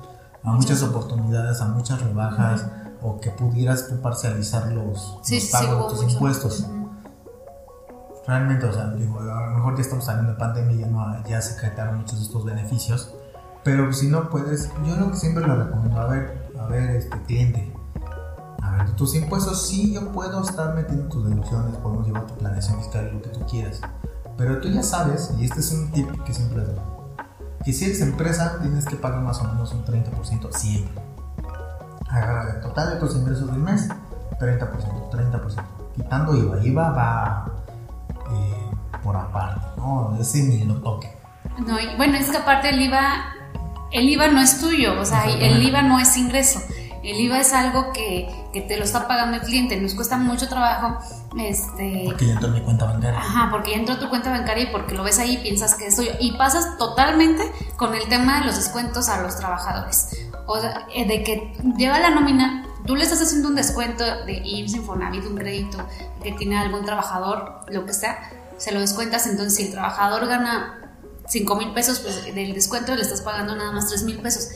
a 0.43 0.51
muchas 0.51 0.81
oportunidades, 0.83 1.61
a 1.61 1.65
muchas 1.65 2.01
rebajas 2.01 2.61
uh 2.61 2.65
-huh. 2.65 3.09
o 3.09 3.19
que 3.19 3.31
pudieras 3.31 3.87
tú 3.87 4.01
parcializar 4.01 4.71
los, 4.71 5.19
sí, 5.23 5.35
los 5.35 5.49
pagos 5.51 5.69
sí, 5.69 5.71
de 5.71 5.89
tus 5.89 6.01
mucho. 6.01 6.13
impuestos. 6.13 6.59
Uh 6.61 6.63
-huh. 6.63 6.79
Realmente, 8.27 8.65
o 8.67 8.73
sea, 8.73 8.91
digo, 8.91 9.19
a 9.19 9.47
lo 9.47 9.55
mejor 9.55 9.75
ya 9.75 9.81
estamos 9.81 10.05
saliendo 10.05 10.33
de 10.33 10.37
pandemia 10.37 10.75
y 10.75 10.79
ya, 10.79 10.87
no, 10.87 11.27
ya 11.27 11.41
se 11.41 11.55
crearon 11.55 11.97
muchos 11.97 12.19
de 12.19 12.25
estos 12.25 12.45
beneficios, 12.45 13.13
pero 13.63 13.91
si 13.91 14.07
no 14.07 14.29
puedes, 14.29 14.69
yo 14.85 14.95
lo 14.97 15.11
que 15.11 15.17
siempre 15.17 15.47
le 15.47 15.55
recomiendo, 15.55 15.99
a 15.99 16.05
ver, 16.05 16.51
a 16.59 16.65
ver, 16.67 16.91
este 16.91 17.19
cliente, 17.23 17.73
a 18.61 18.71
ver, 18.71 18.95
tus 18.95 19.15
impuestos 19.15 19.67
sí 19.67 19.93
yo 19.93 20.11
puedo 20.11 20.43
estar 20.43 20.75
metiendo 20.75 21.07
tus 21.07 21.27
deducciones, 21.27 21.75
podemos 21.77 22.05
llevar 22.05 22.27
tu 22.27 22.35
planeación 22.35 22.77
fiscal, 22.79 23.11
lo 23.13 23.21
que 23.21 23.29
tú 23.29 23.39
quieras, 23.49 23.81
pero 24.37 24.61
tú 24.61 24.69
ya 24.69 24.83
sabes, 24.83 25.31
y 25.37 25.45
este 25.45 25.59
es 25.61 25.71
un 25.71 25.91
tip 25.91 26.07
que 26.23 26.33
siempre 26.33 26.63
doy, 26.63 26.75
que 27.63 27.73
si 27.73 27.85
eres 27.85 28.01
empresa 28.01 28.59
tienes 28.61 28.85
que 28.85 28.95
pagar 28.95 29.21
más 29.21 29.39
o 29.41 29.45
menos 29.45 29.71
un 29.73 29.85
30% 29.85 30.51
siempre. 30.53 31.01
Agarra 32.09 32.55
el 32.55 32.61
total 32.61 32.91
de 32.91 32.95
tus 32.97 33.15
ingresos 33.15 33.51
del 33.51 33.59
mes, 33.59 33.87
30%, 34.39 35.09
30%. 35.11 35.63
Quitando 35.95 36.35
IVA, 36.35 36.65
IVA 36.65 36.89
va 36.91 37.45
eh, 38.31 38.71
por 39.03 39.15
aparte, 39.15 39.65
¿no? 39.77 40.17
Ese 40.19 40.43
ni 40.43 40.63
lo 40.63 40.75
toque. 40.75 41.15
No, 41.59 41.77
bueno, 41.97 42.17
es 42.17 42.29
que 42.29 42.37
aparte 42.37 42.69
el 42.69 42.81
IVA, 42.81 43.33
el 43.91 44.09
IVA 44.09 44.29
no 44.29 44.39
es 44.39 44.59
tuyo, 44.59 44.99
o 44.99 45.05
sea, 45.05 45.25
el 45.25 45.61
IVA 45.61 45.81
no 45.81 45.99
es 45.99 46.15
ingreso. 46.17 46.61
El 47.03 47.19
IVA 47.19 47.39
es 47.39 47.53
algo 47.53 47.91
que, 47.93 48.29
que, 48.53 48.61
te 48.61 48.77
lo 48.77 48.83
está 48.83 49.07
pagando 49.07 49.37
el 49.37 49.43
cliente, 49.43 49.79
nos 49.79 49.95
cuesta 49.95 50.17
mucho 50.17 50.47
trabajo. 50.47 50.97
Este, 51.37 52.03
porque 52.05 52.27
ya 52.27 52.33
entró 52.33 52.47
en 52.47 52.53
mi 52.55 52.61
cuenta 52.61 52.85
bancaria. 52.85 53.19
Ajá, 53.19 53.49
porque 53.51 53.71
ya 53.71 53.77
entró 53.77 53.97
tu 53.99 54.09
cuenta 54.09 54.31
bancaria 54.31 54.63
y 54.63 54.67
porque 54.67 54.95
lo 54.95 55.03
ves 55.03 55.19
ahí 55.19 55.35
y 55.35 55.37
piensas 55.37 55.75
que 55.75 55.87
es 55.87 55.95
tuyo. 55.95 56.11
Y 56.19 56.33
pasas 56.33 56.77
totalmente 56.77 57.43
con 57.77 57.93
el 57.95 58.07
tema 58.09 58.39
de 58.39 58.47
los 58.47 58.55
descuentos 58.55 59.09
a 59.09 59.21
los 59.21 59.35
trabajadores. 59.35 60.17
O 60.45 60.59
sea, 60.59 60.87
eh, 60.93 61.07
de 61.07 61.23
que 61.23 61.53
lleva 61.77 61.99
la 61.99 62.09
nómina, 62.09 62.65
tú 62.85 62.95
le 62.95 63.03
estás 63.03 63.21
haciendo 63.21 63.49
un 63.49 63.55
descuento 63.55 64.03
de 64.25 64.41
IMSS, 64.43 64.75
Infonavit, 64.75 65.25
un 65.25 65.35
crédito 65.35 65.77
que 66.23 66.31
tiene 66.31 66.57
algún 66.57 66.85
trabajador, 66.85 67.61
lo 67.67 67.85
que 67.85 67.93
sea, 67.93 68.17
se 68.57 68.71
lo 68.71 68.79
descuentas. 68.79 69.27
Entonces, 69.27 69.55
si 69.55 69.63
el 69.67 69.71
trabajador 69.71 70.27
gana 70.27 70.79
5 71.27 71.55
mil 71.55 71.71
pesos, 71.73 71.99
pues 71.99 72.33
del 72.33 72.53
descuento 72.53 72.95
le 72.95 73.03
estás 73.03 73.21
pagando 73.21 73.55
nada 73.55 73.71
más 73.71 73.87
3 73.89 74.03
mil 74.03 74.17
pesos. 74.19 74.49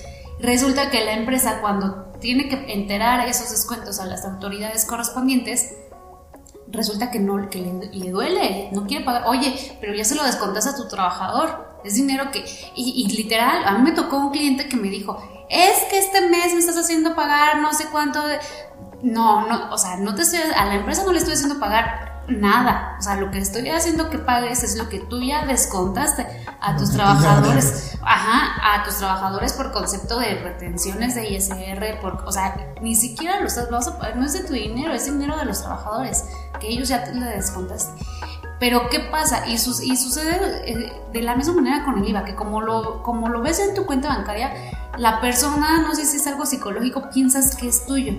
Resulta 0.44 0.92
que 0.92 1.06
la 1.06 1.14
empresa 1.14 1.62
cuando 1.62 2.12
tiene 2.20 2.50
que 2.50 2.74
enterar 2.74 3.26
esos 3.30 3.50
descuentos 3.50 4.02
a 4.02 4.06
las 4.06 4.26
autoridades 4.26 4.84
correspondientes, 4.84 5.74
resulta 6.68 7.12
que 7.12 7.20
no 7.20 7.50
que 7.50 7.60
le, 7.60 7.90
le, 7.98 8.12
duele, 8.12 8.70
no 8.74 8.86
quiere 8.86 9.06
pagar. 9.06 9.24
Oye, 9.28 9.56
pero 9.80 9.94
ya 9.94 10.04
se 10.04 10.16
lo 10.16 10.24
descontas 10.26 10.68
a 10.68 10.76
tu 10.76 10.90
trabajador. 10.90 11.80
Es 11.86 11.94
dinero 11.96 12.30
que 12.30 12.40
y, 12.76 13.06
y, 13.06 13.16
literal, 13.16 13.64
a 13.66 13.78
mí 13.78 13.84
me 13.90 13.96
tocó 13.96 14.18
un 14.18 14.32
cliente 14.32 14.68
que 14.68 14.76
me 14.76 14.90
dijo, 14.90 15.18
"Es 15.50 15.86
que 15.90 15.98
este 15.98 16.28
mes 16.28 16.54
me 16.54 16.60
estás 16.60 16.78
haciendo 16.78 17.16
pagar 17.16 17.60
no 17.62 17.72
sé 17.74 17.86
cuánto 17.90 18.28
de... 18.28 18.38
no, 19.02 19.48
no, 19.48 19.74
o 19.74 19.78
sea, 19.78 19.96
no 19.96 20.14
te 20.14 20.24
estoy 20.24 20.40
a 20.42 20.66
la 20.66 20.76
empresa 20.76 21.04
no 21.06 21.14
le 21.14 21.20
estoy 21.20 21.36
haciendo 21.36 21.58
pagar 21.58 22.12
nada. 22.28 22.96
O 23.00 23.02
sea, 23.02 23.16
lo 23.16 23.32
que 23.32 23.40
estoy 23.40 23.70
haciendo 23.70 24.10
que 24.10 24.18
pagues 24.18 24.64
es 24.64 24.78
lo 24.78 24.90
que 24.90 25.00
tú 25.00 25.22
ya 25.22 25.46
descontaste 25.46 26.26
a 26.62 26.76
tus 26.78 26.92
trabajadores. 26.92 27.98
Ajá, 28.02 28.76
a 28.76 28.84
tus 28.84 28.97
trabajadores 28.97 29.54
por 29.54 29.72
concepto 29.72 30.20
de 30.20 30.36
retenciones 30.36 31.16
de 31.16 31.30
ISR, 31.30 32.00
por, 32.02 32.24
o 32.26 32.32
sea, 32.32 32.74
ni 32.82 32.95
siquiera 32.95 33.39
lo 33.39 33.47
estás, 33.47 33.70
vas 33.70 33.88
a 33.88 33.97
pagar, 33.97 34.18
no 34.18 34.26
es 34.26 34.34
de 34.34 34.43
tu 34.43 34.54
dinero, 34.54 34.93
es 34.93 35.06
dinero 35.06 35.38
de 35.38 35.45
los 35.45 35.62
trabajadores, 35.62 36.26
que 36.60 36.68
ellos 36.68 36.89
ya 36.89 37.04
te 37.04 37.14
le 37.14 37.26
descontaste. 37.26 38.04
Pero 38.60 38.89
¿qué 38.89 39.00
pasa? 39.00 39.47
Y, 39.47 39.58
su, 39.58 39.82
y 39.84 39.97
sucede 39.97 40.93
de 41.12 41.22
la 41.22 41.36
misma 41.36 41.56
manera 41.56 41.84
con 41.84 42.00
el 42.00 42.08
IVA, 42.08 42.24
que 42.24 42.36
como 42.36 42.62
lo, 42.62 43.04
como 43.04 43.28
lo 43.28 43.41
ves 43.41 43.60
en 43.60 43.76
tu 43.76 43.86
cuenta 43.86 44.10
bancaria, 44.10 44.54
la 44.97 45.20
persona, 45.20 45.82
no 45.82 45.95
sé 45.95 46.06
si 46.06 46.18
es 46.18 46.28
algo 46.28 46.45
psicológico, 46.45 47.10
piensas 47.10 47.56
que 47.56 47.68
es 47.68 47.86
tuyo 47.86 48.14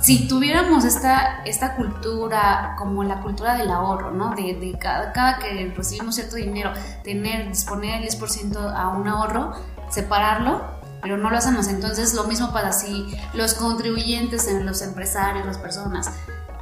si 0.00 0.26
tuviéramos 0.26 0.84
esta, 0.84 1.42
esta 1.44 1.76
cultura 1.76 2.74
como 2.78 3.04
la 3.04 3.20
cultura 3.20 3.56
del 3.56 3.70
ahorro, 3.70 4.10
¿no? 4.10 4.34
De, 4.34 4.54
de 4.54 4.78
cada, 4.78 5.12
cada, 5.12 5.38
que 5.38 5.72
recibimos 5.76 6.14
cierto 6.14 6.36
dinero, 6.36 6.72
tener, 7.04 7.48
disponer 7.48 8.02
el 8.02 8.08
10% 8.08 8.74
a 8.74 8.88
un 8.88 9.06
ahorro, 9.06 9.52
separarlo, 9.90 10.62
pero 11.02 11.16
no 11.16 11.30
lo 11.30 11.36
hacemos. 11.36 11.68
Entonces, 11.68 12.14
lo 12.14 12.24
mismo 12.24 12.52
para 12.52 12.72
si 12.72 13.14
los 13.34 13.54
contribuyentes, 13.54 14.50
los 14.62 14.82
empresarios, 14.82 15.44
las 15.46 15.58
personas, 15.58 16.10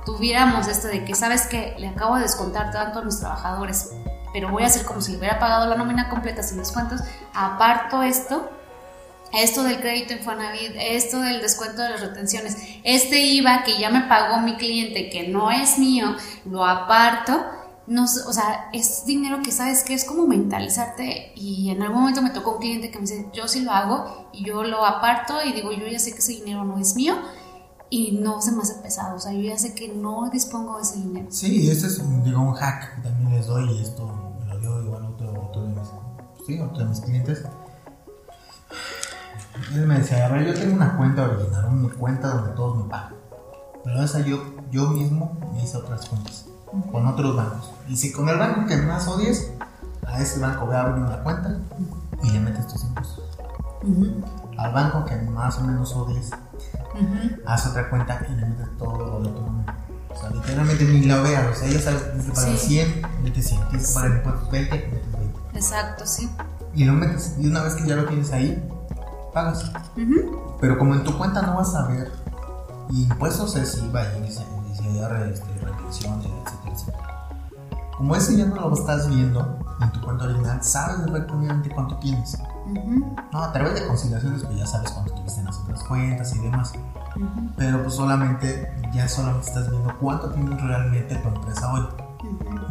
tuviéramos 0.05 0.67
esto 0.69 0.89
de 0.89 1.05
que, 1.05 1.15
¿sabes 1.15 1.47
que 1.47 1.77
Le 1.79 1.89
acabo 1.89 2.17
de 2.17 2.23
descontar 2.23 2.73
tanto 2.73 3.01
a 3.01 3.03
mis 3.03 3.21
trabajadores 3.21 3.91
pero 4.33 4.51
voy 4.51 4.63
a 4.63 4.67
hacer 4.67 4.85
como 4.85 5.01
si 5.01 5.13
le 5.13 5.19
hubiera 5.19 5.39
pagado 5.39 5.67
la 5.67 5.77
nómina 5.77 6.09
completa 6.09 6.43
sin 6.43 6.59
descuentos, 6.59 7.01
aparto 7.35 8.03
esto, 8.03 8.51
esto 9.33 9.63
del 9.63 9.81
crédito 9.81 10.13
Infonavit, 10.13 10.73
esto 10.77 11.21
del 11.21 11.41
descuento 11.41 11.83
de 11.83 11.91
las 11.91 12.01
retenciones, 12.01 12.57
este 12.85 13.21
IVA 13.21 13.63
que 13.65 13.79
ya 13.79 13.91
me 13.91 14.03
pagó 14.03 14.41
mi 14.41 14.57
cliente 14.57 15.11
que 15.11 15.29
no 15.29 15.51
es 15.51 15.79
mío, 15.79 16.17
lo 16.45 16.65
aparto. 16.65 17.45
No, 17.87 18.05
o 18.05 18.33
sea, 18.33 18.69
es 18.73 19.05
dinero 19.05 19.41
que 19.43 19.51
sabes 19.51 19.83
que 19.83 19.95
es 19.95 20.05
como 20.05 20.27
mentalizarte 20.29 21.33
y 21.35 21.71
en 21.71 21.83
algún 21.83 22.01
momento 22.01 22.23
me 22.23 22.31
tocó 22.31 22.53
un 22.53 22.59
cliente 22.59 22.91
que 22.91 22.99
me 22.99 23.03
dice, 23.03 23.27
yo 23.33 23.49
sí 23.49 23.63
lo 23.63 23.73
hago 23.73 24.29
y 24.33 24.45
yo 24.45 24.63
lo 24.63 24.87
aparto 24.87 25.43
y 25.45 25.53
digo, 25.53 25.73
yo 25.73 25.89
ya 25.89 25.99
sé 25.99 26.13
que 26.13 26.19
ese 26.19 26.33
dinero 26.33 26.65
no 26.65 26.79
es 26.79 26.95
mío 26.95 27.17
y 27.89 28.13
no 28.13 28.41
se 28.41 28.53
me 28.53 28.63
hace 28.63 28.75
pesado, 28.75 29.17
o 29.17 29.19
sea, 29.19 29.33
yo 29.33 29.41
ya 29.41 29.59
sé 29.59 29.75
que 29.75 29.89
no 29.89 30.31
dispongo 30.31 30.77
de 30.77 30.83
ese 30.83 30.99
dinero. 31.01 31.27
Sí, 31.31 31.69
este 31.69 31.89
es 31.89 32.23
digo, 32.23 32.41
un 32.41 32.55
hack 32.55 32.95
que 32.95 33.09
también 33.09 33.33
les 33.33 33.47
doy 33.49 33.69
y 33.73 33.83
esto 33.83 34.37
me 34.39 34.47
lo 34.47 34.61
dio 34.61 34.83
igual 34.83 35.05
otro, 35.07 35.49
otro, 35.49 35.63
de, 35.63 35.69
mis, 35.71 35.89
sí, 36.47 36.61
otro 36.61 36.85
de 36.85 36.85
mis 36.85 37.01
clientes. 37.01 37.43
Él 39.75 39.87
me 39.87 39.99
decía, 39.99 40.27
a 40.27 40.29
ver, 40.29 40.47
yo 40.47 40.55
tengo 40.55 40.75
una 40.75 40.97
cuenta 40.97 41.23
original, 41.23 41.67
una 41.67 41.95
cuenta 41.95 42.29
donde 42.29 42.53
todos 42.53 42.85
me 42.85 42.91
pagan. 42.91 43.15
Pero 43.85 44.03
esa 44.03 44.21
yo, 44.21 44.43
yo 44.71 44.89
mismo 44.89 45.39
me 45.53 45.63
hice 45.63 45.77
otras 45.77 46.07
cuentas 46.07 46.47
con 46.91 47.07
otros 47.07 47.37
bancos. 47.37 47.71
Y 47.89 47.97
si 47.97 48.13
con 48.13 48.29
el 48.29 48.39
banco 48.39 48.67
que 48.67 48.77
más 48.77 49.07
odies, 49.09 49.51
a 50.07 50.21
ese 50.21 50.41
banco 50.41 50.67
voy 50.67 50.75
a 50.75 50.83
abrir 50.83 51.05
una 51.05 51.23
cuenta 51.23 51.59
y 52.23 52.31
le 52.31 52.41
metes 52.41 52.67
tus 52.69 52.85
impuestos. 52.85 53.25
Al 54.59 54.73
banco 54.73 55.05
que 55.05 55.17
más 55.17 55.59
o 55.59 55.63
menos 55.63 55.95
odies, 55.95 56.31
haz 57.47 57.67
otra 57.67 57.89
cuenta 57.89 58.25
y 58.29 58.35
le 58.35 58.47
metes 58.47 58.69
todo 58.79 58.99
lo 58.99 59.21
de 59.21 59.29
tu 59.31 59.41
nombre. 59.41 59.73
O 60.11 60.19
sea, 60.21 60.31
literalmente 60.31 60.85
ni 60.85 61.03
la 61.07 61.21
veas. 61.23 61.57
O 61.57 61.59
sea, 61.59 61.69
ya 61.69 61.81
sabes, 61.81 62.05
tienes 62.05 62.27
que 62.27 62.33
pagar 62.33 62.57
Sí. 62.57 62.67
100, 62.67 63.03
metes 63.23 63.49
100. 63.49 63.69
Tienes 63.69 63.89
que 63.89 63.95
pagar 63.95 64.11
impuestos 64.11 64.51
20, 64.51 64.75
metes 64.77 65.13
20. 65.13 65.39
Exacto, 65.55 66.07
sí. 66.07 66.31
Y 66.75 66.85
lo 66.85 66.93
metes. 66.93 67.37
Y 67.39 67.47
una 67.47 67.63
vez 67.63 67.75
que 67.75 67.87
ya 67.87 67.97
lo 67.97 68.05
tienes 68.07 68.33
ahí, 68.33 68.63
pagas. 69.33 69.71
Pero 70.61 70.79
como 70.79 70.95
en 70.95 71.05
tu 71.05 71.17
cuenta 71.17 71.43
no 71.43 71.57
vas 71.57 71.75
a 71.75 71.87
ver 71.89 72.13
impuestos 72.93 73.57
es 73.57 73.79
IVA, 73.83 74.03
ICR, 74.19 75.29
este, 75.33 75.47
retenciones, 75.65 76.27
etcétera, 76.27 76.73
etcétera. 76.73 77.11
Como 77.97 78.17
ese 78.17 78.37
ya 78.37 78.47
no 78.47 78.57
lo 78.57 78.75
estás 78.75 79.09
viendo 79.09 79.59
en 79.81 79.93
tu 79.93 80.01
cuenta 80.01 80.25
original, 80.25 80.63
sabes 80.63 80.97
perfectamente 81.01 81.71
cuánto 81.71 81.97
tienes. 81.97 82.39
No, 83.33 83.43
a 83.43 83.53
través 83.53 83.75
de 83.75 83.87
conciliaciones 83.87 84.43
pues 84.45 84.59
ya 84.59 84.67
sabes 84.67 84.91
cuánto 84.93 85.13
tuviste 85.15 85.41
en 85.41 85.47
las 85.47 85.59
otras 85.59 85.83
cuentas 85.85 86.35
y 86.35 86.39
demás. 86.39 86.73
Pero 87.57 87.83
pues 87.83 87.95
solamente, 87.95 88.73
ya 88.93 89.09
solamente 89.09 89.49
estás 89.49 89.71
viendo 89.71 89.93
cuánto 89.99 90.31
tienes 90.31 90.61
realmente 90.63 91.17
tu 91.17 91.29
empresa 91.29 91.73
hoy. 91.73 91.87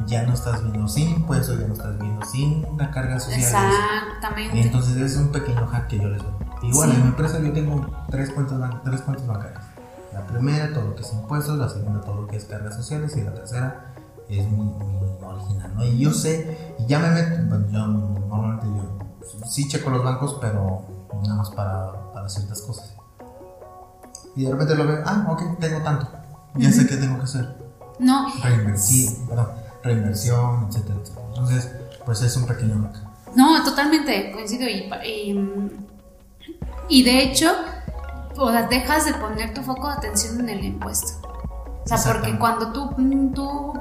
Ya 0.07 0.23
no 0.23 0.33
estás 0.33 0.63
viendo 0.63 0.87
sin 0.87 1.09
impuestos, 1.09 1.59
ya 1.59 1.67
no 1.67 1.73
estás 1.73 1.99
viendo 1.99 2.25
sin 2.25 2.65
una 2.65 2.89
carga 2.89 3.19
social. 3.19 3.39
Exactamente. 3.39 4.61
Entonces 4.61 4.97
es 4.97 5.17
un 5.17 5.31
pequeño 5.31 5.67
hack 5.67 5.87
que 5.87 5.99
yo 5.99 6.09
les 6.09 6.23
doy. 6.23 6.48
Igual 6.61 6.89
Sí. 6.89 6.95
en 6.95 7.01
mi 7.03 7.07
empresa 7.09 7.39
yo 7.39 7.53
tengo 7.53 7.85
tres 8.09 8.31
cuentas, 8.31 8.59
tres 8.83 9.01
cuentas 9.01 9.25
bancarias. 9.27 9.63
La 10.13 10.25
primera 10.25 10.73
todo 10.73 10.85
lo 10.85 10.95
que 10.95 11.01
es 11.01 11.13
impuestos, 11.13 11.57
la 11.57 11.69
segunda 11.69 12.01
todo 12.01 12.21
lo 12.21 12.27
que 12.27 12.35
es 12.37 12.45
cargas 12.45 12.75
sociales 12.75 13.15
y 13.15 13.21
la 13.21 13.33
tercera 13.33 13.93
es 14.27 14.45
mi, 14.51 14.57
mi 14.65 14.97
original. 15.23 15.71
¿no? 15.75 15.85
Y 15.85 15.97
yo 15.99 16.11
sé, 16.11 16.75
y 16.79 16.85
ya 16.87 16.99
me 16.99 17.11
meto, 17.11 17.35
bueno, 17.47 17.67
yo 17.71 17.87
normalmente 17.87 18.67
yo 18.67 19.47
sí 19.47 19.67
checo 19.67 19.89
los 19.89 20.03
bancos, 20.03 20.37
pero 20.41 20.83
nada 21.23 21.35
más 21.35 21.49
para, 21.51 22.11
para 22.13 22.27
ciertas 22.29 22.61
cosas. 22.61 22.93
Y 24.35 24.45
de 24.45 24.51
repente 24.51 24.75
lo 24.75 24.85
veo, 24.87 25.01
ah, 25.05 25.25
ok, 25.29 25.59
tengo 25.59 25.81
tanto. 25.81 26.07
Ya 26.55 26.71
sé 26.71 26.87
qué 26.87 26.97
tengo 26.97 27.17
que 27.17 27.23
hacer. 27.23 27.55
No, 27.99 28.27
Reinvertir, 28.41 29.09
perdón, 29.27 29.47
reinversión, 29.83 30.67
etcétera, 30.69 30.99
etcétera. 31.01 31.25
Entonces, 31.29 31.71
pues 32.05 32.21
es 32.21 32.35
un 32.37 32.45
pequeño 32.45 32.81
hack. 32.81 33.35
No, 33.35 33.63
totalmente, 33.63 34.31
coincido. 34.31 34.67
Y, 34.67 34.89
y, 35.05 35.71
y 36.89 37.03
de 37.03 37.23
hecho, 37.23 37.51
o 38.37 38.51
sea, 38.51 38.63
dejas 38.67 39.05
de 39.05 39.13
poner 39.13 39.53
tu 39.53 39.61
foco 39.61 39.87
de 39.87 39.93
atención 39.93 40.39
en 40.41 40.49
el 40.49 40.63
impuesto. 40.65 41.27
O 41.85 41.87
sea, 41.97 42.13
porque 42.13 42.37
cuando 42.37 42.71
tú, 42.71 42.89
tú, 43.33 43.73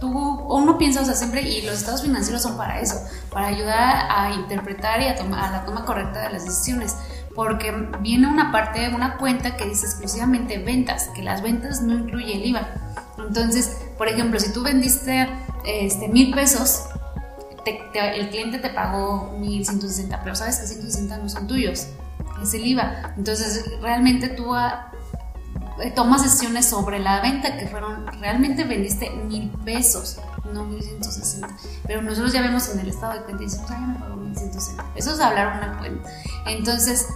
tú, 0.00 0.08
uno 0.48 0.78
piensa, 0.78 1.00
o 1.00 1.04
sea, 1.04 1.14
siempre, 1.14 1.42
y 1.42 1.62
los 1.62 1.74
estados 1.76 2.02
financieros 2.02 2.42
son 2.42 2.56
para 2.56 2.80
eso, 2.80 2.96
para 3.32 3.48
ayudar 3.48 4.06
a 4.10 4.32
interpretar 4.32 5.00
y 5.02 5.06
a, 5.06 5.16
tomar, 5.16 5.44
a 5.44 5.50
la 5.50 5.64
toma 5.64 5.84
correcta 5.84 6.20
de 6.22 6.30
las 6.30 6.44
decisiones. 6.44 6.94
Porque 7.34 7.70
viene 8.00 8.28
una 8.28 8.50
parte, 8.52 8.88
una 8.94 9.16
cuenta 9.18 9.56
que 9.56 9.66
dice 9.66 9.86
exclusivamente 9.86 10.58
ventas, 10.58 11.08
que 11.14 11.22
las 11.22 11.42
ventas 11.42 11.82
no 11.82 11.94
incluye 11.94 12.34
el 12.34 12.46
IVA. 12.46 12.68
Entonces, 13.18 13.76
por 13.98 14.08
ejemplo, 14.08 14.38
si 14.40 14.52
tú 14.52 14.62
vendiste 14.62 15.28
este, 15.66 16.08
mil 16.08 16.32
pesos, 16.32 16.84
te- 17.64 17.80
te- 17.92 18.20
el 18.20 18.30
cliente 18.30 18.58
te 18.58 18.70
pagó 18.70 19.32
1160, 19.38 20.20
pero 20.22 20.34
sabes 20.36 20.58
que 20.60 20.66
160 20.66 21.18
no 21.18 21.28
son 21.28 21.46
tuyos, 21.46 21.88
es 22.42 22.54
el 22.54 22.66
IVA. 22.66 23.14
Entonces, 23.16 23.64
realmente 23.80 24.28
tú 24.28 24.54
ah, 24.54 24.92
eh, 25.82 25.90
tomas 25.90 26.22
decisiones 26.22 26.66
sobre 26.66 26.98
la 26.98 27.20
venta 27.20 27.56
que 27.58 27.66
fueron, 27.66 28.06
realmente 28.18 28.64
vendiste 28.64 29.10
mil 29.10 29.50
pesos, 29.64 30.18
no 30.52 30.64
1160. 30.64 31.48
Pero 31.86 32.02
nosotros 32.02 32.32
ya 32.32 32.42
vemos 32.42 32.68
en 32.70 32.80
el 32.80 32.88
estado 32.88 33.14
de 33.14 33.20
cuenta 33.24 33.42
y 33.42 33.46
decimos, 33.46 33.70
ah, 33.70 33.78
ya 33.80 33.86
me 33.86 33.98
pagó 33.98 34.16
1160. 34.16 34.84
Eso 34.94 35.12
es 35.12 35.20
hablar 35.20 35.58
una 35.58 35.78
cuenta. 35.78 36.08
Entonces, 36.46 37.06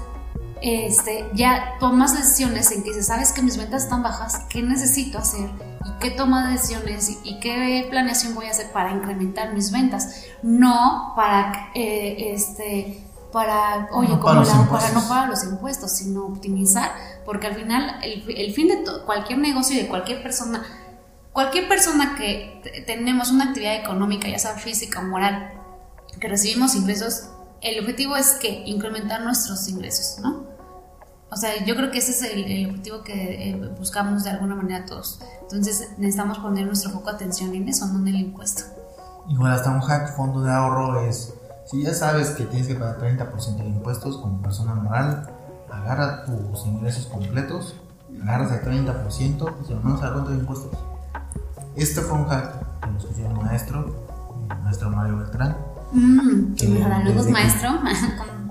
este, 0.62 1.24
ya 1.32 1.76
tomas 1.80 2.16
decisiones 2.16 2.70
en 2.70 2.82
que 2.82 2.90
dices, 2.90 3.06
sabes 3.06 3.32
que 3.32 3.40
mis 3.40 3.56
ventas 3.56 3.84
están 3.84 4.02
bajas, 4.02 4.44
¿qué 4.50 4.62
necesito 4.62 5.18
hacer? 5.18 5.48
¿Y 5.86 5.98
qué 6.00 6.10
toma 6.10 6.46
de 6.46 6.52
decisiones? 6.52 7.18
¿Y, 7.24 7.40
qué 7.40 7.86
planeación 7.88 8.34
voy 8.34 8.46
a 8.46 8.50
hacer 8.50 8.70
para 8.70 8.92
incrementar 8.92 9.54
mis 9.54 9.72
ventas? 9.72 10.26
No 10.42 11.14
para, 11.16 11.70
eh, 11.74 12.34
este, 12.34 13.09
para, 13.32 13.88
oye, 13.92 14.08
No 14.08 14.20
¿cómo 14.20 14.42
para 14.44 14.68
para 14.70 14.90
no 14.92 15.08
pagar 15.08 15.28
los 15.28 15.44
impuestos, 15.44 15.92
sino 15.92 16.24
optimizar, 16.26 16.90
porque 17.24 17.46
al 17.46 17.54
final 17.54 17.98
el, 18.02 18.24
el 18.36 18.52
fin 18.52 18.68
de 18.68 18.78
to- 18.78 19.04
cualquier 19.06 19.38
negocio 19.38 19.76
y 19.78 19.82
de 19.82 19.88
cualquier 19.88 20.22
persona, 20.22 20.64
cualquier 21.32 21.68
persona 21.68 22.14
que 22.16 22.60
te- 22.62 22.82
tenemos 22.82 23.30
una 23.30 23.44
actividad 23.46 23.76
económica, 23.76 24.28
ya 24.28 24.38
sea 24.38 24.54
física 24.54 25.00
o 25.00 25.04
moral, 25.04 25.52
que 26.18 26.28
recibimos 26.28 26.74
ingresos, 26.74 27.28
el 27.60 27.78
objetivo 27.80 28.16
es 28.16 28.32
que 28.32 28.62
incrementar 28.66 29.20
nuestros 29.22 29.68
ingresos, 29.68 30.18
¿no? 30.22 30.44
O 31.32 31.36
sea, 31.36 31.64
yo 31.64 31.76
creo 31.76 31.92
que 31.92 31.98
ese 31.98 32.10
es 32.10 32.22
el, 32.24 32.44
el 32.50 32.66
objetivo 32.70 33.02
que 33.04 33.50
eh, 33.50 33.56
buscamos 33.78 34.24
de 34.24 34.30
alguna 34.30 34.56
manera 34.56 34.84
todos. 34.84 35.20
Entonces 35.42 35.90
necesitamos 35.96 36.38
poner 36.40 36.66
nuestro 36.66 36.90
foco 36.90 37.10
de 37.10 37.16
atención 37.16 37.54
en 37.54 37.68
eso, 37.68 37.86
no 37.86 38.00
en 38.00 38.08
el 38.08 38.16
impuesto. 38.16 38.64
Igual 39.28 39.52
hasta 39.52 39.70
un 39.70 39.80
hack 39.80 40.16
fondo 40.16 40.42
de 40.42 40.50
ahorro 40.50 41.02
es, 41.02 41.32
si 41.70 41.82
ya 41.82 41.94
sabes 41.94 42.30
que 42.30 42.44
tienes 42.44 42.66
que 42.68 42.74
pagar 42.74 42.98
30% 42.98 43.56
de 43.58 43.66
impuestos 43.66 44.16
como 44.18 44.40
persona 44.42 44.74
moral, 44.74 45.28
agarra 45.70 46.24
tus 46.24 46.66
ingresos 46.66 47.06
completos, 47.06 47.74
agarras 48.22 48.52
el 48.52 48.60
30% 48.62 49.54
y 49.62 49.66
se 49.66 49.74
lo 49.74 49.80
mandas 49.80 50.02
a 50.02 50.06
la 50.06 50.12
cuenta 50.14 50.30
de 50.32 50.38
impuestos. 50.38 50.70
Este 51.76 52.00
fue 52.00 52.18
un 52.18 52.26
hack 52.26 52.80
que 52.80 52.90
nos 52.90 53.04
escuchó 53.04 53.26
el 53.26 53.34
maestro, 53.36 53.94
el 54.50 54.62
maestro 54.64 54.90
Mario 54.90 55.16
Beltrán. 55.18 55.56
Mm, 55.92 56.54
que 56.54 56.68
me 56.68 56.82
saludos, 56.82 57.28
maestro. 57.30 57.70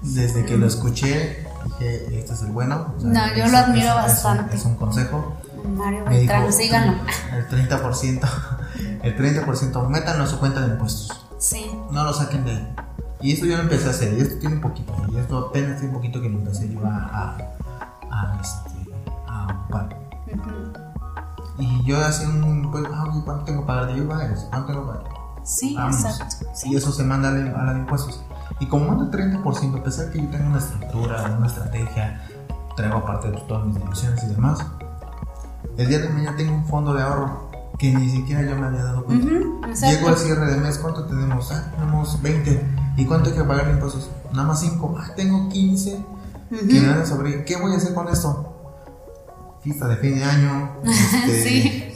Desde 0.01 0.45
que 0.45 0.57
lo 0.57 0.65
escuché, 0.67 1.45
dije, 1.65 2.19
este 2.19 2.33
es 2.33 2.41
el 2.43 2.51
bueno. 2.51 2.93
O 2.97 3.01
sea, 3.01 3.09
No, 3.09 3.35
yo 3.35 3.43
es- 3.45 3.51
lo 3.51 3.57
admiro 3.57 3.87
es- 3.87 3.91
es 3.91 3.95
un- 3.95 4.01
bastante. 4.23 4.55
Es 4.55 4.65
un 4.65 4.75
consejo. 4.75 5.33
Mario 5.75 5.99
dijo, 5.99 6.09
Beltrán, 6.11 6.53
síganlo. 6.53 6.93
el 7.33 7.47
30%, 7.49 8.27
el 9.03 9.15
30%, 9.17 9.83
métanlo 9.89 10.23
a 10.23 10.27
su 10.27 10.39
cuenta 10.39 10.61
de 10.61 10.67
impuestos. 10.73 11.25
Sí. 11.37 11.71
no 11.91 12.03
lo 12.03 12.13
saquen 12.13 12.43
de 12.45 12.51
ahí. 12.51 12.75
Y 13.21 13.33
esto 13.33 13.45
yo 13.45 13.57
lo 13.57 13.63
empecé 13.63 13.87
a 13.87 13.89
hacer, 13.91 14.13
y 14.17 14.21
esto 14.21 14.35
tiene 14.39 14.55
un 14.55 14.61
poquito, 14.61 14.93
y 15.11 15.17
esto 15.17 15.37
apenas 15.49 15.77
tiene 15.79 15.89
un 15.89 15.95
poquito 15.95 16.21
que 16.21 16.29
lo 16.29 16.39
empecé 16.39 16.69
yo 16.73 16.79
a, 16.85 16.89
a, 16.89 17.37
a, 18.11 18.39
este, 18.41 18.91
a 19.27 19.47
ocupar. 19.53 19.89
Ujú. 20.33 21.61
Y 21.61 21.83
yo 21.85 21.99
hacía 22.05 22.29
un, 22.29 22.69
pues, 22.71 22.85
ah, 22.93 23.05
¿cuánto 23.25 23.43
tengo 23.43 23.61
que 23.61 23.67
pagar 23.67 23.87
de 23.87 23.97
IVA? 23.97 24.25
Es, 24.27 24.39
¿Cuánto 24.49 24.67
tengo 24.71 24.81
que 24.93 24.97
pagar? 24.99 25.13
Sí, 25.43 25.75
Vamos. 25.75 25.99
exacto. 26.05 26.45
Y 26.53 26.57
Sí. 26.57 26.75
eso 26.75 26.91
se 26.93 27.03
manda 27.03 27.29
a 27.29 27.31
la, 27.33 27.73
de 27.73 27.79
impuestos. 27.79 28.23
Y 28.61 28.67
como 28.67 28.87
manda 28.87 29.05
el 29.05 29.11
30%, 29.33 29.79
a 29.79 29.83
pesar 29.83 30.11
que 30.11 30.21
yo 30.21 30.29
tengo 30.29 30.47
una 30.49 30.59
estructura, 30.59 31.35
una 31.37 31.47
estrategia, 31.47 32.21
traigo 32.77 32.97
aparte 32.99 33.31
de 33.31 33.37
todas 33.41 33.65
mis 33.65 33.75
dimensiones 33.75 34.23
y 34.23 34.27
demás, 34.27 34.59
el 35.77 35.87
día 35.89 35.99
de 35.99 36.09
mañana 36.09 36.37
tengo 36.37 36.53
un 36.53 36.65
fondo 36.65 36.93
de 36.93 37.01
ahorro 37.01 37.49
que 37.77 37.93
ni 37.93 38.09
siquiera 38.09 38.41
yo 38.43 38.55
me 38.57 38.67
había 38.67 38.83
dado 38.83 39.03
cuenta. 39.05 39.25
Ujú, 39.25 39.35
Llego 39.39 39.67
exacto. 39.67 40.07
al 40.09 40.17
cierre 40.17 40.45
de 40.53 40.57
mes, 40.57 40.77
¿cuánto 40.77 41.05
tenemos? 41.05 41.51
Ah, 41.51 41.71
tenemos 41.77 42.21
20. 42.21 42.65
¿Y 42.99 43.05
cuánto 43.05 43.29
hay 43.29 43.35
que 43.35 43.43
pagar 43.43 43.67
de 43.67 43.73
impuestos? 43.73 44.09
Nada 44.33 44.47
más 44.49 44.59
5. 44.59 44.97
Ah, 44.99 45.11
tengo 45.15 45.47
15 45.49 45.95
Ujú. 46.51 46.67
que 46.67 46.79
me 46.81 46.87
van 46.89 47.01
a 47.01 47.05
sobre. 47.05 47.45
¿Qué 47.45 47.55
voy 47.57 47.73
a 47.73 47.77
hacer 47.77 47.93
con 47.93 48.07
esto? 48.09 48.45
Fiesta 49.63 49.87
de 49.87 49.97
fin 49.97 50.15
de 50.19 50.23
año. 50.23 50.71
este, 50.85 51.43
Sí. 51.43 51.93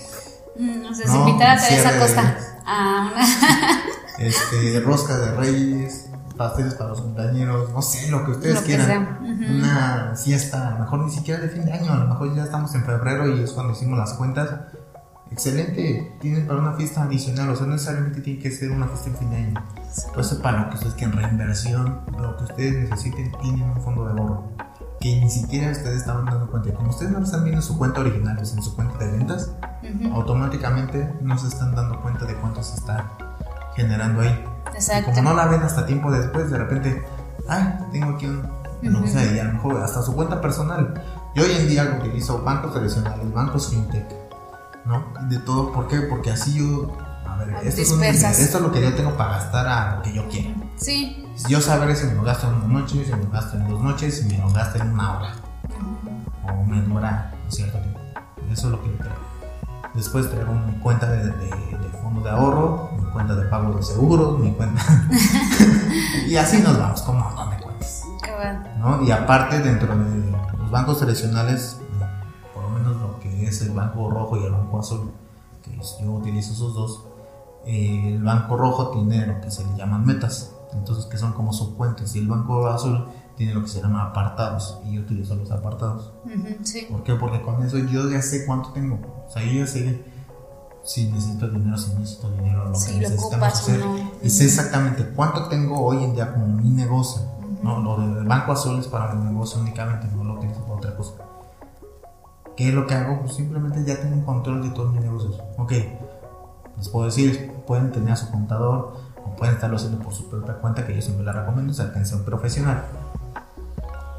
Mm, 0.60 0.82
No, 0.84 0.94
si 0.96 1.04
invitar 1.04 1.58
a 1.58 1.62
Teresa 1.62 2.00
Costa 2.00 2.38
a 2.66 3.12
una. 3.12 3.80
este, 4.20 4.80
rosca 4.82 5.18
de 5.18 5.32
reyes, 5.36 6.10
pasteles 6.38 6.76
para 6.76 6.92
los 6.92 7.02
compañeros, 7.02 7.72
no 7.72 7.82
sé, 7.82 8.10
lo 8.10 8.24
que 8.26 8.32
ustedes 8.32 8.56
Lo 8.56 8.62
que 8.62 8.66
quieran. 8.68 8.86
sea. 8.88 9.20
Ujú. 9.22 9.54
Una 9.56 10.14
fiesta, 10.16 10.68
a 10.68 10.72
lo 10.72 10.80
mejor 10.80 11.00
ni 11.00 11.12
siquiera 11.12 11.42
de 11.42 11.50
fin 11.50 11.66
de 11.66 11.74
año, 11.74 11.92
a 11.92 11.98
lo 11.98 12.08
mejor 12.08 12.36
ya 12.36 12.44
estamos 12.44 12.74
en 12.76 12.84
febrero 12.86 13.28
y 13.36 13.42
es 13.44 13.52
cuando 13.52 13.74
hicimos 13.74 13.98
las 13.98 14.14
cuentas. 14.14 14.50
Excelente, 15.34 16.12
tienen 16.22 16.48
para 16.48 16.60
una 16.60 16.74
fiesta 16.74 17.04
adicional, 17.04 17.50
o 17.50 17.56
sea, 17.56 17.66
no 17.66 17.74
necesariamente 17.74 18.22
tiene 18.22 18.40
que 18.40 18.52
ser 18.52 18.72
una 18.72 18.88
fiesta 18.88 19.10
en 19.10 19.18
fin 19.18 19.30
de 19.32 19.36
año. 19.38 19.64
Entonces, 20.08 20.38
para 20.40 20.62
lo 20.62 20.70
que 20.70 20.76
ustedes 20.76 20.94
quieren 20.94 21.18
reinversión, 21.18 22.02
lo 22.18 22.38
que 22.38 22.44
ustedes 22.44 22.90
necesiten, 22.90 23.32
tienen 23.42 23.64
un 23.64 23.82
fondo 23.82 24.06
de 24.06 24.12
ahorro 24.12 24.52
que 25.00 25.20
ni 25.20 25.30
siquiera 25.30 25.72
ustedes 25.72 25.98
estaban 25.98 26.26
dando 26.26 26.50
cuenta. 26.50 26.74
Como 26.74 26.90
ustedes 26.90 27.12
no 27.12 27.22
están 27.22 27.44
viendo 27.44 27.62
su 27.62 27.78
cuenta 27.78 28.00
original, 28.00 28.38
pues 28.38 28.54
en 28.54 28.64
su 28.64 28.74
cuenta 28.74 28.98
de 29.00 29.12
ventas, 29.12 29.52
automáticamente 30.14 31.14
no 31.22 31.38
se 31.38 31.48
están 31.48 31.76
dando 31.76 32.00
cuenta 32.02 32.26
de 32.26 32.36
cuánto 32.36 32.64
se 32.64 32.76
está 32.76 33.12
generando 33.76 34.22
ahí. 34.22 34.46
Exacto. 34.74 35.12
Y 35.12 35.16
como 35.16 35.32
no 35.32 35.36
la 35.36 35.48
ven 35.48 35.62
hasta 35.62 35.86
tiempo 35.86 36.10
después, 36.10 36.50
de 36.50 36.58
repente, 36.58 37.04
ay, 37.50 37.76
tengo 37.92 38.16
aquí 38.16 38.28
un, 38.28 38.48
no 38.82 39.06
sé, 39.08 39.36
y 39.36 39.40
a 39.40 39.44
lo 39.44 39.54
mejor 39.54 39.84
hasta 39.84 40.02
su 40.02 40.16
cuenta 40.16 40.40
personal. 40.40 40.94
Yo 41.36 41.44
hoy 41.44 41.52
en 41.52 41.68
día 41.68 41.98
utilizo 42.00 42.42
bancos 42.42 42.74
tradicionales, 42.74 43.34
bancos 43.34 43.72
fintech, 43.72 44.08
¿no? 44.86 45.14
De 45.30 45.40
todo, 45.40 45.72
¿por 45.72 45.88
qué? 45.88 46.02
Porque 46.02 46.32
así 46.32 46.56
yo, 46.56 46.96
a 47.28 47.38
ver, 47.38 47.50
esto 47.64 47.82
es, 47.82 48.24
esto 48.40 48.58
es 48.58 48.64
lo 48.64 48.72
que 48.72 48.82
yo 48.82 48.94
tengo 48.94 49.16
para 49.16 49.38
gastar 49.38 49.68
a 49.68 49.96
lo 49.96 50.02
que 50.02 50.14
yo 50.14 50.28
quiero. 50.30 50.56
Sí. 50.76 51.26
Yo 51.48 51.62
sabré 51.62 51.96
si 51.96 52.06
me 52.08 52.14
lo 52.16 52.24
gasto 52.24 52.48
en 52.48 52.56
una 52.56 52.80
noche, 52.80 53.04
si 53.06 53.12
me 53.12 53.24
lo 53.24 53.32
gasto 53.32 53.58
en 53.58 53.70
dos 53.70 53.82
noches, 53.82 54.18
si 54.20 54.26
me 54.26 54.38
lo 54.38 54.50
gasto 54.52 54.80
en 54.80 54.92
una 54.92 55.18
hora. 55.18 55.36
O 56.44 56.64
me 56.64 56.82
dura 56.82 57.32
un 57.44 57.52
cierto 57.52 57.80
tiempo. 57.80 58.00
Eso 58.52 58.68
es 58.68 58.72
lo 58.72 58.82
que 58.82 58.90
yo 58.90 58.98
traigo. 58.98 59.16
Después 59.94 60.30
traigo 60.30 60.54
mi 60.54 60.74
cuenta 60.80 61.10
de, 61.10 61.26
de, 61.26 61.48
de 61.48 61.90
fondo 62.02 62.22
de 62.22 62.30
ahorro, 62.30 62.92
mi 62.98 63.10
cuenta 63.12 63.36
de 63.36 63.46
pago 63.46 63.76
de 63.76 63.84
seguros, 63.84 64.40
mi 64.40 64.52
cuenta. 64.54 64.82
y 66.28 66.36
así 66.36 66.62
nos 66.62 66.78
vamos, 66.78 67.02
como 67.04 67.20
un 67.20 67.24
montón 67.26 67.50
de 67.52 67.58
cuentas. 67.58 68.04
¿no? 68.80 69.04
Y 69.04 69.12
aparte, 69.12 69.60
dentro 69.60 69.96
de 69.96 70.32
los 70.58 70.72
bancos 70.72 71.00
tradicionales, 71.00 71.80
que 73.44 73.50
es 73.50 73.62
el 73.62 73.72
banco 73.72 74.10
rojo 74.10 74.38
y 74.38 74.44
el 74.44 74.52
banco 74.52 74.80
azul, 74.80 75.12
que 75.62 75.76
es- 75.80 75.98
yo 76.02 76.12
utilizo 76.14 76.54
esos 76.54 76.74
dos, 76.74 77.04
eh, 77.66 78.14
el 78.16 78.24
banco 78.24 78.58
rojo 78.58 78.90
tiene 78.90 79.26
lo 79.28 79.40
que 79.42 79.50
se 79.52 79.64
le 79.66 79.76
llaman 79.78 80.06
metas, 80.06 80.54
entonces 80.74 81.06
que 81.06 81.18
son 81.18 81.34
como 81.34 81.54
subcuentas, 81.54 82.16
y 82.16 82.20
el 82.20 82.28
banco 82.28 82.68
azul 82.68 83.06
tiene 83.38 83.54
lo 83.54 83.62
que 83.64 83.68
se 83.70 83.82
llama 83.82 84.04
apartados, 84.04 84.80
y 84.86 84.94
yo 84.96 85.02
utilizo 85.02 85.36
los 85.36 85.50
apartados. 85.52 86.12
Ujú, 86.26 86.48
Sí. 86.64 86.88
¿Por 86.90 87.04
qué? 87.04 87.16
Porque 87.16 87.42
con 87.42 87.64
eso 87.64 87.78
yo 87.80 88.10
ya 88.10 88.22
sé 88.22 88.46
cuánto 88.46 88.70
tengo, 88.70 88.96
o 89.28 89.32
sea, 89.32 89.44
yo 89.44 89.52
ya 89.60 89.68
sé 89.68 90.04
si 90.84 91.10
necesito 91.10 91.48
dinero, 91.50 91.78
si 91.78 91.94
necesito 91.96 92.30
dinero, 92.32 92.66
lo 92.70 92.76
Si 92.76 92.92
que 92.92 93.00
necesitamos 93.00 93.48
hacer, 93.48 93.80
no. 93.80 93.96
sé 94.30 94.44
exactamente 94.46 95.08
cuánto 95.16 95.48
tengo 95.48 95.80
hoy 95.80 96.04
en 96.04 96.14
día 96.14 96.34
como 96.34 96.48
mi 96.48 96.70
negocio. 96.70 97.22
¿no? 97.62 97.80
Lo 97.80 97.98
del 97.98 98.26
banco 98.28 98.52
azul 98.52 98.78
es 98.80 98.88
para 98.88 99.14
mi 99.14 99.24
negocio 99.32 99.62
únicamente, 99.62 100.06
no 100.14 100.23
¿Qué 102.64 102.70
es 102.70 102.76
lo 102.76 102.88
que 102.88 102.94
hago? 102.94 103.20
Pues 103.20 103.34
simplemente 103.34 103.84
ya 103.84 104.00
tengo 104.00 104.16
un 104.16 104.22
control 104.22 104.64
de 104.64 104.70
todos 104.70 104.94
mis 104.94 105.02
negocios. 105.02 105.38
Ok, 105.58 105.74
les 106.78 106.88
puedo 106.88 107.08
decir, 107.08 107.52
pueden 107.68 107.92
tener 107.92 108.14
a 108.14 108.16
su 108.16 108.32
contador 108.32 108.94
o 109.22 109.36
pueden 109.36 109.56
estarlo 109.56 109.76
haciendo 109.76 110.00
por 110.00 110.14
su 110.14 110.30
propia 110.30 110.54
cuenta, 110.54 110.88
que 110.88 110.96
yo 110.96 111.02
siempre 111.02 111.26
la 111.26 111.34
recomiendo, 111.34 111.74
es 111.74 111.82
atención 111.82 112.24
profesional. 112.24 112.86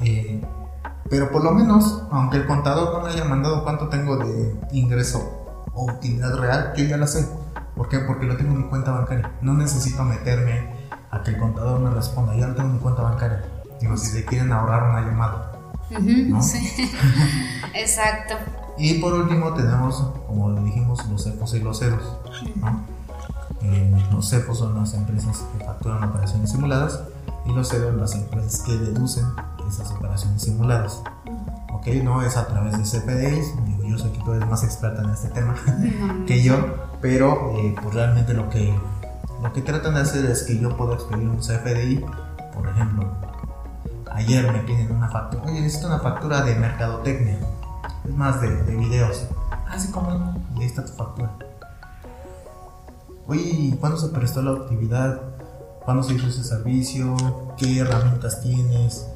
Eh, 0.00 0.44
pero 1.08 1.32
por 1.32 1.42
lo 1.42 1.52
menos, 1.52 2.02
aunque 2.10 2.36
el 2.36 2.46
contador 2.46 2.92
no 2.92 3.06
me 3.06 3.14
haya 3.14 3.24
mandado 3.24 3.64
cuánto 3.64 3.88
tengo 3.88 4.18
de 4.18 4.54
ingreso 4.72 5.64
o 5.72 5.90
utilidad 5.90 6.36
real, 6.36 6.74
yo 6.76 6.84
ya 6.84 6.98
la 6.98 7.06
sé. 7.06 7.26
¿Por 7.74 7.88
qué? 7.88 8.00
Porque 8.00 8.26
lo 8.26 8.36
tengo 8.36 8.52
en 8.52 8.58
mi 8.58 8.68
cuenta 8.68 8.90
bancaria. 8.90 9.32
No 9.40 9.54
necesito 9.54 10.04
meterme 10.04 10.68
a 11.10 11.22
que 11.22 11.30
el 11.30 11.38
contador 11.38 11.80
me 11.80 11.88
responda. 11.88 12.36
Ya 12.36 12.48
lo 12.48 12.54
tengo 12.54 12.68
en 12.68 12.74
mi 12.74 12.80
cuenta 12.80 13.00
bancaria. 13.04 13.42
Digo, 13.80 13.96
si 13.96 14.08
se 14.08 14.26
quieren 14.26 14.52
ahorrar 14.52 14.90
una 14.90 15.00
llamada. 15.00 15.53
Ujú, 15.90 16.28
¿no? 16.28 16.42
Sí. 16.42 16.90
Exacto. 17.74 18.34
Y 18.76 18.94
por 18.94 19.12
último 19.14 19.54
tenemos, 19.54 20.02
como 20.26 20.52
dijimos, 20.62 21.06
los 21.08 21.24
CEPOS 21.24 21.54
y 21.54 21.60
los 21.60 21.78
CEDOS. 21.78 22.02
¿no? 22.56 22.80
Eh, 23.62 24.04
los 24.12 24.28
CEPOS 24.28 24.58
son 24.58 24.74
las 24.74 24.94
empresas 24.94 25.44
que 25.56 25.64
facturan 25.64 26.04
operaciones 26.04 26.50
simuladas 26.50 27.00
y 27.46 27.52
los 27.52 27.68
CEDOS 27.68 27.94
las 27.94 28.14
empresas 28.14 28.62
que 28.62 28.76
deducen 28.76 29.26
esas 29.68 29.90
operaciones 29.92 30.42
simuladas. 30.42 31.02
¿Ok? 31.72 31.86
No 32.02 32.22
es 32.22 32.36
a 32.36 32.46
través 32.46 32.72
de 32.72 32.82
CFDIs. 32.82 33.64
Digo, 33.66 33.84
yo 33.84 33.98
sé 33.98 34.10
que 34.10 34.18
tú 34.18 34.32
eres 34.32 34.48
más 34.48 34.64
experta 34.64 35.02
en 35.02 35.10
este 35.10 35.28
tema 35.28 35.54
que 36.26 36.42
yo, 36.42 36.56
pero 37.00 37.56
eh, 37.58 37.74
pues 37.80 37.94
realmente 37.94 38.34
lo 38.34 38.48
que, 38.50 38.74
lo 39.42 39.52
que 39.52 39.62
tratan 39.62 39.94
de 39.94 40.00
hacer 40.00 40.24
es 40.26 40.42
que 40.42 40.58
yo 40.58 40.76
puedo 40.76 40.94
expedir 40.94 41.28
un 41.28 41.38
CFDI, 41.38 42.04
por 42.54 42.68
ejemplo, 42.68 43.12
ayer 44.14 44.50
me 44.52 44.60
piden 44.60 44.92
una 44.92 45.08
factura, 45.08 45.44
oye, 45.44 45.60
necesito 45.60 45.88
una 45.88 45.98
factura 45.98 46.42
de 46.42 46.54
mercadotecnia, 46.54 47.38
es 48.04 48.14
más 48.14 48.40
de, 48.40 48.62
de 48.62 48.76
videos, 48.76 49.26
así 49.68 49.90
como, 49.90 50.10
no, 50.10 50.34
y 50.56 50.60
ahí 50.60 50.66
está 50.66 50.84
tu 50.84 50.92
factura. 50.92 51.30
Oye, 53.26 53.42
¿y 53.42 53.72
cuándo 53.72 53.98
se 53.98 54.08
prestó 54.08 54.42
la 54.42 54.52
actividad? 54.52 55.20
¿Cuándo 55.84 56.02
se 56.02 56.14
hizo 56.14 56.26
ese 56.26 56.44
servicio? 56.44 57.16
¿Qué 57.56 57.78
herramientas 57.78 58.42
tienes? 58.42 59.06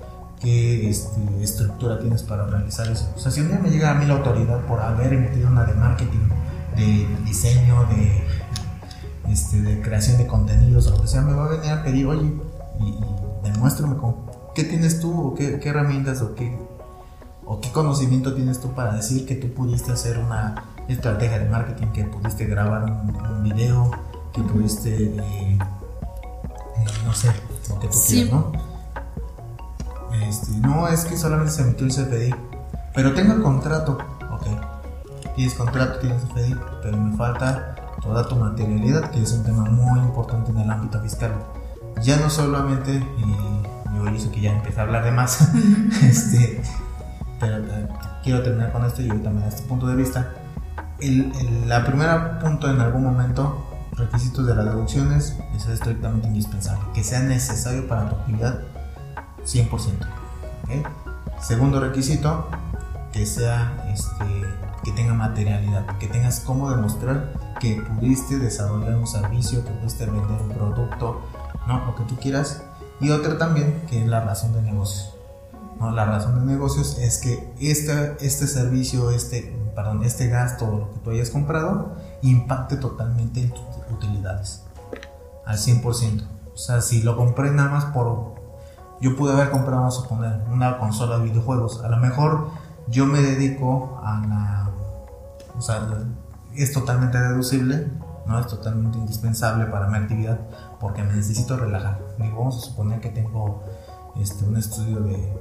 ¿Qué 0.40 0.88
este, 0.88 1.20
estructura 1.42 1.98
tienes 1.98 2.22
para 2.22 2.46
realizar 2.46 2.86
eso? 2.88 3.12
O 3.16 3.18
sea, 3.18 3.30
si 3.30 3.40
un 3.42 3.48
día 3.48 3.58
me 3.58 3.70
llega 3.70 3.90
a 3.90 3.94
mí 3.94 4.06
la 4.06 4.14
autoridad 4.14 4.60
por 4.66 4.80
haber 4.80 5.12
emitido 5.12 5.48
una 5.48 5.64
de 5.64 5.74
marketing, 5.74 6.28
de 6.76 7.06
diseño, 7.24 7.84
de, 7.86 8.24
este, 9.30 9.60
de 9.60 9.82
creación 9.82 10.16
de 10.16 10.26
contenidos 10.26 10.86
o 10.86 10.90
lo 10.92 11.02
que 11.02 11.08
sea, 11.08 11.20
me 11.20 11.34
va 11.34 11.44
a 11.44 11.48
venir 11.48 11.70
a 11.70 11.82
pedir, 11.82 12.06
oye, 12.06 12.32
y, 12.80 12.94
demuéstrame 13.42 13.96
con, 13.96 14.27
qué 14.58 14.64
tienes 14.64 14.98
tú 14.98 15.28
o 15.28 15.34
qué, 15.36 15.60
qué 15.60 15.68
herramientas 15.68 16.20
o 16.20 16.34
qué, 16.34 16.58
o 17.44 17.60
qué 17.60 17.70
conocimiento 17.70 18.34
tienes 18.34 18.60
tú 18.60 18.72
para 18.72 18.92
decir 18.92 19.24
que 19.24 19.36
tú 19.36 19.54
pudiste 19.54 19.92
hacer 19.92 20.18
una 20.18 20.64
estrategia 20.88 21.38
de 21.38 21.48
marketing, 21.48 21.86
que 21.92 22.02
pudiste 22.02 22.44
grabar 22.46 22.82
un, 22.82 23.14
un 23.24 23.44
video, 23.44 23.88
que 24.32 24.42
pudiste, 24.42 24.96
eh, 24.96 25.16
eh, 25.16 25.58
no 27.04 27.12
sé, 27.14 27.30
lo 27.68 27.78
que 27.78 27.86
tú 27.86 27.92
Sí. 27.96 28.24
quieras, 28.24 28.32
¿no? 28.32 28.52
Este, 30.26 30.50
no, 30.56 30.88
es 30.88 31.04
que 31.04 31.16
solamente 31.16 31.52
se 31.52 31.62
emitió 31.62 31.86
el 31.86 31.92
CFDI, 31.92 32.34
pero 32.94 33.14
tengo 33.14 33.34
el 33.34 33.42
contrato, 33.42 33.96
ok. 34.32 34.46
Tienes 35.36 35.54
contrato, 35.54 36.00
tienes 36.00 36.20
CFDI, 36.24 36.56
pero 36.82 36.96
me 36.96 37.16
falta 37.16 37.76
toda 38.02 38.26
tu 38.26 38.34
materialidad, 38.34 39.12
que 39.12 39.22
es 39.22 39.32
un 39.34 39.44
tema 39.44 39.64
muy 39.66 40.00
importante 40.00 40.50
en 40.50 40.58
el 40.58 40.68
ámbito 40.68 41.00
fiscal. 41.00 41.30
Ya 42.02 42.16
no 42.16 42.28
solamente, 42.28 42.92
y 42.92 43.57
yo, 44.04 44.10
yo 44.10 44.18
sé 44.18 44.30
que 44.30 44.40
ya 44.40 44.52
empecé 44.52 44.80
a 44.80 44.84
hablar 44.84 45.04
de 45.04 45.10
más, 45.12 45.50
este, 46.02 46.60
pero 47.40 47.58
eh, 47.58 47.88
quiero 48.22 48.42
terminar 48.42 48.72
con 48.72 48.84
esto 48.84 49.02
y 49.02 49.08
ahorita 49.08 49.30
me 49.30 49.40
da 49.42 49.48
este 49.48 49.62
punto 49.62 49.86
de 49.86 49.96
vista. 49.96 50.30
El, 51.00 51.32
el- 51.36 51.68
la 51.68 51.84
primera 51.84 52.38
punto 52.40 52.70
en 52.70 52.80
algún 52.80 53.04
momento, 53.04 53.64
requisitos 53.92 54.46
de 54.46 54.54
las 54.54 54.64
deducciones, 54.64 55.36
es 55.56 55.66
estrictamente 55.66 56.26
indispensable, 56.28 56.82
que 56.94 57.04
sea 57.04 57.20
necesario 57.20 57.86
para 57.88 58.08
tu 58.08 58.16
actividad 58.16 58.60
100%. 59.44 59.68
¿ok? 59.70 60.88
Segundo 61.40 61.80
requisito, 61.80 62.48
que 63.12 63.24
sea 63.26 63.84
este, 63.92 64.24
que 64.84 64.92
tenga 64.92 65.14
materialidad, 65.14 65.86
que 65.98 66.08
tengas 66.08 66.40
cómo 66.40 66.70
demostrar 66.70 67.32
que 67.60 67.80
pudiste 67.80 68.38
desarrollar 68.38 68.94
un 68.96 69.06
servicio, 69.06 69.64
que 69.64 69.70
pudiste 69.70 70.06
vender 70.06 70.40
un 70.42 70.48
producto, 70.50 71.22
¿no? 71.66 71.84
lo 71.86 71.94
que 71.96 72.02
tú 72.04 72.16
quieras. 72.16 72.62
Y 73.00 73.10
otra 73.10 73.38
también, 73.38 73.82
que 73.88 74.02
es 74.02 74.08
la 74.08 74.20
razón 74.20 74.52
de 74.52 74.62
negocios. 74.62 75.14
¿no? 75.78 75.90
La 75.92 76.04
razón 76.04 76.40
de 76.40 76.52
negocios 76.52 76.98
es 76.98 77.18
que 77.18 77.52
este, 77.60 78.16
este 78.20 78.46
servicio, 78.46 79.10
este, 79.10 79.56
perdón, 79.74 80.02
este 80.02 80.28
gasto 80.28 80.90
que 80.94 81.00
tú 81.00 81.10
hayas 81.10 81.30
comprado 81.30 81.96
impacte 82.22 82.76
totalmente 82.76 83.40
en 83.40 83.50
tus 83.50 83.62
utilidades. 83.90 84.64
Al 85.46 85.56
100%. 85.56 86.26
O 86.52 86.56
sea, 86.56 86.80
si 86.80 87.02
lo 87.02 87.16
compré 87.16 87.50
nada 87.50 87.70
más 87.70 87.84
por... 87.86 88.36
Yo 89.00 89.14
pude 89.14 89.32
haber 89.32 89.50
comprado, 89.50 89.82
vamos 89.82 89.98
a 89.98 90.02
suponer, 90.02 90.40
una 90.52 90.78
consola 90.78 91.18
de 91.18 91.24
videojuegos. 91.24 91.84
A 91.84 91.88
lo 91.88 91.98
mejor 91.98 92.48
yo 92.88 93.06
me 93.06 93.20
dedico 93.20 94.00
a 94.02 94.20
la... 94.26 94.70
O 95.56 95.62
sea, 95.62 95.86
es 96.56 96.72
totalmente 96.72 97.18
deducible, 97.20 97.88
¿no? 98.26 98.40
Es 98.40 98.48
totalmente 98.48 98.98
indispensable 98.98 99.66
para 99.66 99.86
mi 99.86 99.98
actividad 99.98 100.40
porque 100.80 101.02
me 101.02 101.12
necesito 101.14 101.56
relajar. 101.56 101.98
Digo, 102.18 102.38
vamos 102.38 102.56
a 102.58 102.60
suponer 102.66 103.00
que 103.00 103.08
tengo 103.10 103.62
este, 104.20 104.44
un 104.44 104.56
estudio 104.56 105.00
de, 105.00 105.32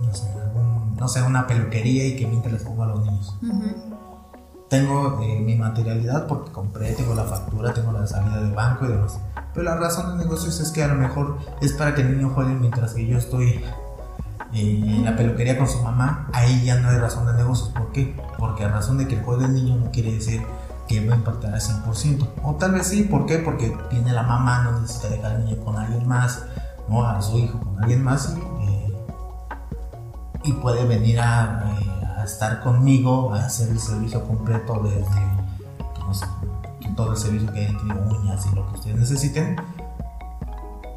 no 0.00 0.14
sé, 0.14 0.26
algún- 0.40 0.96
no 0.96 1.08
sé, 1.08 1.22
una 1.22 1.46
peluquería 1.46 2.06
y 2.06 2.16
que 2.16 2.26
mientras 2.26 2.52
les 2.52 2.62
pongo 2.62 2.82
a 2.82 2.86
los 2.86 3.04
niños. 3.04 3.36
Tengo 4.68 5.20
eh, 5.22 5.40
mi 5.40 5.56
materialidad 5.56 6.26
porque 6.28 6.52
compré, 6.52 6.92
tengo 6.92 7.14
la 7.14 7.24
factura, 7.24 7.74
tengo 7.74 7.90
la 7.92 8.06
salida 8.06 8.40
del 8.40 8.52
banco 8.52 8.84
y 8.84 8.88
demás. 8.88 9.18
Pero 9.52 9.64
la 9.64 9.76
razón 9.76 10.16
de 10.16 10.24
negocios 10.24 10.60
es 10.60 10.70
que 10.70 10.84
a 10.84 10.88
lo 10.88 10.94
mejor 10.94 11.38
es 11.60 11.72
para 11.72 11.92
que 11.94 12.02
el 12.02 12.16
niño 12.16 12.30
juegue 12.32 12.54
mientras 12.54 12.94
que 12.94 13.04
yo 13.04 13.18
estoy 13.18 13.64
eh, 14.52 14.82
en 14.84 15.04
la 15.04 15.16
peluquería 15.16 15.58
con 15.58 15.66
su 15.66 15.82
mamá. 15.82 16.28
Ahí 16.32 16.64
ya 16.64 16.78
no 16.78 16.88
hay 16.88 16.98
razón 16.98 17.26
de 17.26 17.32
negocios. 17.34 17.70
¿Por 17.70 17.90
qué? 17.90 18.14
Porque 18.38 18.64
a 18.64 18.68
razón 18.68 18.96
de 18.98 19.08
que 19.08 19.16
el 19.16 19.24
juego 19.24 19.42
del 19.42 19.54
niño 19.54 19.74
no 19.76 19.90
quiere 19.90 20.12
decir 20.12 20.40
que 20.90 21.06
va 21.06 21.14
a 21.14 21.18
impactar 21.18 21.54
al 21.54 21.60
100%. 21.60 22.28
O 22.42 22.56
tal 22.56 22.72
vez 22.72 22.88
sí, 22.88 23.04
¿por 23.04 23.24
qué? 23.24 23.38
Porque 23.38 23.72
tiene 23.90 24.12
la 24.12 24.24
mamá, 24.24 24.64
no 24.64 24.80
necesita 24.80 25.08
dejar 25.08 25.36
al 25.36 25.44
niño 25.44 25.64
con 25.64 25.76
alguien 25.76 26.06
más, 26.08 26.42
no 26.88 27.06
a 27.06 27.22
su 27.22 27.38
hijo 27.38 27.60
con 27.60 27.80
alguien 27.80 28.02
más 28.02 28.34
y, 28.36 28.68
eh, 28.68 28.94
y 30.42 30.52
puede 30.54 30.84
venir 30.86 31.20
a, 31.20 31.76
eh, 31.80 32.04
a 32.18 32.24
estar 32.24 32.60
conmigo, 32.60 33.32
a 33.32 33.46
hacer 33.46 33.68
el 33.68 33.78
servicio 33.78 34.26
completo 34.26 34.82
desde 34.82 35.20
no 36.04 36.12
sé, 36.12 36.26
todo 36.96 37.12
el 37.12 37.16
servicio 37.18 37.52
que 37.52 37.60
hay 37.60 37.66
entre 37.66 37.96
uñas 37.96 38.44
y 38.50 38.56
lo 38.56 38.66
que 38.66 38.74
ustedes 38.74 38.96
necesiten. 38.96 39.56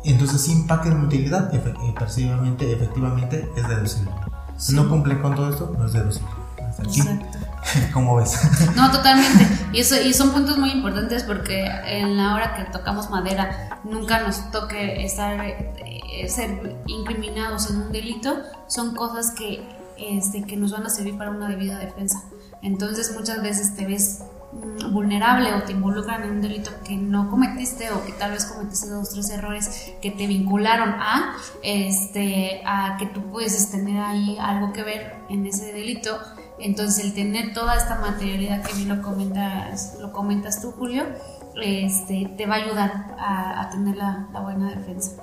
Entonces, 0.04 0.42
si 0.42 0.54
impacta 0.54 0.90
en 0.90 1.06
utilidad, 1.06 1.54
efectivamente, 1.54 2.74
efectivamente 2.74 3.48
es 3.56 3.68
deducible. 3.68 4.12
Si 4.58 4.74
no 4.74 4.90
cumple 4.90 5.22
con 5.22 5.36
todo 5.36 5.50
esto, 5.52 5.72
no 5.78 5.86
es 5.86 5.94
deducible. 5.94 6.30
Exacto. 6.58 7.53
¿Cómo 7.94 8.16
ves? 8.16 8.40
No, 8.76 8.92
totalmente. 8.92 9.48
Y, 9.72 9.80
eso, 9.80 10.00
y 10.02 10.14
son 10.14 10.32
puntos 10.32 10.58
muy 10.58 10.72
importantes 10.72 11.24
porque 11.24 11.66
en 11.86 12.18
la 12.18 12.36
hora 12.36 12.56
que 12.56 12.64
tocamos 12.72 13.10
madera 13.10 13.80
nunca 13.84 14.20
nos 14.20 14.52
toque 14.52 15.04
estar 15.04 15.44
eh, 15.44 16.28
ser 16.28 16.78
incriminados 16.88 17.70
en 17.70 17.78
un 17.78 17.92
delito. 17.92 18.38
Son 18.68 18.96
cosas 18.96 19.32
que, 19.32 19.68
este, 19.98 20.44
que 20.44 20.58
nos 20.58 20.72
van 20.72 20.86
a 20.86 20.90
servir 20.90 21.18
para 21.18 21.32
una 21.32 21.48
debida 21.48 21.78
defensa. 21.80 22.24
Entonces 22.62 23.14
muchas 23.14 23.42
veces 23.42 23.76
te 23.76 23.86
ves 23.86 24.24
mm, 24.54 24.94
vulnerable 24.94 25.54
o 25.54 25.64
te 25.64 25.74
involucran 25.74 26.24
en 26.24 26.32
un 26.32 26.42
delito 26.42 26.72
que 26.84 26.96
no 26.96 27.30
cometiste 27.30 27.92
o 27.92 28.06
que 28.06 28.14
tal 28.14 28.32
vez 28.32 28.46
cometiste 28.46 28.90
dos 28.90 29.10
tres 29.10 29.30
errores 29.30 29.94
que 30.02 30.12
te 30.12 30.28
vincularon 30.28 30.90
a 30.90 31.36
este 31.62 32.62
a 32.66 32.96
que 32.98 33.08
tú 33.08 33.22
puedes 33.32 33.70
tener 33.70 34.00
ahí 34.02 34.38
algo 34.40 34.72
que 34.72 34.84
ver 34.84 35.16
en 35.30 35.46
ese 35.46 35.74
delito 35.74 36.18
entonces, 36.60 37.06
el 37.06 37.14
tener 37.14 37.54
toda 37.54 37.76
esta 37.76 37.96
materialidad 37.96 38.64
que 38.64 38.74
bien 38.74 38.90
lo 38.90 39.02
comentas, 39.02 39.98
lo 40.00 40.12
comentas 40.12 40.62
tú, 40.62 40.72
Julio, 40.72 41.06
este, 41.62 42.32
te 42.38 42.46
va 42.46 42.56
a 42.56 42.58
ayudar 42.60 43.16
a, 43.20 43.70
tener 43.72 43.96
la, 43.96 44.28
buena 44.32 44.70
defensa. 44.70 45.22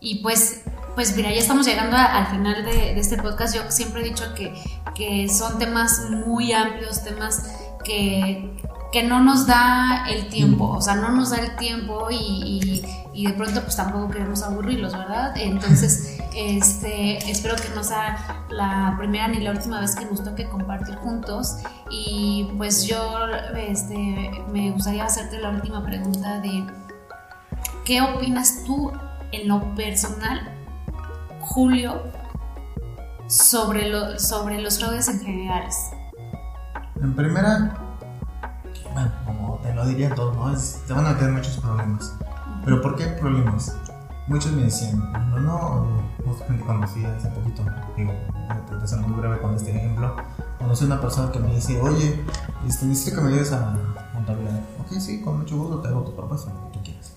Y 0.00 0.22
pues, 0.22 0.62
pues 0.94 1.16
mira, 1.16 1.30
ya 1.30 1.38
estamos 1.38 1.66
llegando 1.66 1.96
al 1.96 2.26
final 2.26 2.64
de, 2.64 2.98
este 2.98 3.16
podcast. 3.16 3.54
Yo 3.54 3.70
siempre 3.70 4.02
he 4.02 4.04
dicho 4.04 4.34
que, 4.34 4.52
que 4.94 5.28
son 5.28 5.58
temas 5.58 6.10
muy 6.10 6.52
amplios, 6.52 7.02
temas 7.02 7.50
que, 7.84 8.62
que 8.92 9.02
no 9.02 9.20
nos 9.20 9.46
da 9.46 10.06
el 10.08 10.28
tiempo, 10.28 10.68
o 10.68 10.80
sea, 10.80 10.94
no 10.94 11.10
nos 11.10 11.30
da 11.30 11.38
el 11.38 11.56
tiempo 11.56 12.08
y, 12.10 12.82
y, 13.12 13.26
de 13.26 13.32
pronto 13.32 13.62
pues 13.62 13.76
tampoco 13.76 14.10
queremos 14.10 14.42
aburrirlos, 14.42 14.92
¿verdad? 14.92 15.36
Entonces, 15.36 16.18
este, 16.34 17.30
espero 17.30 17.56
que 17.56 17.68
no 17.74 17.82
sea 17.82 18.44
la 18.50 18.94
primera 18.98 19.28
ni 19.28 19.40
la 19.40 19.50
última 19.52 19.80
vez 19.80 19.96
que 19.96 20.04
nos 20.04 20.22
toque 20.22 20.48
compartir 20.48 20.94
juntos 20.96 21.56
y 21.90 22.48
pues 22.56 22.86
yo 22.86 23.26
este, 23.56 24.44
me 24.52 24.70
gustaría 24.70 25.04
hacerte 25.04 25.40
la 25.40 25.50
última 25.50 25.84
pregunta 25.84 26.40
de 26.40 26.66
¿qué 27.84 28.02
opinas 28.02 28.64
tú 28.64 28.92
en 29.32 29.48
lo 29.48 29.74
personal, 29.74 30.52
Julio, 31.40 32.02
sobre, 33.28 33.88
lo, 33.88 34.18
sobre 34.18 34.60
los 34.60 34.78
fraudes 34.78 35.08
en 35.08 35.20
general? 35.20 35.68
En 37.00 37.14
primera, 37.14 37.85
bueno, 38.96 39.12
como 39.26 39.58
te 39.62 39.74
lo 39.74 39.86
diría 39.86 40.14
todo, 40.14 40.32
¿no? 40.32 40.58
te 40.86 40.92
van 40.94 41.06
a 41.06 41.18
tener 41.18 41.34
muchos 41.34 41.58
problemas. 41.58 42.14
¿Pero 42.64 42.80
por 42.80 42.96
qué 42.96 43.06
problemas? 43.08 43.76
Muchos 44.26 44.52
me 44.52 44.62
decían, 44.62 44.98
no, 45.30 45.38
no, 45.38 45.86
gente 46.48 46.64
conocida 46.64 47.14
hace 47.14 47.28
poquito, 47.28 47.62
digo, 47.96 48.12
te 48.80 48.88
ser 48.88 49.00
muy 49.00 49.20
breve 49.20 49.38
con 49.40 49.54
este 49.54 49.76
ejemplo. 49.76 50.16
Conocí 50.58 50.84
a 50.84 50.86
una 50.86 51.00
persona 51.00 51.30
que 51.30 51.38
me 51.38 51.54
dice, 51.54 51.78
oye, 51.80 52.24
este, 52.66 52.86
necesito 52.86 53.16
que 53.16 53.22
me 53.22 53.28
ayudes 53.28 53.52
a 53.52 53.76
contabilidad. 54.14 54.60
Ok, 54.80 54.98
sí, 54.98 55.20
con 55.20 55.38
mucho 55.40 55.58
gusto 55.58 55.80
te 55.80 55.88
hago 55.88 56.02
tu 56.02 56.16
propuesta, 56.16 56.50
lo 56.52 56.66
que 56.68 56.78
tú 56.78 56.84
quieras. 56.84 57.12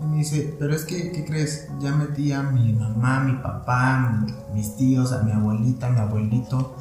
Y 0.00 0.04
me 0.04 0.16
dice, 0.16 0.56
pero 0.58 0.74
es 0.74 0.84
que, 0.84 1.12
¿qué 1.12 1.24
crees? 1.24 1.68
Ya 1.78 1.92
metí 1.92 2.32
a 2.32 2.42
mi 2.42 2.72
mamá, 2.72 3.20
mi 3.20 3.34
papá, 3.34 4.26
mis 4.52 4.76
tíos, 4.76 5.12
a 5.12 5.22
mi 5.22 5.30
abuelita, 5.30 5.86
a 5.86 5.90
mi 5.90 6.00
abuelito, 6.00 6.74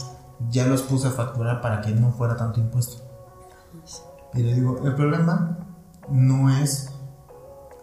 ya 0.49 0.65
los 0.65 0.81
puse 0.81 1.07
a 1.07 1.11
facturar 1.11 1.61
para 1.61 1.81
que 1.81 1.91
no 1.91 2.11
fuera 2.11 2.35
tanto 2.35 2.59
impuesto. 2.59 3.10
Y 4.33 4.43
le 4.43 4.53
digo, 4.53 4.79
el 4.85 4.95
problema 4.95 5.57
no 6.09 6.49
es 6.49 6.89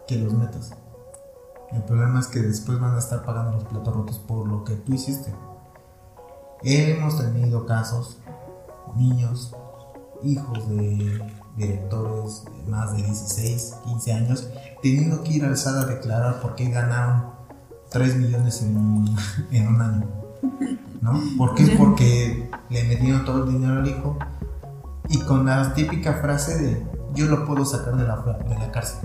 que 0.06 0.16
los 0.16 0.32
metas. 0.32 0.72
El 1.72 1.82
problema 1.82 2.20
es 2.20 2.28
que 2.28 2.40
después 2.40 2.80
van 2.80 2.94
a 2.94 2.98
estar 2.98 3.24
pagando 3.24 3.52
los 3.52 3.64
platos 3.64 3.94
rotos 3.94 4.18
por 4.18 4.48
lo 4.48 4.64
que 4.64 4.74
tú 4.74 4.94
hiciste. 4.94 5.34
Hemos 6.62 7.18
tenido 7.18 7.66
casos, 7.66 8.18
niños, 8.96 9.54
hijos 10.22 10.68
de 10.70 11.20
directores 11.56 12.44
de 12.44 12.70
más 12.70 12.96
de 12.96 13.02
16, 13.02 13.76
15 13.84 14.12
años, 14.12 14.48
teniendo 14.82 15.22
que 15.22 15.34
ir 15.34 15.44
al 15.44 15.56
SAD 15.56 15.78
a 15.78 15.86
declarar 15.86 16.40
por 16.40 16.54
qué 16.54 16.70
ganaron 16.70 17.26
3 17.90 18.16
millones 18.16 18.62
en 18.62 18.76
un, 18.76 19.16
en 19.50 19.68
un 19.68 19.80
año. 19.82 20.06
¿No? 21.02 21.20
¿Por 21.36 21.54
qué? 21.54 21.76
Porque 21.78 22.50
le 22.70 22.84
metieron 22.84 23.24
todo 23.24 23.44
el 23.44 23.52
dinero 23.52 23.80
al 23.80 23.86
hijo 23.86 24.18
y 25.08 25.20
con 25.20 25.46
la 25.46 25.74
típica 25.74 26.14
frase 26.14 26.58
de 26.58 26.86
yo 27.14 27.26
lo 27.26 27.46
puedo 27.46 27.64
sacar 27.64 27.96
de 27.96 28.06
la, 28.06 28.16
de 28.16 28.58
la 28.58 28.70
cárcel. 28.70 29.00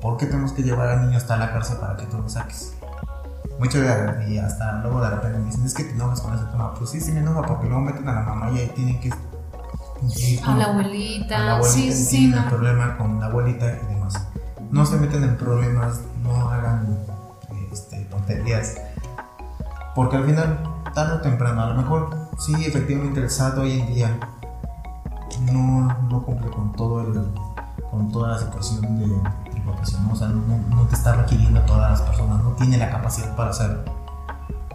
¿Por 0.00 0.16
qué 0.16 0.26
tenemos 0.26 0.52
que 0.52 0.62
llevar 0.62 0.88
al 0.88 1.06
niño 1.06 1.18
hasta 1.18 1.36
la 1.36 1.52
cárcel 1.52 1.76
para 1.78 1.96
que 1.96 2.06
tú 2.06 2.18
lo 2.18 2.28
saques? 2.28 2.74
Muchos 3.58 3.82
de, 3.82 4.26
y 4.28 4.38
hasta 4.38 4.80
luego 4.82 5.00
de 5.00 5.10
repente 5.10 5.38
me 5.38 5.46
dicen, 5.46 5.64
es 5.64 5.74
que 5.74 5.84
te 5.84 5.90
enojas 5.90 6.20
con 6.20 6.34
ese 6.34 6.44
tema. 6.44 6.72
Pues 6.74 6.90
sí, 6.90 7.00
sí 7.00 7.12
me 7.12 7.20
enoja 7.20 7.42
porque 7.42 7.66
luego 7.66 7.82
meten 7.82 8.08
a 8.08 8.14
la 8.14 8.22
mamá 8.22 8.50
y 8.52 8.58
ahí 8.58 8.72
tienen 8.74 9.00
que 9.00 9.10
a 10.44 10.54
la 10.54 10.64
abuelita. 10.66 11.36
A 11.36 11.40
la 11.40 11.56
abuelita 11.56 11.72
sí, 11.72 11.92
sí, 11.92 12.16
tienen 12.30 12.44
problema 12.44 12.96
con 12.96 13.18
la 13.18 13.26
abuelita 13.26 13.66
y 13.66 13.94
demás. 13.94 14.28
No 14.70 14.86
se 14.86 14.96
meten 14.96 15.24
en 15.24 15.36
problemas, 15.36 16.00
no 16.22 16.50
hagan 16.50 16.98
este, 17.72 18.04
tonterías. 18.04 18.76
Porque 19.94 20.16
al 20.16 20.24
final, 20.24 20.62
tarde 20.94 21.14
o 21.14 21.20
temprano, 21.20 21.62
a 21.62 21.70
lo 21.70 21.74
mejor 21.74 22.10
sí, 22.38 22.54
efectivamente 22.64 23.20
el 23.20 23.30
SAT 23.30 23.58
hoy 23.58 23.80
en 23.80 23.86
día 23.92 24.18
no, 25.52 25.86
no 26.08 26.22
cumple 26.22 26.50
con 26.50 26.72
todo 26.72 27.00
el, 27.00 27.30
con 27.90 28.10
toda 28.10 28.30
la 28.30 28.38
situación 28.38 28.98
de 28.98 29.50
tributación, 29.50 30.10
o 30.10 30.16
sea, 30.16 30.28
no, 30.28 30.86
te 30.88 30.94
está 30.94 31.14
requiriendo 31.14 31.60
a 31.60 31.66
todas 31.66 31.90
las 31.90 32.02
personas, 32.02 32.42
no 32.42 32.52
tiene 32.52 32.76
la 32.78 32.90
capacidad 32.90 33.34
para 33.36 33.50
hacerlo. 33.50 33.82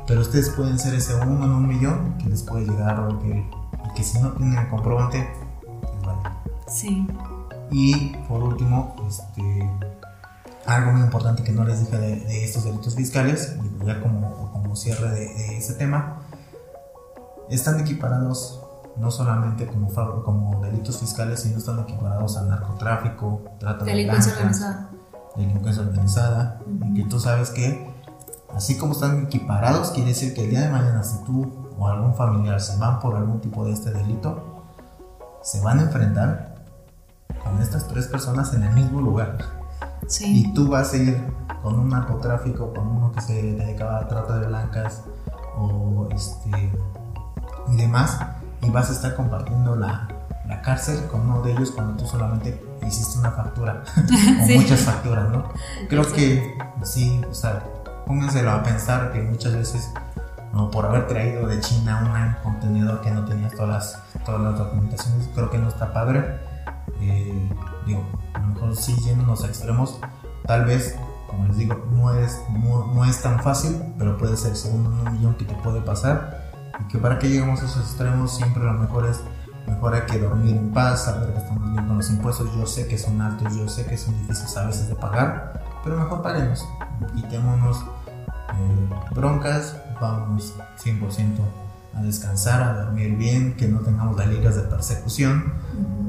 Pero 0.07 0.21
ustedes 0.21 0.49
pueden 0.49 0.77
ser 0.77 0.95
ese 0.95 1.15
uno 1.15 1.45
en 1.45 1.51
un 1.51 1.67
millón 1.67 2.17
que 2.17 2.29
les 2.29 2.43
puede 2.43 2.65
llegar 2.65 2.99
o 2.99 3.19
que, 3.19 3.29
y 3.29 3.93
que 3.95 4.03
si 4.03 4.19
no 4.19 4.31
tienen 4.33 4.57
el 4.57 4.69
comprobante, 4.69 5.29
les 5.93 6.05
vale. 6.05 6.21
Sí. 6.67 7.07
Y 7.71 8.15
por 8.27 8.43
último, 8.43 8.95
este, 9.07 9.69
algo 10.65 10.91
muy 10.91 11.01
importante 11.01 11.43
que 11.43 11.51
no 11.51 11.63
les 11.63 11.79
dije 11.79 11.97
de, 11.97 12.43
estos 12.43 12.65
delitos 12.65 12.95
fiscales, 12.95 13.55
ya 13.85 14.01
como, 14.01 14.51
como 14.51 14.75
cierre 14.75 15.09
de, 15.11 15.33
de 15.33 15.57
ese 15.57 15.73
tema, 15.75 16.19
están 17.49 17.79
equiparados 17.79 18.62
no 18.97 19.11
solamente 19.11 19.67
como, 19.67 19.89
como 20.23 20.61
delitos 20.61 20.99
fiscales, 20.99 21.41
sino 21.41 21.57
están 21.57 21.79
equiparados 21.79 22.37
al 22.37 22.49
narcotráfico, 22.49 23.41
trata 23.59 23.85
de 23.85 23.91
delincuencia 23.91 24.33
organizada. 24.33 24.89
Delincuencia 25.35 25.83
organizada. 25.83 26.59
Y 26.83 26.93
que 26.93 27.09
tú 27.09 27.19
sabes 27.19 27.49
que, 27.49 27.91
así 28.55 28.77
como 28.77 28.93
están 28.93 29.23
equiparados, 29.23 29.91
quiere 29.91 30.09
decir 30.09 30.33
que 30.33 30.43
el 30.43 30.51
día 30.51 30.61
de 30.61 30.69
mañana, 30.69 31.03
si 31.03 31.23
tú 31.23 31.71
o 31.77 31.87
algún 31.87 32.13
familiar 32.13 32.61
se 32.61 32.77
van 32.77 32.99
por 32.99 33.15
algún 33.15 33.41
tipo 33.41 33.65
de 33.65 33.73
este 33.73 33.91
delito, 33.91 34.63
se 35.41 35.59
van 35.61 35.79
a 35.79 35.83
enfrentar 35.83 36.55
con 37.43 37.61
estas 37.61 37.87
tres 37.87 38.07
personas 38.07 38.53
en 38.53 38.63
el 38.63 38.73
mismo 38.73 39.01
lugar. 39.01 39.37
Sí. 40.07 40.45
Y 40.47 40.53
tú 40.53 40.69
vas 40.69 40.93
a 40.93 40.97
ir 40.97 41.25
con 41.63 41.79
un 41.79 41.89
narcotráfico, 41.89 42.73
con 42.73 42.87
uno 42.87 43.11
que 43.11 43.21
se 43.21 43.41
dedicaba 43.53 43.99
a 43.99 44.07
trata 44.07 44.37
de 44.39 44.47
blancas 44.47 45.01
o 45.57 46.07
este 46.11 46.71
y 47.69 47.75
demás 47.77 48.19
y 48.63 48.69
vas 48.69 48.89
a 48.89 48.93
estar 48.93 49.15
compartiendo 49.15 49.75
la, 49.75 50.07
la 50.47 50.61
cárcel 50.61 51.05
con 51.07 51.21
uno 51.21 51.41
de 51.41 51.51
ellos 51.51 51.71
cuando 51.71 51.95
tú 51.95 52.07
solamente 52.07 52.63
hiciste 52.87 53.19
una 53.19 53.31
factura 53.31 53.83
o 54.41 54.45
muchas 54.47 54.81
facturas, 54.81 55.29
¿no? 55.29 55.49
Creo 55.89 56.11
que 56.11 56.57
sí, 56.83 57.21
o 57.29 57.33
sea, 57.33 57.63
pónganselo 58.05 58.51
a 58.51 58.63
pensar 58.63 59.11
que 59.11 59.21
muchas 59.21 59.53
veces 59.53 59.89
no, 60.53 60.69
por 60.69 60.85
haber 60.85 61.07
traído 61.07 61.47
de 61.47 61.59
China 61.59 62.35
un 62.43 62.43
contenedor 62.43 63.01
que 63.01 63.11
no 63.11 63.25
tenía 63.25 63.49
todas 63.49 63.69
las, 63.69 64.23
todas 64.23 64.41
las 64.41 64.57
documentaciones, 64.57 65.29
creo 65.33 65.49
que 65.49 65.57
no 65.57 65.67
está 65.67 65.91
padre. 65.91 66.39
Eh, 67.01 67.49
digo, 67.87 68.05
a 68.33 68.39
lo 68.39 68.47
mejor 68.47 68.75
sí 68.75 68.95
yéndonos 69.03 69.43
a 69.43 69.47
extremos, 69.47 69.99
tal 70.45 70.65
vez, 70.65 70.95
como 71.27 71.47
les 71.47 71.57
digo, 71.57 71.83
no 71.91 72.13
es, 72.13 72.39
no, 72.51 72.93
no 72.93 73.03
es 73.03 73.21
tan 73.21 73.41
fácil, 73.41 73.81
pero 73.97 74.17
puede 74.17 74.37
ser 74.37 74.55
segundo 74.55 74.89
un 74.89 75.13
millón 75.13 75.35
que 75.35 75.45
te 75.45 75.55
puede 75.55 75.81
pasar 75.81 76.52
y 76.79 76.87
que 76.87 76.97
para 76.97 77.19
que 77.19 77.29
lleguemos 77.29 77.61
a 77.61 77.65
esos 77.65 77.83
extremos 77.83 78.35
siempre 78.35 78.63
lo 78.63 78.73
mejor 78.73 79.05
es 79.05 79.21
mejor 79.67 79.93
hay 79.95 80.01
que 80.01 80.19
dormir 80.19 80.55
en 80.55 80.71
paz, 80.71 81.05
saber 81.05 81.31
que 81.33 81.39
estamos 81.39 81.71
bien 81.71 81.87
con 81.87 81.97
los 81.97 82.09
impuestos. 82.09 82.53
Yo 82.55 82.65
sé 82.65 82.87
que 82.87 82.97
son 82.97 83.21
altos, 83.21 83.55
yo 83.55 83.67
sé 83.67 83.85
que 83.85 83.97
son 83.97 84.17
difíciles 84.19 84.55
a 84.57 84.65
veces 84.65 84.89
de 84.89 84.95
pagar, 84.95 85.63
pero 85.83 85.97
mejor 85.97 86.21
paguemos, 86.21 86.67
quitémonos 87.15 87.77
eh, 87.77 89.13
broncas, 89.15 89.75
vamos 89.99 90.53
100% 90.83 91.37
a 91.95 92.01
descansar, 92.01 92.61
a 92.61 92.83
dormir 92.83 93.15
bien, 93.17 93.55
que 93.55 93.67
no 93.67 93.79
tengamos 93.79 94.17
delirios 94.17 94.55
de 94.55 94.63
persecución, 94.63 95.53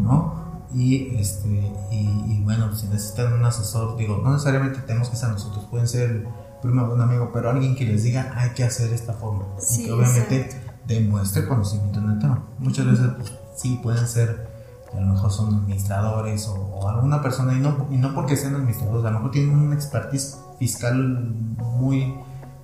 ¿no? 0.01 0.43
Y, 0.73 1.17
este, 1.17 1.73
y, 1.93 2.43
bueno, 2.43 2.75
si 2.75 2.89
necesitan 2.89 3.33
un 3.35 3.45
asesor, 3.45 3.97
digo, 3.97 4.21
no 4.25 4.33
necesariamente 4.33 4.81
tenemos 4.81 5.09
que 5.09 5.17
ser 5.17 5.29
nosotros, 5.29 5.67
pueden 5.67 5.87
ser 5.87 6.27
prima 6.65 6.83
un 6.85 7.01
amigo, 7.01 7.31
pero 7.33 7.51
alguien 7.51 7.77
que 7.77 7.85
les 7.85 8.03
diga 8.03 8.33
hay 8.35 8.51
que 8.51 8.65
hacer 8.65 8.93
esta 8.93 9.13
forma. 9.13 9.45
Sí, 9.59 9.89
obviamente 9.91 10.49
demuestre 10.87 11.47
conocimiento 11.47 11.99
en 11.99 12.11
el 12.11 12.19
tema. 12.19 12.43
Muchas 12.59 12.87
veces 12.87 13.07
pues, 13.17 13.33
sí 13.57 13.79
pueden 13.83 14.09
ser, 14.09 14.49
a 14.93 15.01
lo 15.01 15.07
mejor 15.13 15.31
son 15.31 15.55
administradores 15.55 16.49
o, 16.49 16.89
alguna 16.89 17.23
persona, 17.23 17.55
y 17.55 17.61
no, 17.61 17.87
y 17.91 17.99
no 17.99 18.15
porque 18.15 18.37
sean 18.37 18.55
administradores, 18.55 19.05
a 19.05 19.11
lo 19.11 19.19
mejor 19.19 19.31
tienen 19.31 19.57
una 19.57 19.75
expertise 19.75 20.39
fiscal 20.59 20.97
muy, 20.97 22.15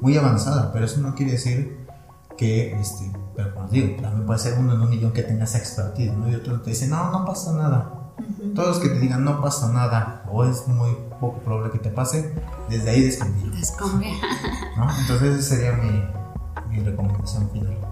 muy 0.00 0.16
avanzada, 0.16 0.72
pero 0.72 0.86
eso 0.86 1.00
no 1.00 1.14
quiere 1.14 1.32
decir 1.32 1.86
que, 2.36 2.78
este, 2.80 3.12
pero 3.36 3.54
como 3.54 3.68
digo, 3.68 4.00
también 4.00 4.24
puede 4.24 4.38
ser 4.38 4.58
uno 4.58 4.74
en 4.74 4.80
un 4.80 4.88
millón 4.88 5.12
que 5.12 5.22
tenga 5.22 5.44
esa 5.44 5.58
expertise, 5.58 6.12
¿no? 6.12 6.30
Y 6.30 6.34
otro 6.34 6.60
te 6.62 6.70
dice, 6.70 6.88
no, 6.88 7.10
no 7.10 7.24
pasa 7.26 7.52
nada. 7.52 7.99
Todos 8.54 8.68
los 8.68 8.78
que 8.78 8.88
te 8.88 8.98
digan 8.98 9.24
no 9.24 9.40
pasa 9.40 9.72
nada 9.72 10.24
o 10.30 10.44
es 10.44 10.66
muy 10.68 10.96
poco 11.20 11.38
probable 11.40 11.72
que 11.72 11.78
te 11.78 11.90
pase, 11.90 12.34
desde 12.68 12.90
ahí 12.90 13.02
desconfía. 13.02 14.12
¿no? 14.76 14.88
Entonces 15.00 15.38
esa 15.38 15.56
sería 15.56 15.72
mi, 15.72 16.76
mi 16.76 16.84
recomendación 16.84 17.50
final. 17.50 17.89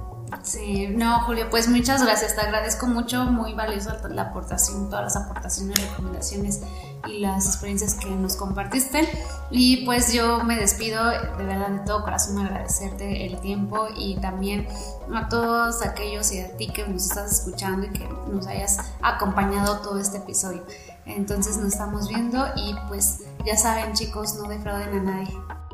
Sí, 0.49 0.89
no, 0.89 1.25
Julio, 1.25 1.51
pues 1.51 1.69
muchas 1.69 2.03
gracias, 2.03 2.35
te 2.35 2.41
agradezco 2.41 2.87
mucho, 2.87 3.27
muy 3.27 3.53
valiosa 3.53 4.01
la 4.09 4.23
aportación, 4.23 4.89
todas 4.89 5.05
las 5.05 5.17
aportaciones, 5.17 5.79
recomendaciones 5.91 6.63
y 7.07 7.19
las 7.19 7.47
experiencias 7.47 7.93
que 7.93 8.09
nos 8.09 8.35
compartiste. 8.37 9.07
Y 9.51 9.85
pues 9.85 10.11
yo 10.15 10.43
me 10.45 10.57
despido 10.57 11.05
de 11.05 11.45
verdad 11.45 11.69
de 11.69 11.81
todo 11.81 12.03
corazón 12.03 12.39
agradecerte 12.39 13.27
el 13.27 13.39
tiempo 13.41 13.89
y 13.95 14.17
también 14.23 14.67
a 15.15 15.29
todos 15.29 15.83
aquellos 15.83 16.33
y 16.33 16.41
a 16.41 16.57
ti 16.57 16.69
que 16.69 16.89
nos 16.89 17.05
estás 17.05 17.31
escuchando 17.31 17.85
y 17.85 17.91
que 17.91 18.09
nos 18.33 18.47
hayas 18.47 18.79
acompañado 19.03 19.81
todo 19.81 19.99
este 19.99 20.17
episodio. 20.17 20.65
Entonces 21.05 21.59
nos 21.59 21.75
estamos 21.75 22.09
viendo 22.09 22.43
y 22.57 22.75
pues 22.89 23.19
ya 23.45 23.59
saben 23.59 23.93
chicos, 23.93 24.37
no 24.37 24.49
defrauden 24.49 24.97
a 24.97 25.03
nadie. 25.03 25.68